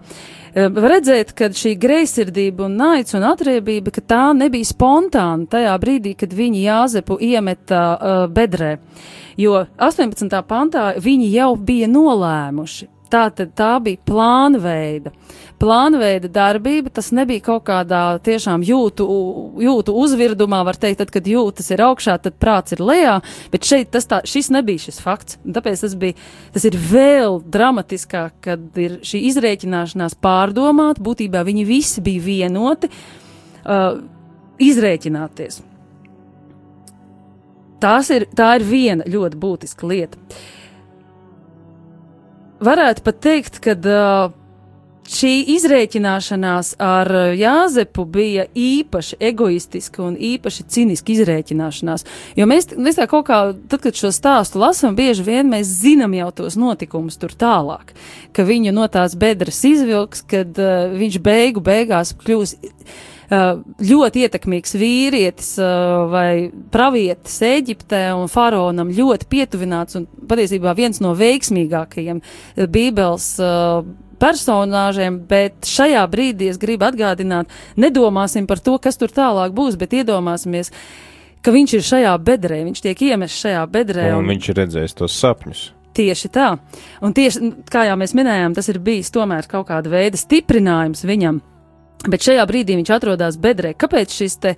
redzēt, 0.54 1.32
ka 1.32 1.48
šī 1.56 1.72
greizsirdība 1.80 2.66
un 2.66 2.76
naids 2.76 3.16
un 3.16 3.24
atriebība, 3.30 3.94
ka 3.96 4.04
tā 4.04 4.20
nebija 4.36 4.68
spontāna 4.68 5.48
tajā 5.48 5.72
brīdī, 5.80 6.12
kad 6.20 6.34
viņi 6.36 6.66
Jāzepu 6.66 7.16
iemeta 7.24 7.80
uh, 7.96 8.20
bedrē. 8.28 8.76
Jo 9.40 9.64
18. 9.80 10.28
pantā 10.44 10.90
viņi 11.00 11.32
jau 11.32 11.54
bija 11.56 11.88
nolēmuši. 11.88 12.97
Tā 13.08 13.28
tad 13.32 13.54
tā 13.56 13.70
bija 13.80 14.00
plānveida. 14.04 15.14
Plānveida 15.58 16.28
darbība, 16.30 16.90
tas 16.92 17.08
nebija 17.16 17.40
kaut 17.46 17.64
kādā 17.66 18.02
tiešām 18.22 18.62
jūtu, 18.68 19.06
jūtu 19.64 19.94
uzvirdumā, 19.96 20.60
var 20.68 20.76
teikt, 20.78 21.00
tad, 21.00 21.12
kad 21.14 21.26
jūtas 21.26 21.72
ir 21.72 21.82
augšā, 21.86 22.18
tad 22.22 22.36
prāts 22.38 22.76
ir 22.76 22.82
lejā, 22.84 23.16
bet 23.50 23.64
šeit 23.66 23.90
tas 23.96 24.06
tā, 24.10 24.20
šis 24.28 24.52
nebija 24.54 24.84
šis 24.84 25.00
fakts. 25.02 25.38
Tāpēc 25.42 25.86
tas 25.86 25.96
bija, 25.98 26.18
tas 26.54 26.68
ir 26.68 26.76
vēl 26.90 27.40
dramatiskāk, 27.48 28.36
kad 28.44 28.78
ir 28.78 29.00
šī 29.08 29.22
izrēķināšanās 29.32 30.18
pārdomāt, 30.22 31.00
būtībā 31.00 31.42
viņi 31.48 31.66
visi 31.66 32.04
bija 32.04 32.26
vienoti, 32.28 32.92
uh, 33.64 34.04
izrēķināties. 34.62 35.62
Tās 37.82 38.12
ir, 38.12 38.28
tā 38.36 38.52
ir 38.58 38.68
viena 38.68 39.08
ļoti 39.08 39.38
būtiska 39.38 39.88
lieta 39.88 40.18
varētu 42.64 43.04
pat 43.06 43.22
teikt, 43.24 43.58
ka 43.64 43.74
uh, 43.78 44.34
šī 45.08 45.32
izrēķināšanās 45.54 46.74
ar 46.82 47.10
Jāzepu 47.38 48.04
bija 48.12 48.46
īpaši 48.52 49.18
egoistiska 49.30 50.02
un 50.04 50.16
īpaši 50.16 50.66
ciniska 50.68 51.12
izrēķināšanās. 51.14 52.04
Jo 52.38 52.48
mēs, 52.50 52.70
mēs 52.76 53.00
tā 53.00 53.08
kaut 53.10 53.28
kā, 53.30 53.40
tad, 53.70 53.82
kad 53.84 53.98
šo 53.98 54.12
stāstu 54.14 54.60
lasām, 54.62 54.96
bieži 54.98 55.24
vien 55.26 55.48
mēs 55.50 55.70
zinām 55.80 56.16
jau 56.18 56.30
tos 56.42 56.58
notikumus 56.60 57.18
tur 57.20 57.34
tālāk, 57.38 57.94
ka 58.36 58.46
viņu 58.48 58.74
no 58.76 58.88
tās 58.92 59.16
bedres 59.18 59.62
izvilks, 59.68 60.24
kad 60.28 60.58
uh, 60.60 60.90
viņš 60.98 61.22
beigu 61.24 61.64
beigās 61.64 62.14
kļūs 62.24 62.58
ļoti 63.28 64.24
ietekmīgs 64.24 64.74
vīrietis 64.80 65.50
vai 66.08 66.48
pravietis 66.72 67.36
Eģiptē 67.44 68.02
un 68.16 68.30
faraonam 68.32 68.92
ļoti 68.94 69.28
pietuvināts 69.28 69.98
un 70.00 70.06
patiesībā 70.28 70.72
viens 70.78 71.02
no 71.04 71.12
veiksmīgākajiem 71.18 72.22
Bībeles 72.72 73.30
personāžiem, 74.18 75.20
bet 75.28 75.68
šajā 75.68 76.02
brīdī 76.10 76.50
es 76.52 76.58
gribu 76.60 76.88
atgādināt, 76.88 77.50
nedomāsim 77.78 78.48
par 78.50 78.62
to, 78.64 78.78
kas 78.82 78.98
tur 78.98 79.12
tālāk 79.14 79.54
būs, 79.54 79.78
bet 79.78 79.94
iedomāsimies, 80.00 80.72
ka 81.44 81.54
viņš 81.54 81.74
ir 81.78 81.84
šajā 81.86 82.14
bedrē, 82.26 82.62
viņš 82.66 82.84
tiek 82.86 83.04
iemests 83.10 83.44
šajā 83.44 83.66
bedrē. 83.72 84.08
Un, 84.14 84.24
un 84.24 84.32
viņš 84.34 84.48
ir 84.50 84.58
redzējis 84.62 84.98
tos 84.98 85.18
sapņus. 85.20 85.66
Tieši 85.98 86.30
tā. 86.30 86.52
Un 87.02 87.14
tieši, 87.14 87.52
kā 87.70 87.84
jau 87.88 87.96
mēs 87.98 88.14
minējām, 88.14 88.54
tas 88.54 88.68
ir 88.70 88.78
bijis 88.82 89.10
tomēr 89.14 89.48
kaut 89.50 89.66
kāda 89.70 89.90
veida 89.90 90.18
stiprinājums 90.20 91.06
viņam. 91.08 91.40
Bet 92.06 92.22
šajā 92.22 92.44
brīdī 92.46 92.76
viņš 92.78 92.92
atrodas 92.94 93.40
bedrē. 93.42 93.72
Kāpēc 93.74 94.14
šis 94.14 94.38
te 94.42 94.54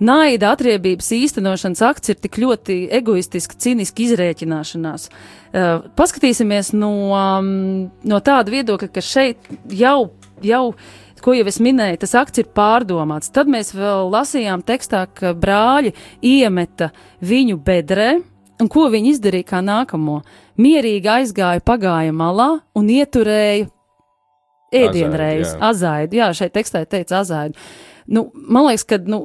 naida 0.00 0.54
atriebības 0.54 1.10
īstenošanas 1.12 1.82
akts 1.84 2.14
ir 2.14 2.16
tik 2.22 2.38
ļoti 2.40 2.78
egoistiski, 3.00 3.58
ciniski 3.60 4.06
izrēķināšanās? 4.08 5.10
Uh, 5.50 5.84
paskatīsimies 5.98 6.72
no, 6.72 6.94
um, 7.12 7.52
no 8.08 8.22
tāda 8.24 8.54
viedokļa, 8.54 8.88
ka 8.94 9.04
šeit 9.04 9.52
jau, 9.76 10.12
jau 10.40 10.64
ko 11.20 11.34
jau 11.36 11.46
es 11.50 11.60
minēju, 11.60 12.00
tas 12.00 12.16
akts 12.16 12.40
ir 12.40 12.48
pārdomāts. 12.56 13.32
Tad 13.34 13.50
mēs 13.52 13.74
vēl 13.76 14.08
lasījām 14.12 14.64
tekstā, 14.66 15.04
ka 15.12 15.34
brāļi 15.36 15.92
iemeta 16.24 16.90
viņu 17.20 17.58
bedrē, 17.64 18.14
un 18.60 18.70
ko 18.72 18.88
viņi 18.92 19.14
izdarīja 19.14 19.50
kā 19.52 19.60
nākamo? 19.64 20.20
Mierīgi 20.60 21.12
aizgāja 21.12 21.62
pagāja 21.64 22.14
malā 22.16 22.50
un 22.76 22.88
ieturēja 22.92 23.68
ēdienreiz, 24.72 25.54
azaidu. 25.70 26.20
Jā, 26.20 26.30
šeit 26.36 26.54
tekstā 26.56 26.84
teica 26.88 27.20
azaidu. 27.20 27.58
Nu, 28.10 28.28
man 28.34 28.66
liekas, 28.68 28.86
ka, 28.88 28.98
nu, 29.06 29.24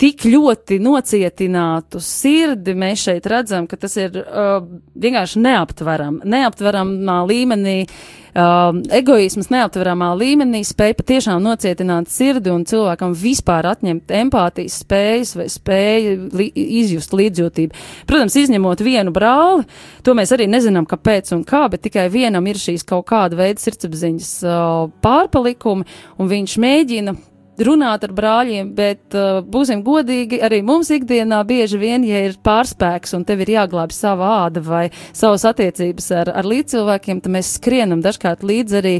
tik 0.00 0.24
ļoti 0.26 0.80
nocietinātu 0.82 2.00
sirdi 2.02 2.74
mēs 2.78 3.06
šeit 3.06 3.26
redzam, 3.30 3.68
ka 3.70 3.78
tas 3.78 3.94
ir 4.00 4.16
uh, 4.18 4.58
vienkārši 4.98 5.42
neaptveram, 5.44 6.16
neaptveramā 6.26 7.20
līmenī, 7.28 7.76
uh, 7.86 8.74
egoisms 8.98 9.52
neaptveramā 9.54 10.10
līmenī 10.18 10.64
spēja 10.66 10.96
patiešām 10.98 11.44
nocietināt 11.44 12.10
sirdi 12.10 12.50
un 12.50 12.64
cilvēkam 12.66 13.14
vispār 13.18 13.68
atņemt 13.70 14.10
empātijas 14.18 14.80
spējas 14.82 15.34
vai 15.38 15.46
spēju 15.52 16.16
li 16.40 16.48
izjust 16.80 17.14
līdzjūtību. 17.14 17.84
Protams, 18.10 18.38
izņemot 18.42 18.82
vienu 18.82 19.14
brāli, 19.14 19.62
to 20.02 20.16
mēs 20.18 20.34
arī 20.34 20.48
nezinām, 20.50 20.88
kāpēc 20.90 21.30
un 21.38 21.46
kā, 21.46 21.68
bet 21.70 21.86
tikai 21.86 22.08
vienam 22.10 22.50
ir 22.50 22.58
šīs 22.58 22.82
kaut 22.88 23.06
kāda 23.12 23.38
veida 23.38 23.62
sirdsapziņas 23.62 24.34
uh, 24.42 24.90
pārpalikumi, 25.06 25.86
un 26.18 26.34
viņš 26.34 26.58
mēģina 26.66 27.16
runāt 27.62 28.04
ar 28.06 28.12
brāļiem, 28.14 28.70
bet 28.74 29.14
uh, 29.14 29.38
būsim 29.46 29.84
godīgi, 29.86 30.40
arī 30.42 30.60
mums 30.66 30.90
ikdienā 30.94 31.40
bieži 31.46 31.78
vien, 31.78 32.04
ja 32.06 32.24
ir 32.26 32.36
pārspēks 32.44 33.14
un 33.18 33.24
tev 33.28 33.44
ir 33.44 33.54
jāglābj 33.54 33.94
sava 33.96 34.30
āda 34.44 34.62
vai 34.64 34.84
savas 35.12 35.46
attiecības 35.48 36.10
ar, 36.22 36.32
ar 36.34 36.48
līdzcilvēkiem, 36.50 37.22
tad 37.24 37.34
mēs 37.36 37.54
skrienam 37.58 38.02
dažkārt 38.04 38.44
līdz 38.46 38.78
arī, 38.80 38.94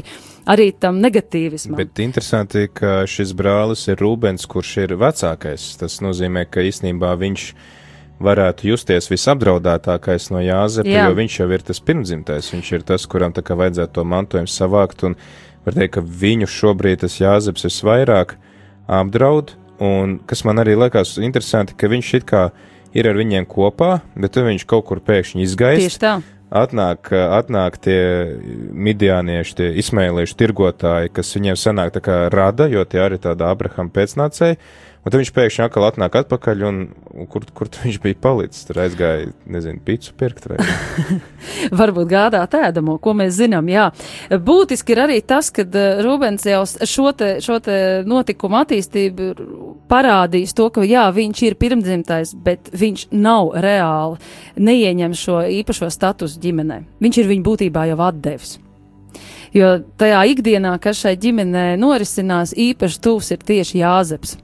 arī 0.51 0.69
tam 0.79 1.01
negatīvismam. 1.03 1.77
Bet 1.81 2.03
interesanti, 2.03 2.67
ka 2.73 3.03
šis 3.09 3.35
brālis 3.37 3.87
ir 3.91 3.99
Rūbens, 4.01 4.47
kurš 4.47 4.75
ir 4.85 4.95
vecākais. 5.01 5.73
Tas 5.81 5.99
nozīmē, 6.05 6.47
ka 6.49 6.63
īstenībā 6.63 7.15
viņš 7.19 7.49
varētu 8.23 8.69
justies 8.69 9.09
visapdraudētākais 9.11 10.29
no 10.31 10.39
Jāzepa, 10.39 10.87
Jā. 10.87 11.09
jo 11.09 11.17
viņš 11.17 11.39
jau 11.41 11.49
ir 11.51 11.65
tas 11.67 11.81
pirmdzimtais, 11.83 12.51
viņš 12.53 12.71
ir 12.77 12.85
tas, 12.87 13.03
kuram 13.11 13.35
tā 13.35 13.43
kā 13.43 13.57
vajadzētu 13.59 13.97
to 13.97 14.05
mantojumu 14.07 14.51
savākt, 14.51 15.03
un 15.03 15.17
var 15.65 15.77
teikt, 15.77 15.95
ka 15.97 16.03
viņu 16.05 16.49
šobrīd 16.51 17.03
tas 17.03 17.17
Jāzeps 17.21 17.65
visvairāk 17.67 18.35
apdraud, 18.91 19.55
un 19.83 20.19
kas 20.29 20.45
man 20.47 20.61
arī 20.63 20.77
liekas 20.77 21.17
interesanti, 21.21 21.75
ka 21.77 21.89
viņš 21.91 22.13
it 22.19 22.29
kā 22.29 22.45
ir 22.95 23.09
ar 23.09 23.19
viņiem 23.19 23.47
kopā, 23.49 23.99
bet 24.15 24.35
tad 24.37 24.47
viņš 24.47 24.65
kaut 24.69 24.87
kur 24.89 25.03
pēkšņi 25.03 25.43
izgaist. 25.43 25.83
Tieši 25.83 26.01
tā. 26.03 26.15
Atnāk, 26.55 27.09
atnāk 27.11 27.79
tie 27.83 27.99
midiānieši, 28.71 29.55
tie 29.57 29.69
izmēlieši 29.81 30.37
tirgotāji, 30.39 31.11
kas 31.17 31.33
viņiem 31.35 31.57
sanāk 31.59 31.91
tā 31.97 32.03
kā 32.05 32.17
rada, 32.31 32.69
jo 32.71 32.85
tie 32.87 33.01
arī 33.01 33.17
tāda 33.19 33.49
Abrahama 33.51 33.91
pēcnācēji, 33.91 34.59
Un 35.05 35.13
tad 35.13 35.19
viņš 35.21 35.29
pēkšņi 35.35 35.61
atkal 35.67 35.83
atnāk 35.85 36.15
atpakaļ, 36.17 36.61
un, 36.65 36.77
kur, 37.29 37.43
kur 37.53 37.69
viņš 37.69 37.99
bija 38.01 38.17
palicis? 38.23 38.63
Tur 38.65 38.79
aizgāja, 38.81 39.27
nezinu, 39.53 39.77
pīcu 39.85 40.15
pirkt 40.17 40.47
vai 40.49 40.57
Varbūt 41.79 42.09
gādāt 42.09 42.57
ēdamo, 42.57 42.95
ko 43.03 43.13
mēs 43.19 43.35
zinām, 43.37 43.69
jā. 43.69 43.91
Būtiski 44.33 44.95
ir 44.95 45.03
arī 45.03 45.19
tas, 45.21 45.51
ka 45.53 45.61
eh, 45.61 46.01
Rūbens 46.01 46.49
jau 46.49 46.63
šo 46.65 47.13
te, 47.13 47.35
šo 47.45 47.59
te 47.61 47.77
notikumu 48.09 48.63
attīstību 48.63 49.29
parādījis 49.93 50.57
to, 50.57 50.71
ka 50.73 50.89
jā, 50.89 51.05
viņš 51.13 51.45
ir 51.51 51.59
pirmdzimtais, 51.61 52.33
bet 52.41 52.73
viņš 52.73 53.07
nav 53.13 53.53
reāli 53.61 54.17
neieņem 54.57 55.13
šo 55.21 55.43
īpašo 55.61 55.93
statusu 55.93 56.41
ģimenē. 56.41 56.81
Viņš 57.05 57.21
ir 57.21 57.35
viņu 57.35 57.51
būtībā 57.53 57.91
jau 57.93 58.01
atdevis. 58.09 58.57
Jo 59.55 59.69
tajā 59.95 60.19
ikdienā, 60.33 60.73
kas 60.83 60.99
šai 60.99 61.13
ģimenē 61.19 61.77
norisinās, 61.79 62.51
īpaši 62.59 62.99
tuvs 62.99 63.31
ir 63.31 63.43
tieši 63.47 63.79
Jāzeps. 63.79 64.35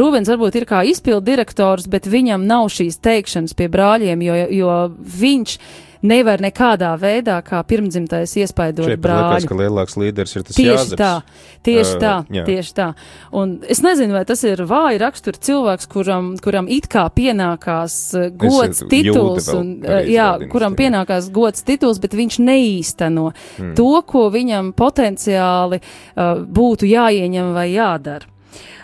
Rūvens 0.00 0.30
varbūt 0.32 0.56
ir 0.56 0.64
kā 0.68 0.80
izpildu 0.88 1.26
direktors, 1.26 1.84
bet 1.90 2.08
viņam 2.08 2.46
nav 2.48 2.70
šīs 2.72 2.96
teikšanas 3.04 3.52
pie 3.58 3.68
brāļiem, 3.72 4.24
jo, 4.24 4.38
jo 4.56 4.78
viņš 5.20 5.58
nevar 6.02 6.38
nekādā 6.42 6.92
veidā, 7.00 7.38
kā 7.42 7.62
pirmdzimtais 7.66 8.34
iespaidot 8.38 8.86
Šeit 8.86 9.00
brāļu. 9.02 9.28
liekas, 9.34 9.48
ka 9.48 9.54
lielāks 9.58 9.96
līderis 9.98 10.36
ir 10.36 10.42
tas 10.46 10.56
Tieši 10.56 10.72
Jāzeps. 10.74 10.98
tā, 11.00 11.22
tieši 11.66 11.94
Ā, 11.96 12.00
tā, 12.02 12.12
jā. 12.30 12.44
tieši 12.46 12.74
tā. 12.76 12.88
Un 13.32 13.58
es 13.68 13.82
nezinu, 13.82 14.12
vai 14.14 14.24
tas 14.24 14.44
ir 14.44 14.62
vāji 14.68 15.00
rakstura 15.02 15.36
cilvēks, 15.48 15.88
kuram, 15.90 16.30
kuram 16.42 16.68
it 16.68 16.86
kā 16.88 17.08
pienākās 17.10 17.98
uh, 18.14 18.28
gods, 18.30 18.82
jūda 18.84 18.90
tituls, 18.90 19.48
un, 19.54 19.74
uh, 19.84 20.00
jā, 20.06 20.28
kuram 20.52 20.76
jā. 20.76 20.84
pienākās 20.84 21.30
gods, 21.34 21.62
tituls, 21.66 21.98
bet 21.98 22.14
viņš 22.14 22.38
neīsteno 22.40 23.32
Hmm. 23.58 23.74
to, 23.74 24.02
ko 24.06 24.28
viņam 24.30 24.72
potenciāli 24.72 25.80
uh, 25.80 26.38
būtu 26.44 26.86
jāieņem 26.86 27.52
vai 27.54 27.72
jādara. 27.72 28.26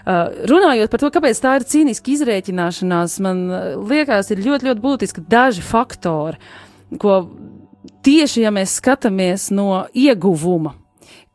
Uh, 0.05 0.29
runājot 0.51 0.91
par 0.93 1.01
to, 1.01 1.09
kāpēc 1.15 1.39
tā 1.41 1.55
ir 1.57 1.65
cīniska 1.65 2.11
izrēķināšanās, 2.13 3.15
man 3.25 3.39
uh, 3.49 3.63
liekas, 3.89 4.29
ir 4.35 4.43
ļoti, 4.45 4.69
ļoti 4.69 4.83
būtiski 4.85 5.25
daži 5.33 5.63
faktori, 5.65 6.37
ko 7.01 7.19
tieši 8.05 8.45
ja 8.45 8.53
mēs 8.55 8.79
skatāmies 8.81 9.51
no 9.55 9.85
ieguvuma, 9.95 10.75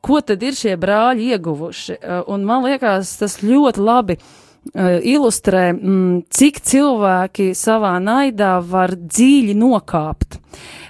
ko 0.01 0.21
tad 0.23 0.43
ir 0.45 0.57
šie 0.57 0.75
brāļi 0.79 1.33
ieguvuši. 1.35 1.99
Uh, 1.99 2.21
Un 2.33 2.45
man 2.47 2.65
liekas, 2.67 3.17
tas 3.19 3.39
ļoti 3.43 3.83
labi 3.83 4.19
uh, 4.19 4.99
ilustrē, 5.03 5.69
mm, 5.73 6.27
cik 6.31 6.61
cilvēki 6.63 7.51
savā 7.57 7.97
naidā 8.03 8.57
var 8.63 8.95
dziļi 8.95 9.57
nokāpt. 9.59 10.39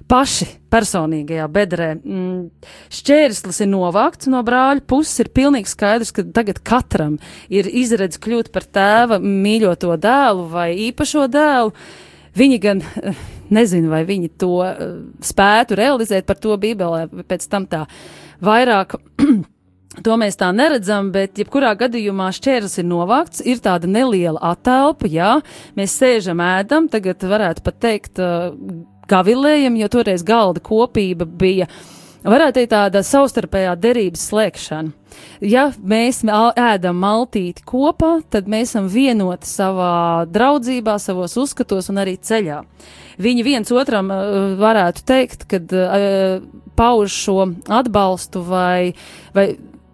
Paši 0.10 0.48
personīgajā 0.74 1.46
bedrē. 1.54 1.90
Mm, 1.98 2.50
šķērslis 2.94 3.62
ir 3.62 3.70
novākts 3.70 4.30
no 4.32 4.42
brāļa 4.46 4.82
puses. 4.90 5.20
Ir 5.22 5.32
pilnīgi 5.36 5.70
skaidrs, 5.70 6.14
ka 6.16 6.26
tagad 6.34 6.62
katram 6.66 7.20
ir 7.50 7.70
izredz 7.70 8.18
kļūt 8.22 8.50
par 8.54 8.66
tēva 8.66 9.20
mīļoto 9.22 9.98
dēlu 10.02 10.48
vai 10.54 10.72
īpašo 10.90 11.28
dēlu. 11.30 11.76
Viņi 12.40 12.60
gan 12.64 12.82
eh, 12.82 13.22
nezinu, 13.54 13.91
vai 13.91 14.04
viņi 14.08 14.34
to 14.39 14.56
eh, 14.66 14.82
spētu 15.26 15.78
realizēt, 15.80 16.28
par 16.30 16.39
to 16.41 16.58
Bībelē 16.60 17.08
pēc 17.30 17.47
tam 17.52 17.70
tā 17.70 17.86
vairāk. 18.45 19.00
To 20.06 20.14
mēs 20.22 20.38
tā 20.38 20.47
neredzam, 20.54 21.10
bet 21.12 21.39
jebkurā 21.41 21.72
gadījumā 21.76 22.30
šķērslis 22.38 22.80
ir 22.80 22.86
novākts, 22.88 23.41
ir 23.41 23.58
tāda 23.60 23.89
neliela 23.89 24.39
atelpa, 24.52 25.10
jā, 25.12 25.32
mēs 25.76 25.95
sēžam, 25.97 26.39
ēdam, 26.45 26.86
tagad 26.93 27.26
varētu 27.26 27.64
pat 27.66 27.80
teikt 27.84 28.22
uh, 28.22 28.54
gavilējam, 29.10 29.76
jo 29.82 29.89
toreiz 29.91 30.24
galda 30.24 30.62
kopība 30.64 31.26
bija, 31.26 31.68
varētu 32.24 32.60
teikt 32.60 32.74
tāda 32.74 33.04
savstarpējā 33.06 33.76
derības 33.80 34.26
slēgšana. 34.32 34.96
Ja 35.44 35.70
mēs 35.80 36.22
ēdam 36.24 37.00
maltīti 37.02 37.64
kopā, 37.68 38.20
tad 38.32 38.48
mēs 38.52 38.74
esam 38.74 38.90
vienoti 38.92 39.48
savā 39.50 40.26
draudzībā, 40.30 40.98
savos 41.00 41.36
uzskatos 41.40 41.90
un 41.92 42.02
arī 42.04 42.18
ceļā. 42.18 42.62
Viņi 43.20 43.44
viens 43.44 43.72
otram 43.76 44.12
uh, 44.14 44.56
varētu 44.60 45.04
teikt, 45.08 45.44
kad 45.52 45.74
uh, 45.76 46.40
pauž 46.80 47.16
šo 47.26 47.50
atbalstu 47.68 48.44
vai, 48.48 48.94
vai 49.36 49.50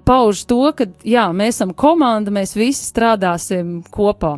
pauž 0.06 0.44
to, 0.50 0.62
ka 0.78 0.88
jā, 1.06 1.26
mēs 1.34 1.58
esam 1.58 1.74
komanda, 1.74 2.34
mēs 2.34 2.54
visi 2.58 2.86
strādāsim 2.86 3.80
kopā. 3.94 4.38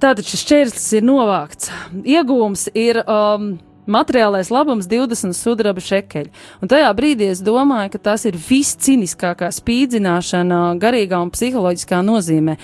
Tātad 0.00 0.26
šis 0.28 0.42
šķērslis 0.44 0.88
ir 0.98 1.04
novākts. 1.06 1.70
Iegūms 2.04 2.66
ir 2.76 3.00
um, 3.04 3.54
materiālais 3.86 4.50
labums 4.52 4.88
20 4.90 5.36
sudraba 5.36 5.82
šekeļi. 5.84 6.32
Un 6.62 6.70
tajā 6.72 6.90
brīdī 6.96 7.30
es 7.32 7.42
domāju, 7.44 7.94
ka 7.94 8.02
tas 8.10 8.24
ir 8.28 8.38
visciniskākā 8.40 9.50
spīdzināšana 9.54 10.64
garīgā 10.82 11.20
un 11.22 11.32
psiholoģiskā 11.34 12.00
nozīmē. 12.04 12.58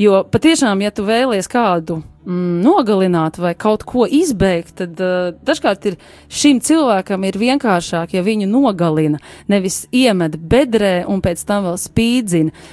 Jo 0.00 0.24
patiešām, 0.26 0.80
ja 0.82 0.90
tu 0.90 1.04
vēlies 1.06 1.46
kādu 1.50 2.00
mm, 2.26 2.62
nogalināt 2.64 3.38
vai 3.38 3.52
kaut 3.54 3.84
ko 3.86 4.08
izbeigt, 4.10 4.74
tad 4.80 4.98
uh, 4.98 5.30
dažkārt 5.46 5.86
ir 5.86 5.98
šim 6.26 6.58
cilvēkam 6.64 7.28
ir 7.28 7.38
vienkāršāk, 7.38 8.16
ja 8.16 8.24
viņu 8.26 8.48
nogalina, 8.50 9.22
nevis 9.46 9.84
iemet 9.94 10.34
bedrē 10.34 11.04
un 11.06 11.22
pēc 11.22 11.44
tam 11.46 11.68
vēl 11.68 11.78
spīdzina. 11.78 12.66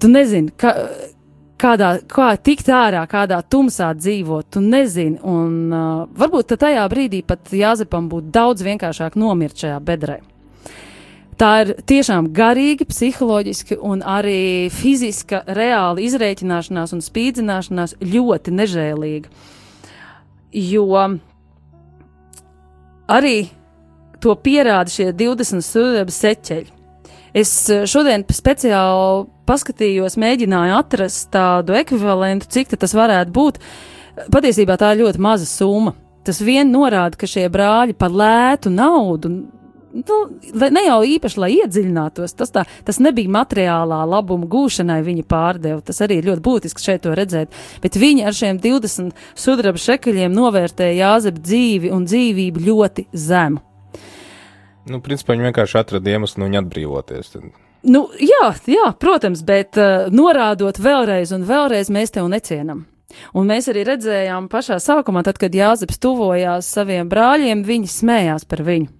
Tu 0.00 0.08
nezini, 0.08 0.54
ka, 0.56 0.72
kādā, 1.60 1.90
kā 2.08 2.32
tikt 2.40 2.70
ārā, 2.72 3.04
kādā 3.10 3.40
tumsā 3.44 3.90
dzīvot, 3.98 4.48
tu 4.54 4.62
nezini, 4.64 5.20
un 5.22 5.54
uh, 5.68 6.08
varbūt 6.18 6.56
tajā 6.60 6.86
brīdī 6.92 7.22
pat 7.26 7.52
Jāzepam 7.54 8.08
būtu 8.10 8.32
daudz 8.34 8.64
vienkāršāk 8.66 9.18
nomirt 9.20 9.60
šajā 9.60 9.78
bedrē. 9.84 10.20
Tā 11.40 11.50
ir 11.62 11.70
tiešām 11.88 12.26
garīgi, 12.36 12.84
psiholoģiski 12.84 13.78
un 13.80 14.02
arī 14.04 14.68
fiziska, 14.74 15.40
reāla 15.48 16.02
izreikināšanās 16.04 16.92
un 16.92 17.00
spīdzināšanās 17.00 17.96
ļoti 18.04 18.52
nežēlīga. 18.58 19.32
Jo 20.52 20.84
arī 23.08 23.36
to 24.20 24.36
pierāda 24.36 24.92
šie 24.92 25.08
20 25.16 25.64
sudraba 25.64 26.12
seķeļi. 26.12 26.79
Es 27.36 27.52
eh, 27.70 27.84
šodien 27.90 28.24
speciāli 28.34 29.28
paskatījos, 29.48 30.18
mēģināju 30.20 30.76
atrast 30.78 31.30
tādu 31.34 31.76
ekvivalentu, 31.78 32.50
cik 32.50 32.76
tas 32.78 32.94
varētu 32.96 33.34
būt. 33.34 33.62
Patiesībā 34.30 34.76
tā 34.78 34.94
ir 34.94 35.04
ļoti 35.04 35.22
maza 35.22 35.46
summa. 35.48 35.94
Tas 36.26 36.42
vien 36.44 36.68
norāda, 36.68 37.16
ka 37.16 37.28
šie 37.30 37.46
brāļi 37.52 37.96
par 37.96 38.12
lētu 38.12 38.70
naudu, 38.72 39.30
nu, 39.92 40.18
ne 40.70 40.82
jau 40.84 40.98
īpaši, 41.06 41.40
lai 41.40 41.50
iedziļinātos, 41.58 42.34
tas, 42.38 42.52
tā, 42.54 42.64
tas 42.86 43.00
nebija 43.02 43.32
materiālā 43.32 44.02
labuma 44.08 44.48
gūšanai 44.50 45.00
viņi 45.06 45.24
pārdeva. 45.30 45.80
Tas 45.86 46.02
arī 46.04 46.20
ir 46.20 46.28
ļoti 46.30 46.44
būtiski 46.46 46.84
šeit 46.84 47.04
to 47.06 47.14
redzēt. 47.16 47.56
Bet 47.82 47.98
viņi 48.00 48.26
ar 48.28 48.36
šiem 48.36 48.60
20 48.62 49.16
sudraba 49.38 49.80
šekaļiem 49.80 50.36
novērtēja 50.36 51.00
Jāzepa 51.06 51.42
dzīvi 51.42 51.92
un 51.94 52.06
dzīvību 52.08 52.68
ļoti 52.68 53.08
zemu. 53.16 53.64
Nu, 54.88 55.00
principā 55.04 55.34
viņi 55.34 55.50
vienkārši 55.50 55.80
atrada 55.80 56.14
iemeslu 56.14 56.40
no 56.40 56.48
viņa 56.48 56.62
atbrīvoties. 56.62 57.34
Tad. 57.34 57.50
Nu, 57.90 58.06
jā, 58.20 58.52
jā, 58.68 58.86
protams, 59.00 59.42
bet 59.46 59.76
uh, 59.80 60.08
norādot 60.12 60.80
vēlreiz 60.80 61.34
un 61.36 61.44
vēlreiz, 61.48 61.92
mēs 61.92 62.16
tev 62.16 62.30
necienam. 62.32 62.86
Un 63.34 63.48
mēs 63.50 63.66
arī 63.72 63.82
redzējām 63.88 64.46
pašā 64.52 64.78
sākumā, 64.82 65.24
tad, 65.26 65.40
kad 65.40 65.54
Jāzeps 65.54 65.98
tuvojās 66.02 66.68
saviem 66.70 67.08
brāļiem, 67.10 67.64
viņi 67.66 67.90
smējās 67.90 68.46
par 68.48 68.62
viņu. 68.66 68.92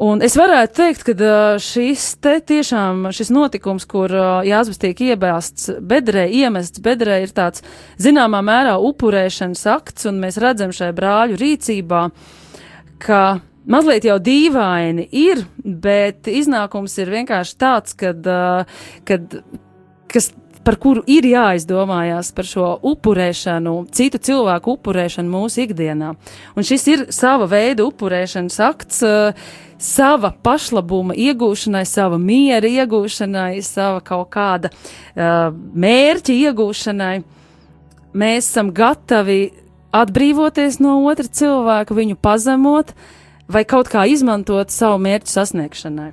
Un 0.00 0.22
es 0.24 0.32
varētu 0.38 0.76
teikt, 0.78 1.02
ka 1.04 1.12
uh, 1.12 1.58
šis 1.60 2.04
te 2.24 2.38
tiešām 2.48 3.10
šis 3.12 3.28
notikums, 3.36 3.84
kur 3.88 4.12
uh, 4.14 4.28
Jāzeps 4.48 4.80
tiek 4.80 5.02
iebāzts 5.10 5.68
bedrē, 5.84 6.24
iemests 6.24 6.80
bedrē, 6.80 7.18
ir 7.24 7.34
tāds 7.36 7.62
zināmā 8.00 8.40
mērā 8.46 8.78
upurēšanas 8.80 9.66
akts, 9.74 10.08
un 10.08 10.22
mēs 10.22 10.40
redzam 10.40 10.72
šai 10.72 10.94
brāļu 10.96 11.36
rīcībā, 11.42 12.06
ka 13.04 13.20
mazliet 13.68 14.06
jau 14.08 14.18
dīvaini 14.22 15.08
ir, 15.12 15.44
bet 15.64 16.30
iznākums 16.30 16.96
ir 17.00 17.12
vienkārši 17.12 17.58
tāds, 17.60 17.96
kad, 17.98 18.24
uh, 18.26 18.84
kad 19.08 19.40
kas, 20.10 20.30
par 20.64 20.76
kuru 20.80 21.02
ir 21.08 21.24
jāizdomājās 21.28 22.32
par 22.36 22.48
šo 22.48 22.68
upurēšanu, 22.90 23.74
citu 23.96 24.20
cilvēku 24.20 24.76
upurēšanu 24.76 25.32
mūsu 25.32 25.64
ikdienā. 25.64 26.12
Un 26.56 26.66
šis 26.66 26.86
ir 26.92 27.04
sava 27.14 27.48
veida 27.50 27.86
upurēšanas 27.88 28.60
akts, 28.66 29.02
uh, 29.06 29.50
sava 29.80 30.32
pašlabuma 30.44 31.16
iegūšanai, 31.16 31.84
sava 31.88 32.20
miera 32.20 32.68
iegūšanai, 32.68 33.62
sava 33.64 34.02
kaut 34.04 34.28
kāda 34.34 34.72
uh, 34.72 35.48
mērķa 35.54 36.36
iegūšanai. 36.36 37.14
Mēs 38.20 38.50
esam 38.50 38.72
gatavi 38.74 39.52
atbrīvoties 39.94 40.80
no 40.82 40.98
otra 41.08 41.26
cilvēka, 41.26 41.96
viņu 41.96 42.18
pazemot 42.22 42.92
vai 43.50 43.64
kaut 43.68 43.90
kā 43.90 44.06
izmantot 44.10 44.72
savu 44.72 45.00
mērķu 45.02 45.32
sasniegšanai. 45.32 46.10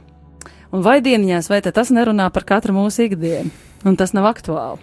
Un 0.76 0.84
vai 0.84 1.00
dieniņās, 1.04 1.48
vai 1.52 1.62
tas 1.64 1.94
nerunā 1.96 2.28
par 2.34 2.46
katru 2.48 2.76
mūsu 2.76 3.06
ikdienu? 3.08 3.54
Un 3.88 3.96
tas 3.96 4.12
nav 4.18 4.28
aktuāli. 4.28 4.82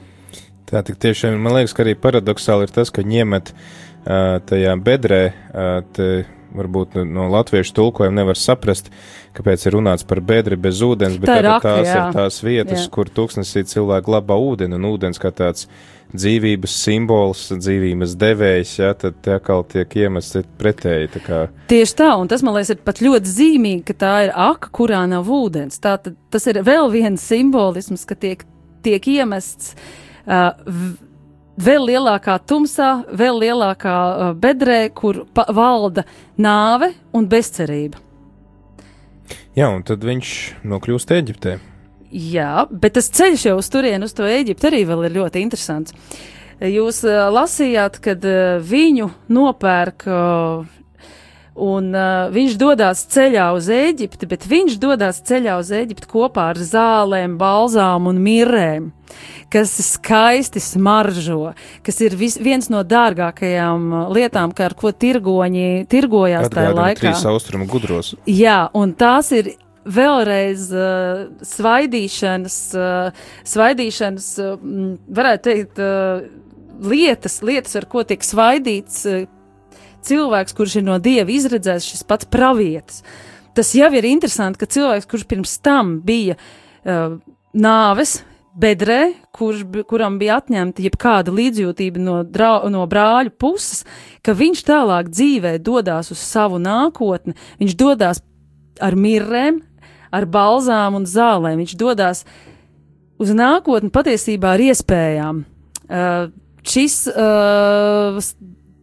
Tā 0.70 0.80
tik 0.86 0.96
tiešām 1.02 1.36
man 1.42 1.58
liekas, 1.58 1.74
ka 1.76 1.84
arī 1.84 1.92
paradoxāli 1.98 2.66
ir 2.66 2.72
tas, 2.72 2.90
ka 2.94 3.04
ņemat 3.04 3.52
uh, 3.52 4.38
tajā 4.48 4.72
bedrē, 4.80 5.20
uh, 5.28 5.82
varbūt 6.54 6.98
no 7.08 7.28
latviešu 7.32 7.74
tulkojuma 7.78 8.20
nevar 8.22 8.38
saprast, 8.38 8.92
kāpēc 9.36 9.66
ir 9.66 9.76
runāts 9.78 10.06
par 10.06 10.22
bedri 10.24 10.58
bez 10.60 10.82
ūdens, 10.84 11.18
bet 11.22 11.32
Tā 11.32 11.40
ir 11.40 11.48
tātad 11.48 11.58
aka, 11.58 11.74
tās 11.74 11.90
jā. 11.90 11.98
ir 11.98 12.16
tās 12.20 12.38
vietas, 12.46 12.86
Jā. 12.86 12.92
kur 12.94 13.10
tūkstnesī 13.10 13.64
cilvēki 13.74 14.08
glabā 14.08 14.38
ūdeni, 14.38 14.78
un 14.78 14.88
ūdens 14.92 15.20
kā 15.22 15.34
tāds 15.34 15.68
dzīvības 16.14 16.74
simbols, 16.78 17.48
dzīvības 17.58 18.14
devējs, 18.20 18.74
jā, 18.78 18.92
tad 18.94 19.16
tie 19.24 19.34
atkal 19.34 19.64
tiek 19.66 19.96
iemests 20.04 20.44
pretēji. 20.60 21.10
tā 21.16 21.22
Kā, 21.24 21.38
Tieši 21.72 21.96
tā, 21.98 22.12
un 22.20 22.30
tas 22.30 22.44
man 22.46 22.54
liekas, 22.54 22.76
ir 22.76 22.84
pat 22.86 23.02
ļoti 23.02 23.32
zīmīgi, 23.34 23.82
ka 23.88 23.96
tā 24.04 24.14
ir 24.28 24.34
aka, 24.34 24.70
kurā 24.70 25.02
nav 25.10 25.26
ūdens. 25.26 25.80
Tā, 25.82 25.96
tad, 25.98 26.14
tas 26.30 26.46
ir 26.46 26.62
vēl 26.62 26.92
viens 26.94 27.24
simbolisms, 27.24 28.06
ka 28.06 28.14
tiek 28.14 28.44
tiek 28.84 29.08
iemests 29.08 29.74
uh, 30.26 30.52
vēl 31.60 31.86
lielākā 31.90 32.38
tumsā, 32.48 33.04
vēl 33.12 33.40
lielākā 33.42 33.94
uh, 33.94 34.32
bedrē, 34.38 34.88
kur 34.94 35.24
valda 35.34 36.04
nāve 36.36 36.92
un 37.14 37.28
bezcerība. 37.30 38.00
Jā, 39.54 39.70
un 39.70 39.84
tad 39.86 40.02
viņš 40.04 40.30
nokļūst 40.66 41.14
Eģiptē. 41.14 41.58
Jā, 42.14 42.66
bet 42.70 42.96
tas 42.98 43.10
ceļš 43.10 43.48
jau 43.48 43.58
uz 43.58 43.68
turieni, 43.70 44.06
uz 44.06 44.14
to 44.14 44.26
Eģiptu 44.26 44.70
arī 44.70 44.84
vēl 44.86 45.06
ir 45.08 45.18
ļoti 45.18 45.42
interesants. 45.42 45.94
Jūs 46.60 47.02
uh, 47.06 47.26
lasījāt, 47.34 48.00
kad 48.02 48.24
uh, 48.28 48.56
viņu 48.62 49.10
nopērk, 49.34 50.06
un 51.54 51.92
uh, 51.94 52.26
viņš 52.34 52.56
dodas 52.58 53.04
ceļā 53.14 53.48
uz 53.54 53.70
Eģipti, 53.72 54.28
bet 54.30 54.46
viņš 54.50 54.76
dodas 54.82 55.20
ceļā 55.26 55.56
uz 55.62 55.70
Eģipti 55.74 56.10
kopā 56.10 56.50
ar 56.52 56.60
zālēm, 56.60 57.36
balzām 57.38 58.08
un 58.10 58.18
mirrēm, 58.24 58.90
kas 59.52 59.74
skaisti 59.86 60.62
smaržo, 60.62 61.54
kas 61.86 62.00
ir 62.02 62.16
vis, 62.18 62.36
viens 62.42 62.70
no 62.72 62.82
dārgākajām 62.86 63.90
uh, 63.92 64.06
lietām, 64.14 64.54
ar 64.66 64.74
ko 64.78 64.90
tirgoņi 64.90 65.84
tirgojās 65.90 66.50
tajā 66.54 66.74
laikā. 66.74 67.02
trīs 67.02 67.26
austrumu 67.30 67.68
gudros. 67.70 68.14
Jā, 68.26 68.64
un 68.74 68.96
tās 68.98 69.30
ir 69.36 69.54
vēlreiz 69.84 70.70
uh, 70.74 71.26
svaidīšanas, 71.44 72.58
uh, 72.78 73.28
svaidīšanas, 73.46 74.30
uh, 74.42 74.56
varētu 75.14 75.46
teikt, 75.50 75.82
uh, 75.82 76.24
lietas, 76.82 77.38
lietas, 77.46 77.76
ar 77.78 77.86
ko 77.90 78.02
tiek 78.08 78.24
svaidīts 78.24 79.04
uh, 79.06 79.26
cilvēks, 80.08 80.56
kurš 80.56 80.78
ir 80.80 80.86
no 80.86 80.98
dieva 81.02 81.32
izredzējis, 81.32 81.88
šis 81.92 82.04
pats 82.08 82.28
pravietis. 82.30 83.02
Tas 83.54 83.70
jau 83.76 83.90
ir 83.94 84.06
interesanti, 84.08 84.58
ka 84.60 84.70
cilvēks, 84.70 85.08
kurš 85.10 85.26
pirms 85.30 85.56
tam 85.62 85.98
bija 86.04 86.36
uh, 86.38 87.18
nāves. 87.54 88.22
Bedrē, 88.54 89.16
kurš, 89.34 89.64
kuram 89.90 90.14
bija 90.20 90.36
atņemta 90.38 90.82
jebkāda 90.84 91.32
līdzjūtība 91.34 91.98
no, 91.98 92.20
drau, 92.22 92.68
no 92.70 92.84
brāļu 92.86 93.32
puses, 93.34 93.80
ka 94.22 94.30
viņš 94.38 94.60
tālāk 94.68 95.08
dzīvē 95.10 95.56
dodas 95.58 96.12
uz 96.14 96.20
savu 96.22 96.60
nākotni, 96.62 97.34
viņš 97.58 97.74
dodas 97.80 98.22
ar 98.78 98.94
mirrēm, 98.94 99.58
ar 100.14 100.26
balzām 100.30 101.00
un 101.00 101.08
zālēm. 101.10 101.64
Viņš 101.64 101.74
dodas 101.80 102.22
uz 103.18 103.34
nākotni 103.34 103.90
patiesībā 103.94 104.54
ar 104.54 104.62
iespējām. 104.68 105.42
Uh, 105.84 106.30
šis 106.62 107.04
uh, 107.10 108.22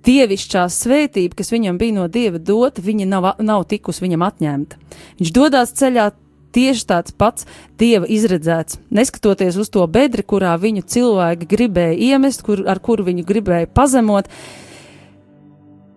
dievišķā 0.08 0.66
svētība, 0.72 1.38
kas 1.40 1.52
viņam 1.54 1.78
bija 1.82 1.98
no 2.00 2.08
dieva 2.12 2.40
dota, 2.42 2.82
viņa 2.82 3.08
nav, 3.10 3.30
nav 3.44 3.66
tikusi 3.70 4.06
viņam 4.06 4.26
atņemta. 4.28 4.80
Viņš 5.20 5.34
dodas 5.36 5.74
ceļā 5.78 6.10
tieši 6.52 6.88
tāds 6.90 7.14
pats 7.16 7.46
dieva 7.80 8.08
izredzēts, 8.12 8.80
neskatoties 8.92 9.56
uz 9.62 9.70
to 9.72 9.86
bedri, 9.88 10.26
kurā 10.28 10.58
viņu 10.60 10.84
cilvēki 10.84 11.48
gribēja 11.54 11.96
iemest, 12.12 12.44
kur, 12.44 12.66
ar 12.68 12.82
kuru 12.84 13.08
viņu 13.08 13.24
gribēja 13.30 13.70
pazemot. 13.72 14.28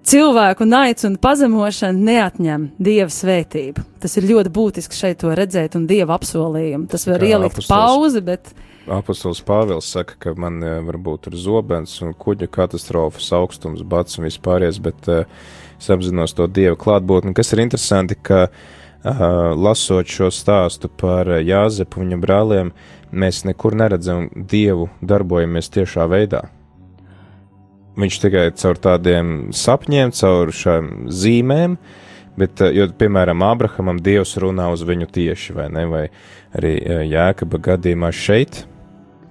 Cilvēku 0.05 0.66
naids 0.68 1.07
un 1.09 1.14
pazemošana 1.16 1.96
neatņem 1.96 2.66
dieva 2.76 3.09
svētību. 3.09 3.82
Tas 4.05 4.18
ir 4.20 4.26
ļoti 4.28 4.50
būtiski 4.52 4.98
šeit 4.98 5.22
to 5.22 5.32
redzēt 5.32 5.78
un 5.78 5.86
dieva 5.88 6.18
apsolījumu. 6.18 6.90
Tas 6.92 7.07
var 7.09 7.24
Kā 7.24 7.30
ielikt 7.30 7.57
apustulis. 7.57 7.70
pauzi, 7.72 8.20
bet 8.20 8.52
Apostols 8.93 9.41
Pāvils 9.45 9.89
saka, 9.89 10.16
ka 10.20 10.35
man 10.37 10.59
eh, 10.62 10.78
varbūt 10.85 11.30
ir 11.30 11.39
zobens 11.41 11.97
un 12.05 12.12
kuģa 12.12 12.51
katastrofas 12.53 13.30
augstums, 13.32 13.85
bats 13.87 14.18
un 14.18 14.28
vispārējais, 14.28 14.80
bet 14.85 15.09
uh, 15.09 15.22
es 15.80 15.89
apzinos 15.93 16.37
to 16.37 16.47
dievu 16.47 16.76
klātbūtni. 16.80 17.32
Kas 17.37 17.55
ir 17.55 17.62
interesanti, 17.64 18.18
ka 18.20 18.43
uh, 18.49 19.55
lasot 19.57 20.11
šo 20.11 20.28
stāstu 20.35 20.91
par 20.93 21.32
Jāzepu 21.41 22.03
un 22.03 22.12
viņa 22.12 22.20
brāliem, 22.20 22.74
mēs 23.14 23.45
nekur 23.49 23.76
neredzam 23.78 24.28
dievu 24.35 24.91
darbojamies 25.01 25.72
tiešā 25.72 26.09
veidā. 26.11 26.45
Viņš 27.95 28.16
tikai 28.24 28.49
caur 28.59 28.78
tādiem 28.82 29.53
sapņiem, 29.55 30.11
caur 30.18 30.51
šām 30.51 30.91
zīmēm, 31.14 31.76
bet, 32.37 32.61
eh, 32.61 32.74
jo, 32.74 32.89
piemēram, 32.91 33.45
Ābrahamam 33.47 34.01
Dievs 34.03 34.35
runā 34.43 34.66
uz 34.74 34.82
viņu 34.82 35.07
tieši, 35.14 35.55
vai 35.55 35.68
ne, 35.70 35.85
vai 35.87 36.05
arī 36.59 36.74
eh, 36.82 37.05
Jēkaba 37.12 37.61
gadījumā 37.70 38.11
šeit, 38.11 38.64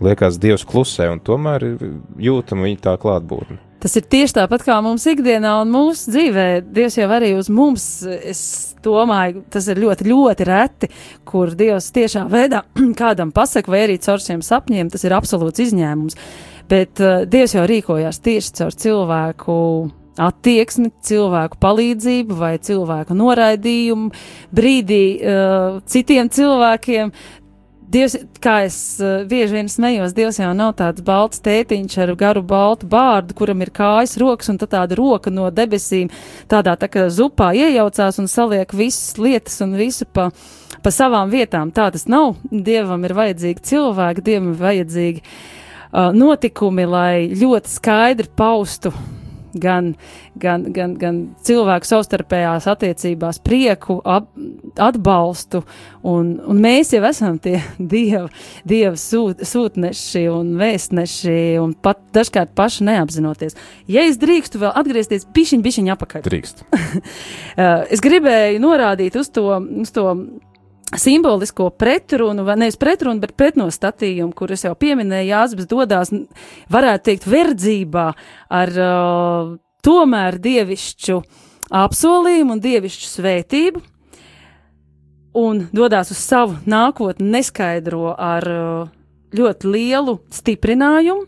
liekas, 0.04 0.40
Dievs 0.42 0.66
klusē, 0.68 1.10
un 1.14 1.22
tomēr 1.24 1.66
ir 1.68 1.86
jūtama 2.22 2.68
viņa 2.68 2.82
tā 2.84 2.98
klātbūtne. 3.02 3.60
tas 3.84 3.98
ir 4.00 4.06
tieši 4.08 4.38
tāpat 4.38 4.64
kā 4.64 4.78
mums 4.80 5.04
ikdienā 5.12 5.58
un 5.62 5.72
mūsu 5.74 6.14
dzīvē. 6.14 6.46
Dievs 6.76 6.96
jau 6.98 7.10
arī 7.12 7.34
uz 7.36 7.50
mums, 7.52 7.86
es 8.08 8.44
domāju, 8.84 9.44
tas 9.52 9.68
ir 9.68 9.82
ļoti, 9.84 10.08
ļoti 10.08 10.48
reti, 10.48 10.90
kur 11.28 11.52
Dievs 11.52 11.92
tiešā 11.96 12.24
veidā 12.32 12.64
kādam 13.02 13.34
pasaka, 13.36 13.72
vai 13.74 13.84
arī 13.88 13.98
caur 14.04 14.24
šiem 14.24 14.44
sapņiem, 14.46 14.92
tas 14.94 15.04
ir 15.04 15.18
absolūts 15.18 15.66
izņēmums. 15.68 16.20
Bet 16.72 17.04
uh, 17.04 17.26
Dievs 17.28 17.58
jau 17.58 17.68
rīkojās 17.68 18.24
tieši 18.24 18.56
caur 18.62 18.80
cilvēku 18.86 19.58
attieksmi, 20.22 20.92
cilvēku 21.04 21.58
palīdzību 21.62 22.36
vai 22.38 22.54
cilvēku 22.62 23.16
noraidījumu 23.18 24.12
brīdī 24.54 25.06
uh, 25.18 25.80
citiem 25.90 26.30
cilvēkiem. 26.34 27.14
Dievs, 27.94 28.16
kā 28.42 28.64
es 28.66 28.76
uh, 29.04 29.22
bieži 29.30 29.54
vien 29.54 29.68
smējos, 29.70 30.16
Dievs 30.18 30.40
jau 30.42 30.50
nav 30.58 30.72
tāds 30.80 31.04
balts 31.06 31.44
tētiņš 31.46 31.98
ar 32.02 32.14
garu 32.18 32.42
baltu 32.42 32.88
bārdu, 32.90 33.36
kuram 33.38 33.62
ir 33.62 33.70
kājas, 33.76 34.16
rokas, 34.18 34.50
un 34.50 34.58
tāda 34.58 34.98
roka 34.98 35.30
no 35.30 35.52
debesīm 35.54 36.10
tādā 36.50 36.74
tā 36.82 36.90
kā 36.90 37.06
zupā 37.14 37.52
iejaucās 37.54 38.18
un 38.24 38.32
saliek 38.32 38.74
visas 38.74 39.20
lietas 39.22 39.62
un 39.62 39.78
visu 39.78 40.10
pa, 40.10 40.32
pa 40.82 40.94
savām 40.94 41.30
vietām. 41.30 41.70
Tā 41.70 41.92
tas 41.94 42.08
nav. 42.10 42.40
Dievam 42.50 43.06
ir 43.06 43.14
vajadzīgi 43.14 43.62
cilvēki, 43.70 44.26
Dievam 44.26 44.56
ir 44.56 44.64
vajadzīgi 44.64 45.22
uh, 45.22 46.10
notikumi, 46.18 46.90
lai 46.90 47.28
ļoti 47.30 47.78
skaidri 47.78 48.34
paustu 48.34 48.96
gan, 49.54 49.94
gan, 50.40 50.66
gan, 50.74 50.96
gan 51.00 51.20
cilvēku 51.46 51.88
savstarpējās 51.88 52.68
attiecībās 52.72 53.40
prieku, 53.44 54.00
ap, 54.06 54.30
atbalstu, 54.82 55.64
un, 56.08 56.36
un 56.50 56.62
mēs 56.64 56.94
jau 56.96 57.04
esam 57.10 57.40
tie 57.44 57.60
dieva, 57.94 58.28
dieva 58.68 58.96
sūt, 59.00 59.44
sūtneši 59.48 60.26
un 60.34 60.56
vēstneši, 60.62 61.38
un 61.64 61.76
pat 61.76 62.02
dažkārt 62.16 62.54
paši 62.58 62.88
neapzinoties. 62.90 63.58
Ja 63.92 64.06
es 64.08 64.20
drīkstu 64.22 64.62
vēl 64.64 64.74
atgriezties 64.84 65.28
bišķiņ, 65.36 65.68
bišķiņ 65.68 65.94
apakaļ. 65.98 66.26
Drīkst. 66.28 66.66
Uh, 66.74 67.84
es 67.94 68.04
gribēju 68.04 68.64
norādīt 68.64 69.18
uz 69.20 69.32
to, 69.34 69.50
uz 69.84 69.94
to 69.94 70.10
simbolisko 70.98 71.70
pretrunu, 71.80 72.44
vai 72.46 72.56
nevis 72.60 72.78
pretrunu, 72.80 73.22
bet 73.24 73.36
pretnostatījumu, 73.40 74.34
kur 74.38 74.52
es 74.54 74.66
jau 74.66 74.74
pieminēju, 74.78 75.30
Jāzbis 75.32 75.70
dodas, 75.70 76.12
n- 76.14 76.28
varētu 76.74 77.10
teikt, 77.10 77.28
verdzībā 77.30 78.10
ar 78.54 78.74
uh, 78.78 79.56
tomēr 79.86 80.38
dievišķu 80.44 81.18
apsolījumu 81.74 82.58
un 82.58 82.62
dievišķu 82.64 83.10
svētību, 83.10 83.82
un 85.40 85.64
dodas 85.74 86.12
uz 86.14 86.22
savu 86.22 86.60
nākotni 86.70 87.32
neskaidro 87.34 88.14
ar 88.14 88.50
uh, 88.54 88.92
ļoti 89.34 89.72
lielu 89.74 90.20
stiprinājumu. 90.30 91.26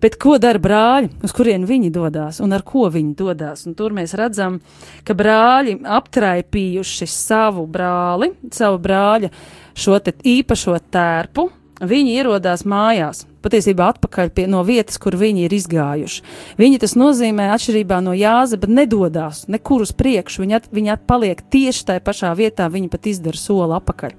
Bet 0.00 0.16
ko 0.16 0.38
dara 0.40 0.60
brāļi, 0.62 1.10
uz 1.24 1.32
kurien 1.36 1.66
viņi 1.68 1.90
dodas 1.92 2.38
un 2.40 2.54
ar 2.56 2.64
ko 2.64 2.86
viņi 2.92 3.12
dodas? 3.18 3.66
Un 3.68 3.74
tur 3.76 3.92
mēs 3.92 4.14
redzam, 4.16 4.56
ka 5.04 5.16
brāļi 5.16 5.76
aptraipījuši 5.84 7.08
savu 7.10 7.66
brāli, 7.68 8.30
savu 8.52 8.80
brāļa 8.80 9.28
šo 9.76 9.98
īpašo 10.00 10.78
tērpu. 10.92 11.50
Viņi 11.80 12.16
ierodās 12.16 12.64
mājās, 12.68 13.26
patiesībā 13.44 13.90
atpakaļ 13.94 14.30
pie, 14.34 14.46
no 14.50 14.62
vietas, 14.66 14.98
kur 15.00 15.16
viņi 15.18 15.46
ir 15.46 15.54
izgājuši. 15.56 16.22
Viņi 16.60 16.80
tas 16.82 16.96
nozīmē, 16.98 17.50
atšķirībā 17.54 18.00
no 18.04 18.14
Jāzeba, 18.16 18.68
nedodas 18.70 19.44
nekur 19.50 19.84
uz 19.86 19.92
priekšu. 19.96 20.44
Viņi, 20.44 20.56
at, 20.60 20.70
viņi 20.74 20.94
at 20.94 21.04
paliek 21.10 21.42
tieši 21.52 21.86
tajā 21.90 22.04
pašā 22.06 22.32
vietā, 22.38 22.68
viņi 22.72 22.90
pat 22.92 23.10
izdara 23.10 23.40
soli 23.40 23.76
atpakaļ. 23.78 24.16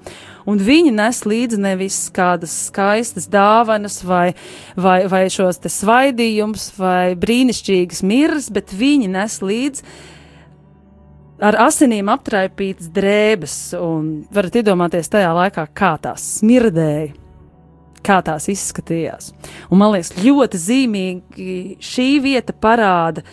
Un 0.49 0.61
viņi 0.61 0.93
nes 0.95 1.21
līdzi 1.27 1.59
nevis 1.61 1.99
kādas 2.13 2.53
skaistas 2.67 3.29
dāvanas 3.31 4.01
vai, 4.05 4.31
vai, 4.75 5.03
vai 5.11 5.27
šos 5.31 5.61
svaidījumus 5.61 6.71
vai 6.79 7.13
brīnišķīgas 7.19 8.01
miras, 8.07 8.49
bet 8.53 8.73
viņi 8.73 9.11
nes 9.13 9.37
līdzi 9.45 9.85
ar 11.41 11.57
asinīm 11.65 12.09
aptraipītas 12.13 12.91
drēbes, 12.93 13.55
varat 14.33 14.61
iedomāties 14.61 15.09
tajā 15.11 15.31
laikā, 15.35 15.65
kā 15.77 15.95
tās 16.01 16.25
smirdēja, 16.39 17.15
kā 18.05 18.21
tās 18.25 18.47
izskatījās. 18.51 19.31
Un 19.69 19.81
man 19.81 19.95
liekas, 19.95 20.15
ļoti 20.21 20.61
zīmīgi 20.61 21.59
šī 21.83 22.09
vieta 22.23 22.53
parāda 22.53 23.25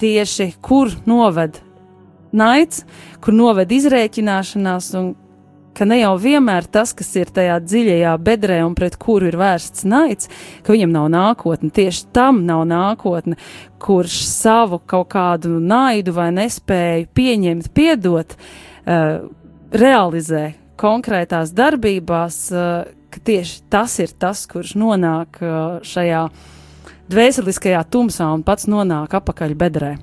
tieši, 0.00 0.52
kur 0.64 0.92
noved 1.08 1.60
naids, 2.36 2.84
kur 3.24 3.36
noved 3.36 3.72
izrēķināšanās, 3.72 4.90
un 4.98 5.14
ka 5.76 5.84
ne 5.84 5.98
jau 6.00 6.14
vienmēr 6.20 6.66
tas, 6.72 6.94
kas 6.96 7.10
ir 7.20 7.30
tajā 7.36 7.58
dziļajā 7.64 8.14
bedrē 8.24 8.60
un 8.64 8.74
pret 8.76 8.96
kuru 9.00 9.28
ir 9.28 9.36
vērsts 9.40 9.84
naids, 9.88 10.30
ka 10.64 10.72
viņam 10.72 10.94
nav 10.94 11.08
nākotne. 11.12 11.72
Tieši 11.76 12.06
tam 12.16 12.44
nav 12.48 12.64
nākotne, 12.70 13.36
kurš 13.82 14.22
savu 14.30 14.80
kaut 14.88 15.10
kādu 15.12 15.58
naidu 15.60 16.16
vai 16.16 16.30
nespēju 16.36 17.10
pieņemt, 17.16 17.72
piedot, 17.76 18.36
uh, 18.36 19.26
realizē 19.76 20.46
konkrētās 20.80 21.52
darbībās, 21.56 22.40
uh, 22.54 22.95
ka 23.16 23.24
tieši 23.24 23.62
tas 23.72 23.98
ir 24.04 24.12
tas, 24.12 24.44
kurš 24.50 24.76
nonāk 24.78 25.40
uh, 25.40 25.78
šajā 25.86 26.26
dvēseliskajā 27.12 27.84
tumsā 27.90 28.28
un 28.34 28.44
pats 28.46 28.68
nonāk 28.70 29.16
apakaļ 29.16 29.56
bedrē. 29.58 29.96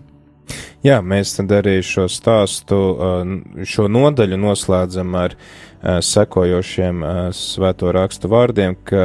Jā, 0.84 0.97
mēs 0.99 1.38
tad 1.38 1.51
arī 1.55 1.78
šo 1.86 2.09
stāstu, 2.11 2.80
uh, 2.93 3.36
šo 3.64 3.88
nodaļu 3.91 4.39
noslēdzam 4.41 5.14
ar 5.20 5.38
uh, 5.38 5.64
sekojošiem 5.84 7.03
svēto 7.36 7.91
rakstu 7.91 8.32
vārdiem, 8.32 8.78
ka 8.88 9.03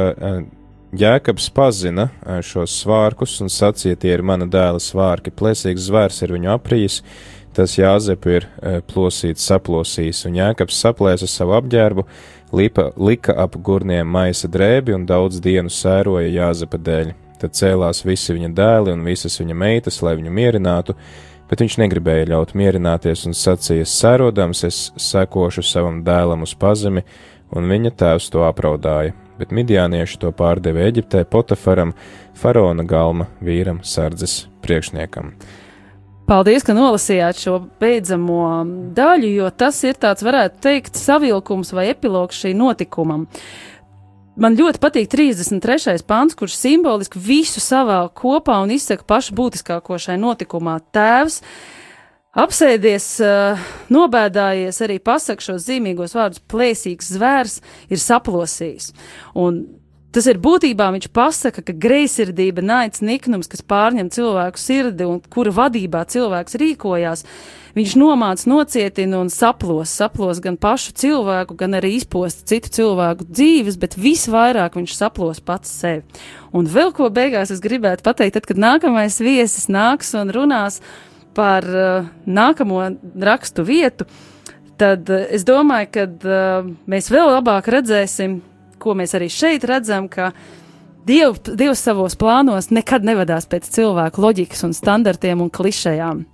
Jēkabs 0.89 1.51
pazina 1.53 2.07
šos 2.41 2.79
svārkus 2.81 3.35
un 3.43 3.51
sacīja, 3.53 3.99
tie 3.99 4.15
ir 4.15 4.23
mana 4.25 4.47
dēla 4.49 4.79
svārki, 4.81 5.33
plēsīgs 5.35 5.85
zvērs 5.85 6.23
ir 6.25 6.33
viņu 6.33 6.49
aprījis, 6.55 7.01
tas 7.53 7.75
Jāzepu 7.77 8.31
ir 8.33 8.47
plosīts, 8.89 9.45
saplosījis, 9.45 10.23
un 10.25 10.39
Jēkabs 10.39 10.79
saplēsa 10.81 11.29
savu 11.29 11.53
apģērbu, 11.59 12.07
lipa, 12.51 12.89
lika 12.97 13.33
ap 13.37 13.57
gurniem 13.63 14.07
maisa 14.07 14.49
drēbi 14.51 14.95
un 14.95 15.05
daudz 15.09 15.39
dienu 15.43 15.71
sēroja 15.73 16.29
Jāzepa 16.33 16.79
dēļ. 16.81 17.13
Tad 17.39 17.55
cēlās 17.55 18.03
visi 18.03 18.35
viņa 18.35 18.49
dēli 18.55 18.93
un 18.93 19.05
visas 19.07 19.39
viņa 19.39 19.55
meitas, 19.55 20.01
lai 20.03 20.17
viņu 20.19 20.33
mierinātu, 20.35 20.95
bet 21.49 21.63
viņš 21.63 21.77
negribēja 21.79 22.27
ļaut 22.33 22.51
mierināties 22.59 23.25
un 23.29 23.37
sacīja: 23.37 23.87
Sērodams, 23.87 24.65
es 24.67 24.81
sekošu 24.99 25.63
savam 25.63 26.03
dēlam 26.03 26.43
uz 26.43 26.55
pazemi, 26.59 27.05
un 27.55 27.71
viņa 27.71 27.95
tēvs 27.95 28.29
to 28.33 28.43
apraudāja. 28.47 29.15
Bet 29.39 29.53
midjānieši 29.55 30.19
to 30.19 30.33
pārdeva 30.35 30.83
Eģiptē 30.89 31.23
Potafaram, 31.23 31.93
faraona 32.35 32.83
galma 32.83 33.29
vīram 33.39 33.79
sardzes 33.87 34.49
priekšniekam. 34.65 35.31
Paldies, 36.29 36.61
ka 36.61 36.75
nolasījāt 36.77 37.39
šo 37.41 37.55
beidzamo 37.81 38.43
daļu, 38.93 39.29
jo 39.33 39.47
tas 39.49 39.79
ir 39.81 39.95
tāds, 39.97 40.21
varētu 40.21 40.59
teikt, 40.61 40.99
savilkums 40.99 41.71
vai 41.73 41.87
epilogs 41.89 42.37
šī 42.43 42.51
notikumam. 42.53 43.23
Man 44.37 44.53
ļoti 44.59 44.77
patīk 44.83 45.09
33. 45.09 46.03
pāns, 46.05 46.37
kurš 46.37 46.53
simboliski 46.59 47.17
visu 47.17 47.63
savā 47.63 48.03
kopā 48.13 48.59
un 48.61 48.75
izsaka 48.75 49.07
pašu 49.09 49.33
būtiskāko 49.39 49.97
šai 49.97 50.19
notikumā. 50.21 50.77
Tēvs 50.93 51.41
apsēdies, 52.37 53.09
uh, 53.25 53.65
nobēdājies, 53.89 54.83
arī 54.85 54.99
pasaka 55.01 55.41
šos 55.41 55.65
zīmīgos 55.65 56.13
vārdus- 56.13 56.45
plēsīgs 56.53 57.09
zvērs 57.17 57.57
ir 57.89 57.97
saplosījis. 57.97 58.93
Un 59.33 59.63
Tas 60.09 60.25
ir 60.25 60.39
būtībā 60.41 60.87
viņš 60.95 61.05
pasaka, 61.13 61.61
ka 61.61 61.73
greizsirdība, 61.77 62.63
naids, 62.65 63.03
niknums, 63.05 63.49
kas 63.51 63.61
pārņem 63.61 64.07
cilvēku 64.09 64.57
sirdi 64.57 65.05
un 65.05 65.19
kura 65.21 65.53
vadībā 65.53 66.01
cilvēks 66.09 66.57
rīkojās, 66.57 67.21
viņš 67.77 67.93
nomāc, 68.01 68.41
nocietina 68.49 69.19
un 69.21 69.29
saplos, 69.29 69.93
saplos 69.93 70.41
gan 70.41 70.57
pašu 70.57 70.95
cilvēku, 70.97 71.53
gan 71.59 71.77
arī 71.77 71.93
izpost 71.99 72.47
citu 72.49 72.73
cilvēku 72.79 73.29
dzīves, 73.29 73.77
bet 73.77 73.99
visvairāk 74.01 74.79
viņš 74.79 74.97
saplos 74.97 75.43
pats 75.45 75.77
sevi. 75.83 76.01
Un 76.57 76.65
vēl 76.65 76.89
ko 76.97 77.11
beigās 77.13 77.53
es 77.53 77.61
gribētu 77.61 78.07
pateikt, 78.09 78.39
tad, 78.39 78.49
kad 78.49 78.57
nākamais 78.57 79.21
viesis 79.21 79.69
nāks 79.69 80.15
un 80.17 80.33
runās 80.33 80.81
par 81.37 81.69
uh, 81.69 82.09
nākamo 82.25 82.81
rakstu 83.21 83.61
vietu, 83.61 84.09
tad 84.81 85.05
uh, 85.05 85.27
es 85.29 85.45
domāju, 85.45 85.93
ka 85.93 86.09
uh, 86.09 86.77
mēs 86.89 87.13
vēl 87.13 87.35
labāk 87.37 87.69
redzēsim 87.77 88.39
ko 88.81 88.95
mēs 88.97 89.15
arī 89.17 89.29
šeit 89.33 89.67
redzam, 89.67 90.09
ka 90.11 90.31
Diev, 91.09 91.39
Dievs 91.41 91.81
savos 91.81 92.13
plānos 92.19 92.69
nekad 92.75 93.05
nevadās 93.07 93.47
pēc 93.49 93.69
cilvēku 93.73 94.21
loģikas 94.21 94.65
un 94.67 94.75
standartiem 94.77 95.39
un 95.41 95.49
klišejām. 95.49 96.25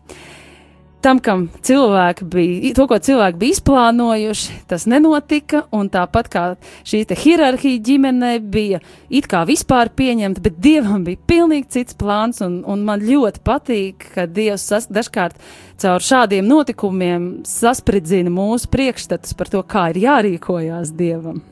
Tam, 1.06 1.20
kam 1.22 1.44
cilvēki 1.62 2.26
bija, 2.34 2.72
to, 2.74 2.88
ko 2.90 2.98
cilvēki 2.98 3.38
bija 3.38 3.54
izplānojuši, 3.54 4.56
tas 4.66 4.88
nenotika, 4.90 5.62
un 5.70 5.86
tāpat 5.94 6.32
kā 6.34 6.46
šī 6.82 7.04
hierarhija 7.22 7.84
ģimenē 7.86 8.34
bija 8.42 8.82
it 9.14 9.30
kā 9.30 9.44
vispār 9.46 9.94
pieņemta, 9.94 10.42
bet 10.42 10.58
Dievam 10.66 11.06
bija 11.06 11.22
pilnīgi 11.30 11.70
cits 11.78 11.94
plāns, 12.02 12.42
un, 12.42 12.64
un 12.66 12.82
man 12.90 13.06
ļoti 13.06 13.46
patīk, 13.46 14.10
ka 14.18 14.26
Dievs 14.26 14.66
sas, 14.66 14.90
dažkārt 14.90 15.38
caur 15.78 16.02
šādiem 16.02 16.50
notikumiem 16.50 17.46
saspridzina 17.46 18.34
mūsu 18.34 18.74
priekšstatus 18.74 19.38
par 19.38 19.54
to, 19.54 19.62
kā 19.62 19.92
ir 19.94 20.08
jārīkojās 20.10 20.98
Dievam. 20.98 21.44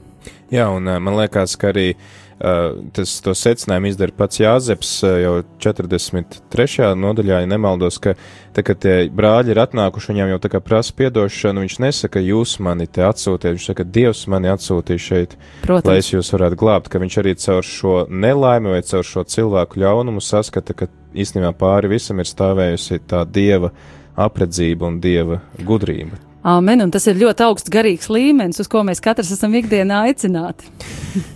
Jā, 0.54 0.68
un 0.70 0.86
man 0.86 1.16
liekas, 1.18 1.56
ka 1.58 1.72
arī 1.72 1.96
uh, 1.96 2.76
tas 2.94 3.16
to 3.26 3.34
secinājumu 3.34 3.90
izdara 3.90 4.14
pats 4.14 4.38
Jāzeps 4.38 4.92
uh, 5.02 5.16
jau 5.18 5.32
43. 5.66 6.92
nodaļā, 7.00 7.40
ja 7.42 7.50
nemaldos, 7.50 7.98
ka 8.04 8.14
tā, 8.54 8.62
kad 8.66 8.82
tie 8.84 8.96
brāļi 9.10 9.56
ir 9.56 9.62
atnākuši, 9.64 10.12
viņam 10.12 10.34
jau 10.36 10.42
tā 10.44 10.52
kā 10.54 10.62
prasa 10.62 10.94
piedošanu, 11.00 11.64
viņš 11.66 11.78
nesaka, 11.82 12.22
jūs 12.22 12.60
mani 12.62 12.86
te 12.86 13.02
atsūtiet, 13.08 13.56
viņš 13.56 13.70
saka, 13.72 13.88
Dievs 13.96 14.26
mani 14.30 14.52
atsūtīja 14.54 15.06
šeit, 15.08 15.34
Protams. 15.64 15.90
lai 15.90 15.98
es 16.04 16.12
jūs 16.14 16.30
varētu 16.36 16.60
glābt, 16.62 16.92
ka 16.94 17.02
viņš 17.02 17.18
arī 17.24 17.34
caur 17.46 17.66
šo 17.66 17.96
nelaimi 18.10 18.76
vai 18.76 18.84
caur 18.86 19.08
šo 19.10 19.26
cilvēku 19.26 19.82
ļaunumu 19.82 20.22
saskata, 20.22 20.78
ka 20.78 20.90
īstenībā 21.18 21.56
pāri 21.58 21.96
visam 21.96 22.22
ir 22.22 22.30
stāvējusi 22.30 23.02
tā 23.10 23.24
Dieva 23.26 23.74
apredzība 24.14 24.86
un 24.92 25.02
Dieva 25.02 25.42
gudrība. 25.66 26.33
Amen, 26.44 26.82
un 26.84 26.90
tas 26.92 27.06
ir 27.08 27.16
ļoti 27.22 27.46
augsts 27.46 27.72
garīgs 27.72 28.10
līmenis, 28.12 28.60
uz 28.60 28.68
ko 28.68 28.82
mēs 28.84 29.00
katrs 29.00 29.30
esam 29.32 29.54
ikdienā 29.56 30.02
aicināti. 30.10 30.68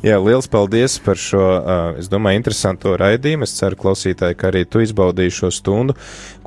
Jā, 0.03 0.17
liels 0.19 0.49
paldies 0.51 0.97
par 0.99 1.15
šo, 1.21 1.43
es 2.01 2.09
domāju, 2.11 2.41
interesanto 2.41 2.91
raidījumu. 2.99 3.47
Es 3.47 3.53
ceru, 3.55 3.77
klausītāji, 3.79 4.35
ka 4.35 4.49
arī 4.49 4.65
tu 4.67 4.81
izbaudīji 4.83 5.35
šo 5.37 5.51
stundu. 5.55 5.95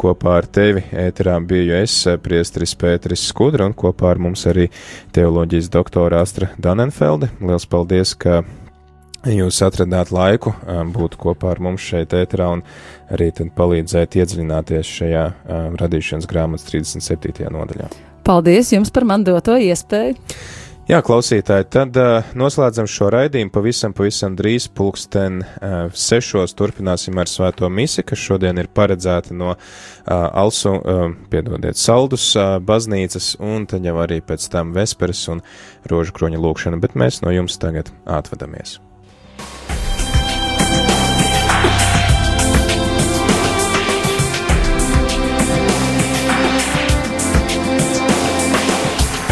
Kopā 0.00 0.34
ar 0.42 0.48
tevi 0.50 0.82
ēterā 0.92 1.38
biju 1.40 1.78
es, 1.78 1.94
priestris 2.20 2.76
Pēteris 2.76 3.24
Skudra, 3.30 3.64
un 3.64 3.72
kopā 3.72 4.10
ar 4.12 4.20
mums 4.20 4.44
arī 4.50 4.68
teoloģijas 5.16 5.72
doktora 5.72 6.20
Astra 6.20 6.50
Danenfelde. 6.60 7.30
Liels 7.40 7.64
paldies, 7.70 8.12
ka 8.12 8.42
jūs 9.24 9.62
atradāt 9.64 10.12
laiku 10.12 10.52
būt 10.92 11.16
kopā 11.22 11.54
ar 11.54 11.64
mums 11.64 11.88
šeit 11.94 12.12
ēterā 12.12 12.52
un 12.58 12.66
arī 13.08 13.32
palīdzēt 13.32 14.20
iedziļināties 14.20 14.94
šajā 15.00 15.26
radīšanas 15.80 16.28
grāmatas 16.28 16.68
37. 16.68 17.48
nodaļā. 17.56 18.09
Paldies 18.30 18.68
jums 18.70 18.92
par 18.94 19.02
man 19.02 19.24
doto 19.26 19.56
iespēju! 19.58 20.14
Jā, 20.86 21.00
klausītāji, 21.06 21.64
tad 21.70 21.96
uh, 21.98 22.28
noslēdzam 22.38 22.86
šo 22.90 23.08
raidījumu 23.10 23.50
pavisam, 23.54 23.94
pavisam 23.94 24.36
drīz, 24.38 24.68
pulksten 24.74 25.40
uh, 25.42 25.90
sešos 25.90 26.54
turpināsim 26.58 27.18
ar 27.18 27.30
svēto 27.30 27.66
misi, 27.70 28.04
kas 28.06 28.22
šodien 28.22 28.58
ir 28.62 28.70
paredzēta 28.74 29.34
no 29.34 29.52
uh, 29.56 29.58
Alsu, 30.14 30.76
uh, 30.78 31.02
piedodiet, 31.30 31.78
Saldus 31.78 32.28
uh, 32.38 32.58
baznīcas, 32.62 33.32
un 33.42 33.66
tad 33.70 33.86
jau 33.86 33.96
arī 34.02 34.20
pēc 34.22 34.46
tam 34.54 34.70
Vesperes 34.78 35.24
un 35.34 35.42
Rožu 35.90 36.14
kroņa 36.14 36.42
lūkšana, 36.46 36.78
bet 36.82 36.94
mēs 36.98 37.24
no 37.26 37.34
jums 37.34 37.58
tagad 37.58 37.90
atvadamies. 38.06 38.78